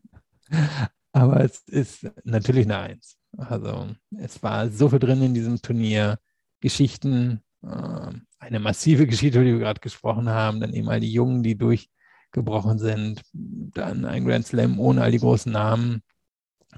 Aber 1.12 1.44
es 1.44 1.62
ist 1.68 2.08
natürlich 2.24 2.66
eine 2.66 2.78
Eins. 2.78 3.16
Also 3.36 3.88
es 4.18 4.42
war 4.42 4.70
so 4.70 4.88
viel 4.88 4.98
drin 4.98 5.22
in 5.22 5.34
diesem 5.34 5.60
Turnier. 5.60 6.18
Geschichten, 6.60 7.42
äh, 7.62 8.10
eine 8.38 8.60
massive 8.60 9.06
Geschichte, 9.08 9.38
über 9.38 9.44
die 9.44 9.52
wir 9.52 9.60
gerade 9.60 9.80
gesprochen 9.80 10.28
haben, 10.28 10.60
dann 10.60 10.72
eben 10.72 10.88
all 10.88 11.00
die 11.00 11.12
Jungen, 11.12 11.42
die 11.42 11.56
durchgebrochen 11.56 12.78
sind, 12.78 13.22
dann 13.32 14.04
ein 14.06 14.24
Grand 14.24 14.46
Slam 14.46 14.78
ohne 14.78 15.02
all 15.02 15.10
die 15.10 15.18
großen 15.18 15.52
Namen, 15.52 16.02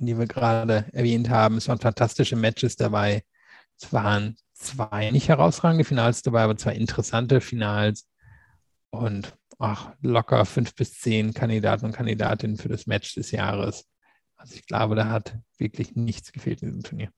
die 0.01 0.19
wir 0.19 0.27
gerade 0.27 0.87
erwähnt 0.93 1.29
haben. 1.29 1.59
Es 1.59 1.69
waren 1.69 1.79
fantastische 1.79 2.37
Matches 2.37 2.77
dabei. 2.77 3.23
Es 3.81 3.93
waren 3.93 4.37
zwei 4.65 5.11
nicht 5.11 5.29
herausragende 5.29 5.85
Finals 5.85 6.23
dabei, 6.23 6.43
aber 6.43 6.57
zwei 6.57 6.75
interessante 6.75 7.41
Finals 7.41 8.09
und 8.91 9.37
ach, 9.59 9.93
locker 10.01 10.45
fünf 10.45 10.75
bis 10.75 10.99
zehn 10.99 11.35
Kandidaten 11.35 11.87
und 11.87 11.93
Kandidatinnen 11.93 12.57
für 12.57 12.69
das 12.69 12.87
Match 12.87 13.15
des 13.15 13.31
Jahres. 13.31 13.87
Also 14.37 14.55
ich 14.55 14.67
glaube, 14.67 14.95
da 14.95 15.09
hat 15.09 15.39
wirklich 15.59 15.95
nichts 15.95 16.33
gefehlt 16.33 16.63
in 16.63 16.69
diesem 16.69 16.83
Turnier. 16.83 17.11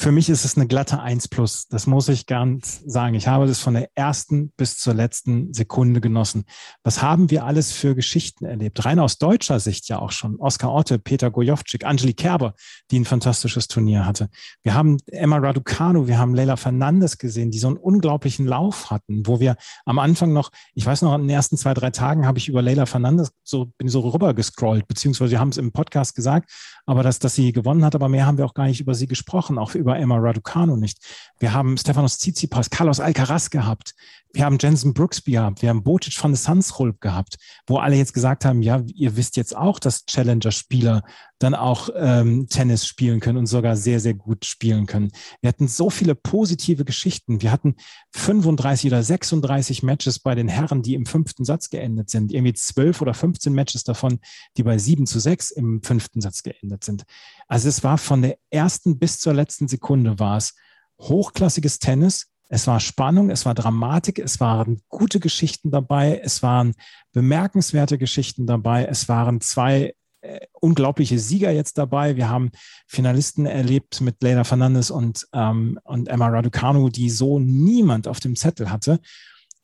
Für 0.00 0.12
mich 0.12 0.30
ist 0.30 0.46
es 0.46 0.56
eine 0.56 0.66
glatte 0.66 0.98
1 1.00 1.28
plus. 1.28 1.68
Das 1.68 1.86
muss 1.86 2.08
ich 2.08 2.24
ganz 2.24 2.80
sagen. 2.86 3.14
Ich 3.14 3.28
habe 3.28 3.46
das 3.46 3.60
von 3.60 3.74
der 3.74 3.90
ersten 3.94 4.50
bis 4.56 4.78
zur 4.78 4.94
letzten 4.94 5.52
Sekunde 5.52 6.00
genossen. 6.00 6.44
Was 6.82 7.02
haben 7.02 7.28
wir 7.30 7.44
alles 7.44 7.72
für 7.72 7.94
Geschichten 7.94 8.46
erlebt? 8.46 8.82
Rein 8.86 8.98
aus 8.98 9.18
deutscher 9.18 9.60
Sicht 9.60 9.90
ja 9.90 9.98
auch 9.98 10.10
schon. 10.10 10.36
Oskar 10.36 10.72
Otte, 10.72 10.98
Peter 10.98 11.30
Gojovcik, 11.30 11.84
Angelique 11.84 12.16
Kerber, 12.16 12.54
die 12.90 12.98
ein 12.98 13.04
fantastisches 13.04 13.68
Turnier 13.68 14.06
hatte. 14.06 14.30
Wir 14.62 14.72
haben 14.72 14.96
Emma 15.04 15.36
Raducanu, 15.36 16.06
wir 16.06 16.16
haben 16.16 16.34
Leila 16.34 16.56
Fernandes 16.56 17.18
gesehen, 17.18 17.50
die 17.50 17.58
so 17.58 17.66
einen 17.66 17.76
unglaublichen 17.76 18.46
Lauf 18.46 18.90
hatten, 18.90 19.26
wo 19.26 19.38
wir 19.38 19.56
am 19.84 19.98
Anfang 19.98 20.32
noch, 20.32 20.50
ich 20.74 20.86
weiß 20.86 21.02
noch, 21.02 21.14
in 21.14 21.24
den 21.24 21.30
ersten 21.30 21.58
zwei, 21.58 21.74
drei 21.74 21.90
Tagen 21.90 22.26
habe 22.26 22.38
ich 22.38 22.48
über 22.48 22.62
Leila 22.62 22.86
Fernandes 22.86 23.32
so, 23.42 23.66
bin 23.76 23.90
so 23.90 24.00
rüber 24.00 24.32
gescrollt, 24.32 24.88
beziehungsweise 24.88 25.32
wir 25.32 25.40
haben 25.40 25.50
es 25.50 25.58
im 25.58 25.72
Podcast 25.72 26.14
gesagt, 26.14 26.50
aber 26.86 27.02
dass, 27.02 27.18
dass 27.18 27.34
sie 27.34 27.52
gewonnen 27.52 27.84
hat, 27.84 27.94
aber 27.94 28.08
mehr 28.08 28.24
haben 28.24 28.38
wir 28.38 28.46
auch 28.46 28.54
gar 28.54 28.64
nicht 28.64 28.80
über 28.80 28.94
sie 28.94 29.06
gesprochen, 29.06 29.58
auch 29.58 29.74
über 29.74 29.89
Emma 29.98 30.16
Raducanu 30.18 30.76
nicht. 30.76 30.98
Wir 31.38 31.52
haben 31.52 31.76
Stefanos 31.76 32.18
Tsitsipas, 32.18 32.70
Carlos 32.70 33.00
Alcaraz 33.00 33.50
gehabt. 33.50 33.94
Wir 34.32 34.44
haben 34.44 34.58
Jensen 34.60 34.94
Brooksby 34.94 35.32
gehabt. 35.32 35.62
Wir 35.62 35.70
haben 35.70 35.82
Bocic 35.82 36.14
von 36.14 36.32
der 36.32 36.38
Sunsrulp 36.38 37.00
gehabt, 37.00 37.36
wo 37.66 37.78
alle 37.78 37.96
jetzt 37.96 38.14
gesagt 38.14 38.44
haben, 38.44 38.62
ja, 38.62 38.82
ihr 38.94 39.16
wisst 39.16 39.36
jetzt 39.36 39.56
auch, 39.56 39.78
dass 39.78 40.06
Challenger-Spieler 40.06 41.02
dann 41.40 41.54
auch 41.54 41.88
ähm, 41.96 42.46
Tennis 42.48 42.86
spielen 42.86 43.18
können 43.18 43.38
und 43.38 43.46
sogar 43.46 43.74
sehr, 43.74 43.98
sehr 43.98 44.14
gut 44.14 44.44
spielen 44.44 44.86
können. 44.86 45.10
Wir 45.40 45.48
hatten 45.48 45.68
so 45.68 45.88
viele 45.88 46.14
positive 46.14 46.84
Geschichten. 46.84 47.40
Wir 47.40 47.50
hatten 47.50 47.76
35 48.12 48.90
oder 48.90 49.02
36 49.02 49.82
Matches 49.82 50.18
bei 50.18 50.34
den 50.34 50.48
Herren, 50.48 50.82
die 50.82 50.94
im 50.94 51.06
fünften 51.06 51.44
Satz 51.44 51.70
geendet 51.70 52.10
sind. 52.10 52.30
Irgendwie 52.30 52.52
12 52.52 53.00
oder 53.00 53.14
15 53.14 53.52
Matches 53.54 53.84
davon, 53.84 54.20
die 54.58 54.62
bei 54.62 54.76
7 54.76 55.06
zu 55.06 55.18
6 55.18 55.50
im 55.52 55.82
fünften 55.82 56.20
Satz 56.20 56.42
geendet 56.42 56.84
sind. 56.84 57.04
Also 57.48 57.68
es 57.68 57.82
war 57.82 57.96
von 57.96 58.20
der 58.20 58.36
ersten 58.50 58.98
bis 58.98 59.18
zur 59.18 59.32
letzten 59.32 59.66
Sekunde 59.66 60.18
war 60.18 60.36
es 60.36 60.54
hochklassiges 61.00 61.78
Tennis. 61.78 62.26
Es 62.52 62.66
war 62.66 62.80
Spannung, 62.80 63.30
es 63.30 63.46
war 63.46 63.54
Dramatik, 63.54 64.18
es 64.18 64.40
waren 64.40 64.82
gute 64.88 65.20
Geschichten 65.20 65.70
dabei, 65.70 66.20
es 66.22 66.42
waren 66.42 66.74
bemerkenswerte 67.12 67.96
Geschichten 67.96 68.46
dabei, 68.46 68.84
es 68.86 69.08
waren 69.08 69.40
zwei 69.40 69.94
äh, 70.22 70.40
unglaubliche 70.60 71.18
Sieger 71.18 71.50
jetzt 71.50 71.78
dabei. 71.78 72.16
Wir 72.16 72.28
haben 72.28 72.50
Finalisten 72.86 73.46
erlebt 73.46 74.00
mit 74.00 74.22
Leila 74.22 74.44
Fernandes 74.44 74.90
und, 74.90 75.26
ähm, 75.32 75.78
und 75.84 76.08
Emma 76.08 76.28
Raducanu, 76.28 76.88
die 76.88 77.10
so 77.10 77.38
niemand 77.38 78.06
auf 78.06 78.20
dem 78.20 78.36
Zettel 78.36 78.70
hatte. 78.70 79.00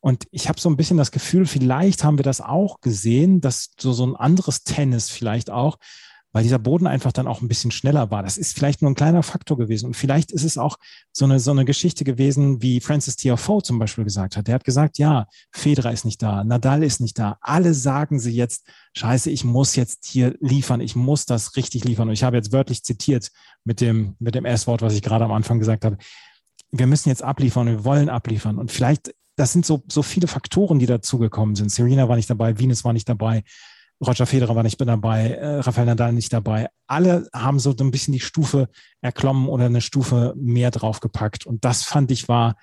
Und 0.01 0.25
ich 0.31 0.49
habe 0.49 0.61
so 0.61 0.69
ein 0.69 0.77
bisschen 0.77 0.99
das 0.99 1.11
Gefühl, 1.11 1.47
vielleicht 1.47 2.05
haben 2.05 2.19
wir 2.19 2.23
das 2.23 2.41
auch 2.41 2.81
gesehen, 2.81 3.41
dass 3.41 3.73
so, 3.79 3.93
so 3.93 4.07
ein 4.07 4.17
anderes 4.17 4.63
Tennis 4.63 5.11
vielleicht 5.11 5.51
auch 5.51 5.79
weil 6.37 6.43
dieser 6.43 6.59
Boden 6.59 6.87
einfach 6.87 7.13
dann 7.13 7.27
auch 7.29 7.41
ein 7.41 7.49
bisschen 7.49 7.71
schneller 7.71 8.11
war. 8.11 8.23
Das 8.23 8.37
ist 8.37 8.55
vielleicht 8.55 8.83
nur 8.83 8.91
ein 8.91 8.95
kleiner 8.95 9.23
Faktor 9.23 9.57
gewesen. 9.57 9.87
Und 9.87 9.95
vielleicht 9.95 10.31
ist 10.31 10.45
es 10.45 10.59
auch 10.59 10.77
so 11.11 11.25
eine, 11.25 11.41
so 11.41 11.51
eine 11.51 11.65
Geschichte 11.65 12.05
gewesen, 12.05 12.61
wie 12.61 12.83
Francis 12.83 13.17
Tiafoe 13.17 13.63
zum 13.63 13.79
Beispiel 13.79 14.05
gesagt 14.05 14.37
hat. 14.37 14.47
Der 14.47 14.57
hat 14.57 14.65
gesagt, 14.65 14.99
ja, 14.99 15.29
Federer 15.51 15.93
ist 15.93 16.05
nicht 16.05 16.21
da, 16.21 16.45
Nadal 16.45 16.83
ist 16.83 17.01
nicht 17.01 17.19
da. 17.19 17.39
Alle 17.41 17.73
sagen 17.73 18.19
sie 18.19 18.33
jetzt, 18.33 18.69
scheiße, 18.93 19.31
ich 19.31 19.45
muss 19.45 19.77
jetzt 19.77 20.05
hier 20.05 20.37
liefern, 20.41 20.83
ich 20.83 20.95
muss 20.95 21.25
das 21.25 21.57
richtig 21.57 21.85
liefern. 21.85 22.09
Und 22.09 22.13
ich 22.13 22.23
habe 22.23 22.37
jetzt 22.37 22.53
wörtlich 22.53 22.83
zitiert 22.85 23.31
mit 23.65 23.81
dem, 23.81 24.15
mit 24.19 24.35
dem 24.35 24.45
S-Wort, 24.45 24.83
was 24.83 24.93
ich 24.93 25.01
gerade 25.01 25.25
am 25.25 25.33
Anfang 25.33 25.59
gesagt 25.59 25.87
habe. 25.87 25.97
Wir 26.71 26.87
müssen 26.87 27.09
jetzt 27.09 27.23
abliefern, 27.23 27.67
wir 27.67 27.85
wollen 27.87 28.11
abliefern. 28.11 28.59
Und 28.59 28.71
vielleicht, 28.71 29.15
das 29.37 29.55
sind 29.55 29.65
so, 29.65 29.85
so 29.91 30.03
viele 30.03 30.27
Faktoren, 30.27 30.81
die 30.81 30.87
dazugekommen 30.87 31.55
sind. 31.55 31.71
Serena 31.71 32.11
war 32.11 32.17
nicht 32.17 32.29
dabei, 32.29 32.59
Venus 32.59 32.85
war 32.85 32.93
nicht 32.93 33.09
dabei. 33.09 33.43
Roger 34.05 34.27
Federer 34.27 34.55
war 34.55 34.63
nicht 34.63 34.81
dabei, 34.81 35.31
äh, 35.31 35.61
Rafael 35.61 35.87
Nadal 35.87 36.13
nicht 36.13 36.33
dabei. 36.33 36.69
Alle 36.87 37.29
haben 37.33 37.59
so 37.59 37.75
ein 37.79 37.91
bisschen 37.91 38.13
die 38.13 38.21
Stufe 38.21 38.69
erklommen 39.01 39.49
oder 39.49 39.67
eine 39.67 39.81
Stufe 39.81 40.35
mehr 40.37 40.71
draufgepackt. 40.71 41.47
Und 41.47 41.65
das 41.65 41.83
fand 41.83 42.11
ich 42.11 42.29
war, 42.29 42.57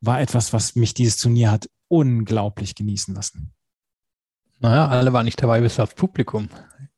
war 0.00 0.20
etwas, 0.20 0.52
was 0.52 0.74
mich 0.74 0.94
dieses 0.94 1.18
Turnier 1.18 1.50
hat 1.50 1.68
unglaublich 1.88 2.74
genießen 2.74 3.14
lassen. 3.14 3.52
Naja, 4.58 4.88
alle 4.88 5.12
waren 5.12 5.24
nicht 5.24 5.42
dabei 5.42 5.60
bis 5.60 5.80
aufs 5.80 5.94
Publikum. 5.94 6.48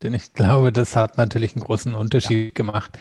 Denn 0.02 0.14
ich 0.14 0.32
glaube, 0.32 0.72
das 0.72 0.96
hat 0.96 1.16
natürlich 1.16 1.54
einen 1.54 1.64
großen 1.64 1.94
Unterschied 1.94 2.46
ja. 2.46 2.50
gemacht. 2.54 2.98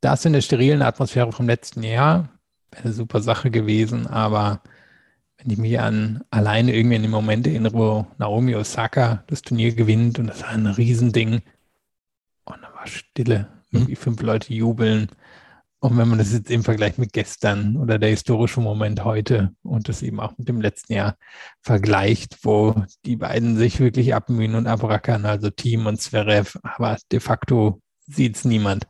Das 0.00 0.24
in 0.24 0.32
der 0.32 0.40
sterilen 0.40 0.82
Atmosphäre 0.82 1.32
vom 1.32 1.46
letzten 1.46 1.82
Jahr 1.82 2.30
wäre 2.70 2.84
eine 2.84 2.92
super 2.92 3.20
Sache 3.20 3.50
gewesen, 3.50 4.06
aber 4.06 4.62
wenn 5.42 5.52
ich 5.52 5.58
mich 5.58 5.80
an 5.80 6.22
alleine 6.30 6.74
irgendwie 6.74 6.96
in 6.96 7.02
den 7.02 7.10
Moment 7.10 7.46
erinnere, 7.46 7.72
wo 7.72 8.06
Naomi 8.18 8.54
Osaka 8.56 9.24
das 9.26 9.42
Turnier 9.42 9.74
gewinnt 9.74 10.18
und 10.18 10.26
das 10.26 10.42
war 10.42 10.50
ein 10.50 10.66
Riesending. 10.66 11.42
Und 12.44 12.62
da 12.62 12.74
war 12.74 12.86
Stille. 12.86 13.48
Irgendwie 13.70 13.92
mhm. 13.92 13.96
fünf 13.96 14.22
Leute 14.22 14.52
jubeln. 14.52 15.08
Und 15.78 15.96
wenn 15.96 16.08
man 16.08 16.18
das 16.18 16.32
jetzt 16.32 16.50
im 16.50 16.62
Vergleich 16.62 16.98
mit 16.98 17.14
gestern 17.14 17.76
oder 17.76 17.98
der 17.98 18.10
historische 18.10 18.60
Moment 18.60 19.02
heute 19.04 19.54
und 19.62 19.88
das 19.88 20.02
eben 20.02 20.20
auch 20.20 20.36
mit 20.36 20.46
dem 20.46 20.60
letzten 20.60 20.92
Jahr 20.92 21.16
vergleicht, 21.62 22.38
wo 22.42 22.84
die 23.06 23.16
beiden 23.16 23.56
sich 23.56 23.80
wirklich 23.80 24.14
abmühen 24.14 24.56
und 24.56 24.66
abrackern, 24.66 25.24
also 25.24 25.48
Team 25.48 25.86
und 25.86 25.98
Zverev, 26.00 26.58
aber 26.62 26.98
de 27.10 27.20
facto 27.20 27.80
sieht 28.06 28.36
es 28.36 28.44
niemand. 28.44 28.86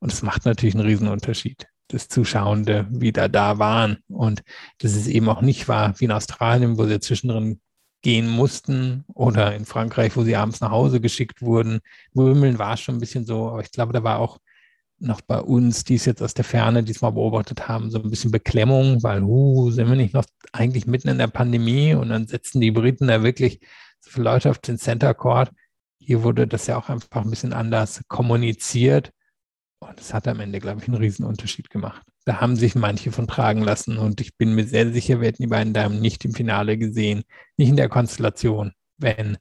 Und 0.00 0.12
es 0.12 0.22
macht 0.22 0.44
natürlich 0.46 0.74
einen 0.74 0.86
Riesenunterschied 0.86 1.68
dass 1.92 2.08
Zuschauende 2.08 2.86
wieder 2.90 3.28
da 3.28 3.58
waren 3.58 3.98
und 4.08 4.42
dass 4.78 4.94
es 4.94 5.06
eben 5.06 5.28
auch 5.28 5.42
nicht 5.42 5.68
war 5.68 5.98
wie 6.00 6.06
in 6.06 6.12
Australien, 6.12 6.78
wo 6.78 6.86
sie 6.86 7.00
zwischendrin 7.00 7.60
gehen 8.02 8.28
mussten 8.28 9.04
oder 9.14 9.54
in 9.54 9.64
Frankreich, 9.64 10.16
wo 10.16 10.24
sie 10.24 10.36
abends 10.36 10.60
nach 10.60 10.70
Hause 10.70 11.00
geschickt 11.00 11.40
wurden. 11.40 11.80
Wimbledon 12.14 12.58
war 12.58 12.76
schon 12.76 12.96
ein 12.96 13.00
bisschen 13.00 13.24
so, 13.24 13.48
aber 13.48 13.60
ich 13.62 13.70
glaube, 13.70 13.92
da 13.92 14.02
war 14.02 14.18
auch 14.18 14.38
noch 14.98 15.20
bei 15.20 15.40
uns, 15.40 15.84
die 15.84 15.96
es 15.96 16.04
jetzt 16.04 16.22
aus 16.22 16.34
der 16.34 16.44
Ferne 16.44 16.82
diesmal 16.82 17.12
beobachtet 17.12 17.68
haben, 17.68 17.90
so 17.90 18.00
ein 18.00 18.10
bisschen 18.10 18.30
Beklemmung, 18.30 19.02
weil, 19.02 19.22
uh, 19.22 19.70
sind 19.70 19.88
wir 19.88 19.96
nicht 19.96 20.14
noch 20.14 20.24
eigentlich 20.52 20.86
mitten 20.86 21.08
in 21.08 21.18
der 21.18 21.28
Pandemie 21.28 21.94
und 21.94 22.08
dann 22.08 22.26
setzen 22.26 22.60
die 22.60 22.70
Briten 22.70 23.08
da 23.08 23.22
wirklich 23.22 23.60
so 24.00 24.10
viele 24.10 24.24
Leute 24.24 24.50
auf 24.50 24.58
den 24.58 24.78
Center 24.78 25.14
Court. 25.14 25.50
Hier 25.98 26.22
wurde 26.22 26.46
das 26.46 26.66
ja 26.66 26.76
auch 26.76 26.88
einfach 26.88 27.24
ein 27.24 27.30
bisschen 27.30 27.52
anders 27.52 28.02
kommuniziert 28.08 29.12
und 29.88 30.00
es 30.00 30.14
hat 30.14 30.28
am 30.28 30.40
Ende, 30.40 30.60
glaube 30.60 30.80
ich, 30.80 30.88
einen 30.88 30.96
Riesenunterschied 30.96 31.70
gemacht. 31.70 32.02
Da 32.24 32.40
haben 32.40 32.56
sich 32.56 32.74
manche 32.74 33.12
von 33.12 33.26
tragen 33.26 33.62
lassen 33.62 33.98
und 33.98 34.20
ich 34.20 34.36
bin 34.36 34.54
mir 34.54 34.64
sehr 34.64 34.92
sicher, 34.92 35.20
wir 35.20 35.28
hätten 35.28 35.42
die 35.42 35.48
beiden 35.48 35.72
Damen 35.72 36.00
nicht 36.00 36.24
im 36.24 36.34
Finale 36.34 36.78
gesehen. 36.78 37.24
Nicht 37.56 37.70
in 37.70 37.76
der 37.76 37.88
Konstellation, 37.88 38.72
wenn 38.98 39.38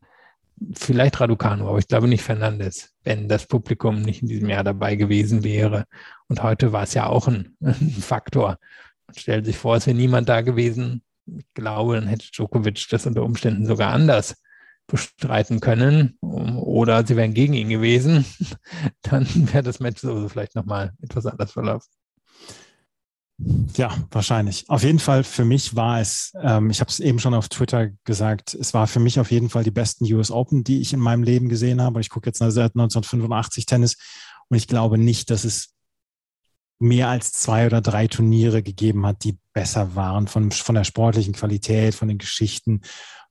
vielleicht 0.74 1.20
Raducano, 1.20 1.70
aber 1.70 1.80
ich 1.80 1.88
glaube 1.88 2.08
nicht 2.08 2.24
Fernandes, 2.24 2.94
wenn 3.04 3.28
das 3.28 3.48
Publikum 3.48 4.02
nicht 4.02 4.22
in 4.22 4.28
diesem 4.28 4.50
Jahr 4.50 4.64
dabei 4.64 4.96
gewesen 4.96 5.44
wäre. 5.44 5.86
Und 6.28 6.44
heute 6.44 6.72
war 6.72 6.84
es 6.84 6.94
ja 6.94 7.08
auch 7.08 7.28
ein, 7.28 7.56
ein 7.62 7.90
Faktor. 7.90 8.58
Man 9.08 9.18
stellt 9.18 9.46
sich 9.46 9.58
vor, 9.58 9.76
es 9.76 9.88
wäre 9.88 9.98
niemand 9.98 10.30
da 10.30 10.42
gewesen. 10.42 11.04
Ich 11.26 11.46
glaube, 11.54 11.96
dann 11.96 12.08
hätte 12.08 12.32
Djokovic 12.32 12.88
das 12.90 13.06
unter 13.06 13.24
Umständen 13.24 13.66
sogar 13.66 13.94
anders 13.94 14.36
bestreiten 14.92 15.60
können 15.60 16.18
oder 16.22 17.06
sie 17.06 17.16
wären 17.16 17.34
gegen 17.34 17.54
ihn 17.54 17.70
gewesen, 17.70 18.26
dann 19.02 19.26
wäre 19.52 19.64
das 19.64 19.80
Match 19.80 20.02
sowieso 20.02 20.30
vielleicht 20.30 20.56
nochmal 20.56 20.94
etwas 21.02 21.26
anders 21.26 21.52
verlaufen. 21.52 21.90
Ja, 23.76 23.96
wahrscheinlich. 24.12 24.66
Auf 24.70 24.84
jeden 24.84 25.00
Fall 25.00 25.24
für 25.24 25.46
mich 25.46 25.76
war 25.76 26.00
es, 26.00 26.34
ähm, 26.44 26.70
ich 26.70 26.80
habe 26.80 26.92
es 26.92 27.00
eben 27.00 27.18
schon 27.18 27.34
auf 27.34 27.50
Twitter 27.50 27.90
gesagt, 28.04 28.54
es 28.54 28.74
war 28.76 28.86
für 28.86 29.00
mich 29.00 29.20
auf 29.20 29.32
jeden 29.32 29.50
Fall 29.50 29.64
die 29.64 29.72
besten 29.72 30.12
US 30.14 30.30
Open, 30.30 30.64
die 30.64 30.80
ich 30.80 30.94
in 30.94 31.00
meinem 31.00 31.24
Leben 31.24 31.50
gesehen 31.50 31.82
habe. 31.82 32.02
Ich 32.02 32.10
gucke 32.10 32.30
jetzt 32.30 32.38
seit 32.38 32.76
1985 32.76 33.66
Tennis 33.66 33.98
und 34.50 34.58
ich 34.58 34.68
glaube 34.68 35.00
nicht, 35.00 35.32
dass 35.32 35.44
es 35.44 35.74
mehr 36.82 37.10
als 37.10 37.32
zwei 37.32 37.66
oder 37.66 37.80
drei 37.80 38.08
Turniere 38.08 38.64
gegeben 38.64 39.06
hat, 39.06 39.24
die 39.24 39.38
besser 39.54 39.96
waren 39.96 40.28
von, 40.28 40.52
von 40.52 40.76
der 40.76 40.84
sportlichen 40.84 41.34
Qualität, 41.34 41.94
von 41.94 42.08
den 42.08 42.18
Geschichten, 42.18 42.82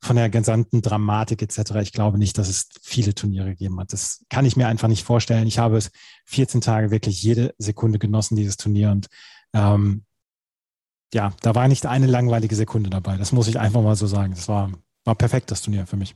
von 0.01 0.15
der 0.15 0.29
gesamten 0.29 0.81
Dramatik 0.81 1.41
etc. 1.41 1.75
Ich 1.81 1.91
glaube 1.91 2.17
nicht, 2.17 2.37
dass 2.37 2.47
es 2.47 2.69
viele 2.81 3.13
Turniere 3.13 3.49
gegeben 3.49 3.79
hat. 3.79 3.93
Das 3.93 4.25
kann 4.29 4.45
ich 4.45 4.55
mir 4.55 4.67
einfach 4.67 4.87
nicht 4.87 5.03
vorstellen. 5.03 5.47
Ich 5.47 5.59
habe 5.59 5.77
es 5.77 5.91
14 6.25 6.61
Tage 6.61 6.91
wirklich 6.91 7.21
jede 7.21 7.53
Sekunde 7.57 7.99
genossen, 7.99 8.35
dieses 8.35 8.57
Turnier. 8.57 8.91
Und 8.91 9.07
ähm, 9.53 10.05
ja, 11.13 11.33
da 11.41 11.53
war 11.53 11.67
nicht 11.67 11.85
eine 11.85 12.07
langweilige 12.07 12.55
Sekunde 12.55 12.89
dabei. 12.89 13.17
Das 13.17 13.31
muss 13.31 13.47
ich 13.47 13.59
einfach 13.59 13.81
mal 13.81 13.95
so 13.95 14.07
sagen. 14.07 14.33
Das 14.33 14.47
war, 14.47 14.71
war 15.03 15.15
perfekt, 15.15 15.51
das 15.51 15.61
Turnier 15.61 15.85
für 15.85 15.97
mich. 15.97 16.15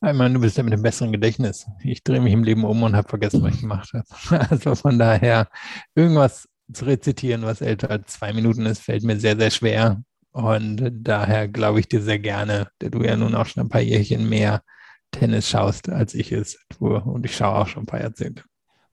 Meine, 0.00 0.32
du 0.32 0.40
bist 0.40 0.56
ja 0.56 0.62
mit 0.62 0.72
dem 0.72 0.82
besseren 0.82 1.12
Gedächtnis. 1.12 1.66
Ich 1.82 2.02
drehe 2.02 2.20
mich 2.20 2.32
im 2.32 2.42
Leben 2.42 2.64
um 2.64 2.82
und 2.82 2.96
habe 2.96 3.08
vergessen, 3.08 3.42
was 3.42 3.54
ich 3.54 3.60
gemacht 3.60 3.92
habe. 3.92 4.46
Also 4.50 4.74
von 4.74 4.98
daher, 4.98 5.48
irgendwas 5.94 6.48
zu 6.72 6.86
rezitieren, 6.86 7.42
was 7.42 7.60
älter 7.60 7.90
als 7.90 8.14
zwei 8.14 8.32
Minuten 8.32 8.64
ist, 8.64 8.80
fällt 8.80 9.02
mir 9.02 9.20
sehr, 9.20 9.36
sehr 9.36 9.50
schwer. 9.50 10.02
Und 10.32 10.90
daher 11.02 11.48
glaube 11.48 11.80
ich 11.80 11.88
dir 11.88 12.00
sehr 12.00 12.18
gerne, 12.18 12.68
da 12.78 12.88
du 12.88 13.02
ja 13.02 13.16
nun 13.16 13.34
auch 13.34 13.46
schon 13.46 13.62
ein 13.64 13.68
paar 13.68 13.80
Jährchen 13.80 14.28
mehr 14.28 14.62
Tennis 15.10 15.48
schaust, 15.48 15.88
als 15.88 16.14
ich 16.14 16.32
es 16.32 16.58
tue. 16.70 17.00
Und 17.02 17.26
ich 17.26 17.36
schaue 17.36 17.56
auch 17.56 17.68
schon 17.68 17.82
ein 17.82 17.86
paar 17.86 18.00
Jahrzehnte. 18.00 18.44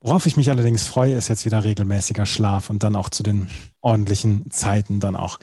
Worauf 0.01 0.25
ich 0.25 0.37
mich 0.37 0.49
allerdings 0.49 0.87
freue, 0.87 1.15
ist 1.15 1.27
jetzt 1.27 1.45
wieder 1.45 1.63
regelmäßiger 1.63 2.25
Schlaf 2.25 2.69
und 2.69 2.83
dann 2.83 2.95
auch 2.95 3.09
zu 3.09 3.23
den 3.23 3.49
ordentlichen 3.81 4.49
Zeiten 4.51 4.99
dann 4.99 5.15
auch. 5.15 5.39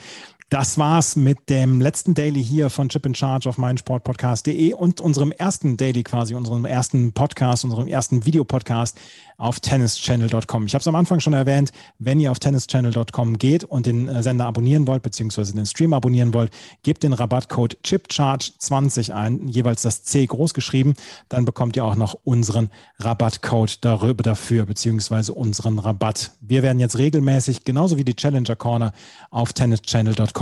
Das 0.51 0.77
war's 0.77 1.17
mit 1.17 1.49
dem 1.49 1.81
letzten 1.81 2.13
Daily 2.13 2.45
hier 2.45 2.69
von 2.69 2.91
Chip 2.91 3.07
in 3.07 3.15
Charge 3.15 3.49
auf 3.49 3.57
meinsportpodcast.de 3.57 4.75
und 4.75 5.01
unserem 5.01 5.33
ersten 5.33 5.79
Daily 5.79 6.03
quasi, 6.03 6.35
unserem 6.35 6.67
ersten 6.67 7.13
Podcast, 7.13 7.65
unserem 7.65 7.89
ersten 7.89 8.27
Videopodcast 8.27 8.99
auf 9.37 9.59
tennischannel.com. 9.59 10.67
Ich 10.67 10.75
habe 10.75 10.81
es 10.81 10.87
am 10.87 10.95
Anfang 10.95 11.19
schon 11.19 11.33
erwähnt, 11.33 11.73
wenn 11.99 12.21
ihr 12.21 12.31
auf 12.31 12.39
tennischannel.com 12.39 13.39
geht 13.39 13.65
und 13.65 13.87
den 13.87 14.07
äh, 14.07 14.23
Sender 14.23 14.45
abonnieren 14.47 14.87
wollt, 14.87 15.03
beziehungsweise 15.03 15.55
den 15.55 15.67
Stream 15.67 15.93
abonnieren 15.93 16.35
wollt, 16.35 16.53
gebt 16.85 17.03
den 17.03 17.15
Rabattcode 17.15 17.79
ChipCharge20 17.83 19.13
ein, 19.13 19.49
jeweils 19.49 19.83
das 19.83 20.05
C 20.05 20.25
groß 20.25 20.55
geschrieben, 20.55 20.95
dann 21.31 21.47
bekommt 21.47 21.75
ihr 21.75 21.85
auch 21.85 21.97
noch 21.97 22.15
unseren 22.23 22.71
Rabattcode 22.99 23.85
darüber 23.85 24.23
dafür, 24.23 24.67
beziehungsweise 24.67 25.33
unseren 25.33 25.81
Rabatt. 25.81 26.31
Wir 26.41 26.63
werden 26.63 26.79
jetzt 26.79 26.99
regelmäßig, 26.99 27.65
genauso 27.65 27.97
wie 27.97 28.05
die 28.05 28.15
Challenger 28.15 28.55
Corner, 28.55 28.93
auf 29.31 29.53
tennischannel.com 29.53 30.34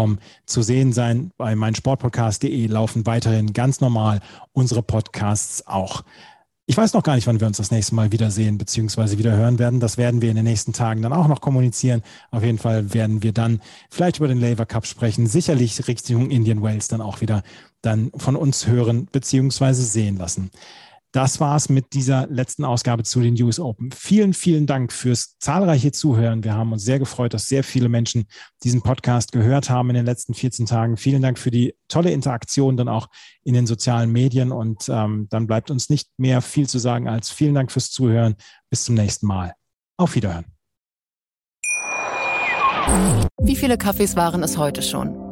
zu 0.46 0.62
sehen 0.62 0.92
sein. 0.92 1.30
Bei 1.36 1.54
meinsportpodcast.de 1.54 2.66
laufen 2.66 3.06
weiterhin 3.06 3.52
ganz 3.52 3.80
normal 3.80 4.20
unsere 4.52 4.82
Podcasts 4.82 5.66
auch. 5.66 6.02
Ich 6.66 6.76
weiß 6.76 6.94
noch 6.94 7.02
gar 7.02 7.16
nicht, 7.16 7.26
wann 7.26 7.40
wir 7.40 7.46
uns 7.48 7.56
das 7.56 7.72
nächste 7.72 7.94
Mal 7.94 8.12
wiedersehen 8.12 8.56
bzw. 8.56 9.18
wieder 9.18 9.36
hören 9.36 9.58
werden. 9.58 9.80
Das 9.80 9.98
werden 9.98 10.22
wir 10.22 10.30
in 10.30 10.36
den 10.36 10.44
nächsten 10.44 10.72
Tagen 10.72 11.02
dann 11.02 11.12
auch 11.12 11.26
noch 11.26 11.40
kommunizieren. 11.40 12.02
Auf 12.30 12.44
jeden 12.44 12.58
Fall 12.58 12.94
werden 12.94 13.22
wir 13.22 13.32
dann 13.32 13.60
vielleicht 13.90 14.18
über 14.18 14.28
den 14.28 14.40
Laver 14.40 14.64
Cup 14.64 14.86
sprechen. 14.86 15.26
Sicherlich 15.26 15.88
Richtung 15.88 16.30
Indian 16.30 16.62
Wales 16.62 16.88
dann 16.88 17.00
auch 17.00 17.20
wieder 17.20 17.42
dann 17.82 18.12
von 18.16 18.36
uns 18.36 18.68
hören 18.68 19.06
bzw. 19.06 19.72
sehen 19.72 20.16
lassen. 20.16 20.50
Das 21.12 21.40
war's 21.40 21.68
mit 21.68 21.92
dieser 21.92 22.26
letzten 22.28 22.64
Ausgabe 22.64 23.02
zu 23.02 23.20
den 23.20 23.40
US 23.42 23.60
Open. 23.60 23.92
Vielen, 23.92 24.32
vielen 24.32 24.66
Dank 24.66 24.94
fürs 24.94 25.36
zahlreiche 25.38 25.92
Zuhören. 25.92 26.42
Wir 26.42 26.54
haben 26.54 26.72
uns 26.72 26.84
sehr 26.84 26.98
gefreut, 26.98 27.34
dass 27.34 27.48
sehr 27.48 27.62
viele 27.62 27.90
Menschen 27.90 28.24
diesen 28.64 28.80
Podcast 28.80 29.30
gehört 29.30 29.68
haben 29.68 29.90
in 29.90 29.96
den 29.96 30.06
letzten 30.06 30.32
14 30.32 30.64
Tagen. 30.64 30.96
Vielen 30.96 31.20
Dank 31.20 31.38
für 31.38 31.50
die 31.50 31.74
tolle 31.88 32.12
Interaktion 32.12 32.78
dann 32.78 32.88
auch 32.88 33.08
in 33.44 33.52
den 33.52 33.66
sozialen 33.66 34.10
Medien. 34.10 34.52
Und 34.52 34.88
ähm, 34.88 35.26
dann 35.28 35.46
bleibt 35.46 35.70
uns 35.70 35.90
nicht 35.90 36.08
mehr 36.16 36.40
viel 36.40 36.66
zu 36.66 36.78
sagen 36.78 37.08
als 37.08 37.30
vielen 37.30 37.54
Dank 37.54 37.70
fürs 37.70 37.90
Zuhören. 37.90 38.34
Bis 38.70 38.84
zum 38.84 38.94
nächsten 38.94 39.26
Mal. 39.26 39.52
Auf 39.98 40.14
Wiederhören. 40.14 40.46
Wie 43.42 43.56
viele 43.56 43.76
Kaffees 43.76 44.16
waren 44.16 44.42
es 44.42 44.56
heute 44.56 44.80
schon? 44.80 45.31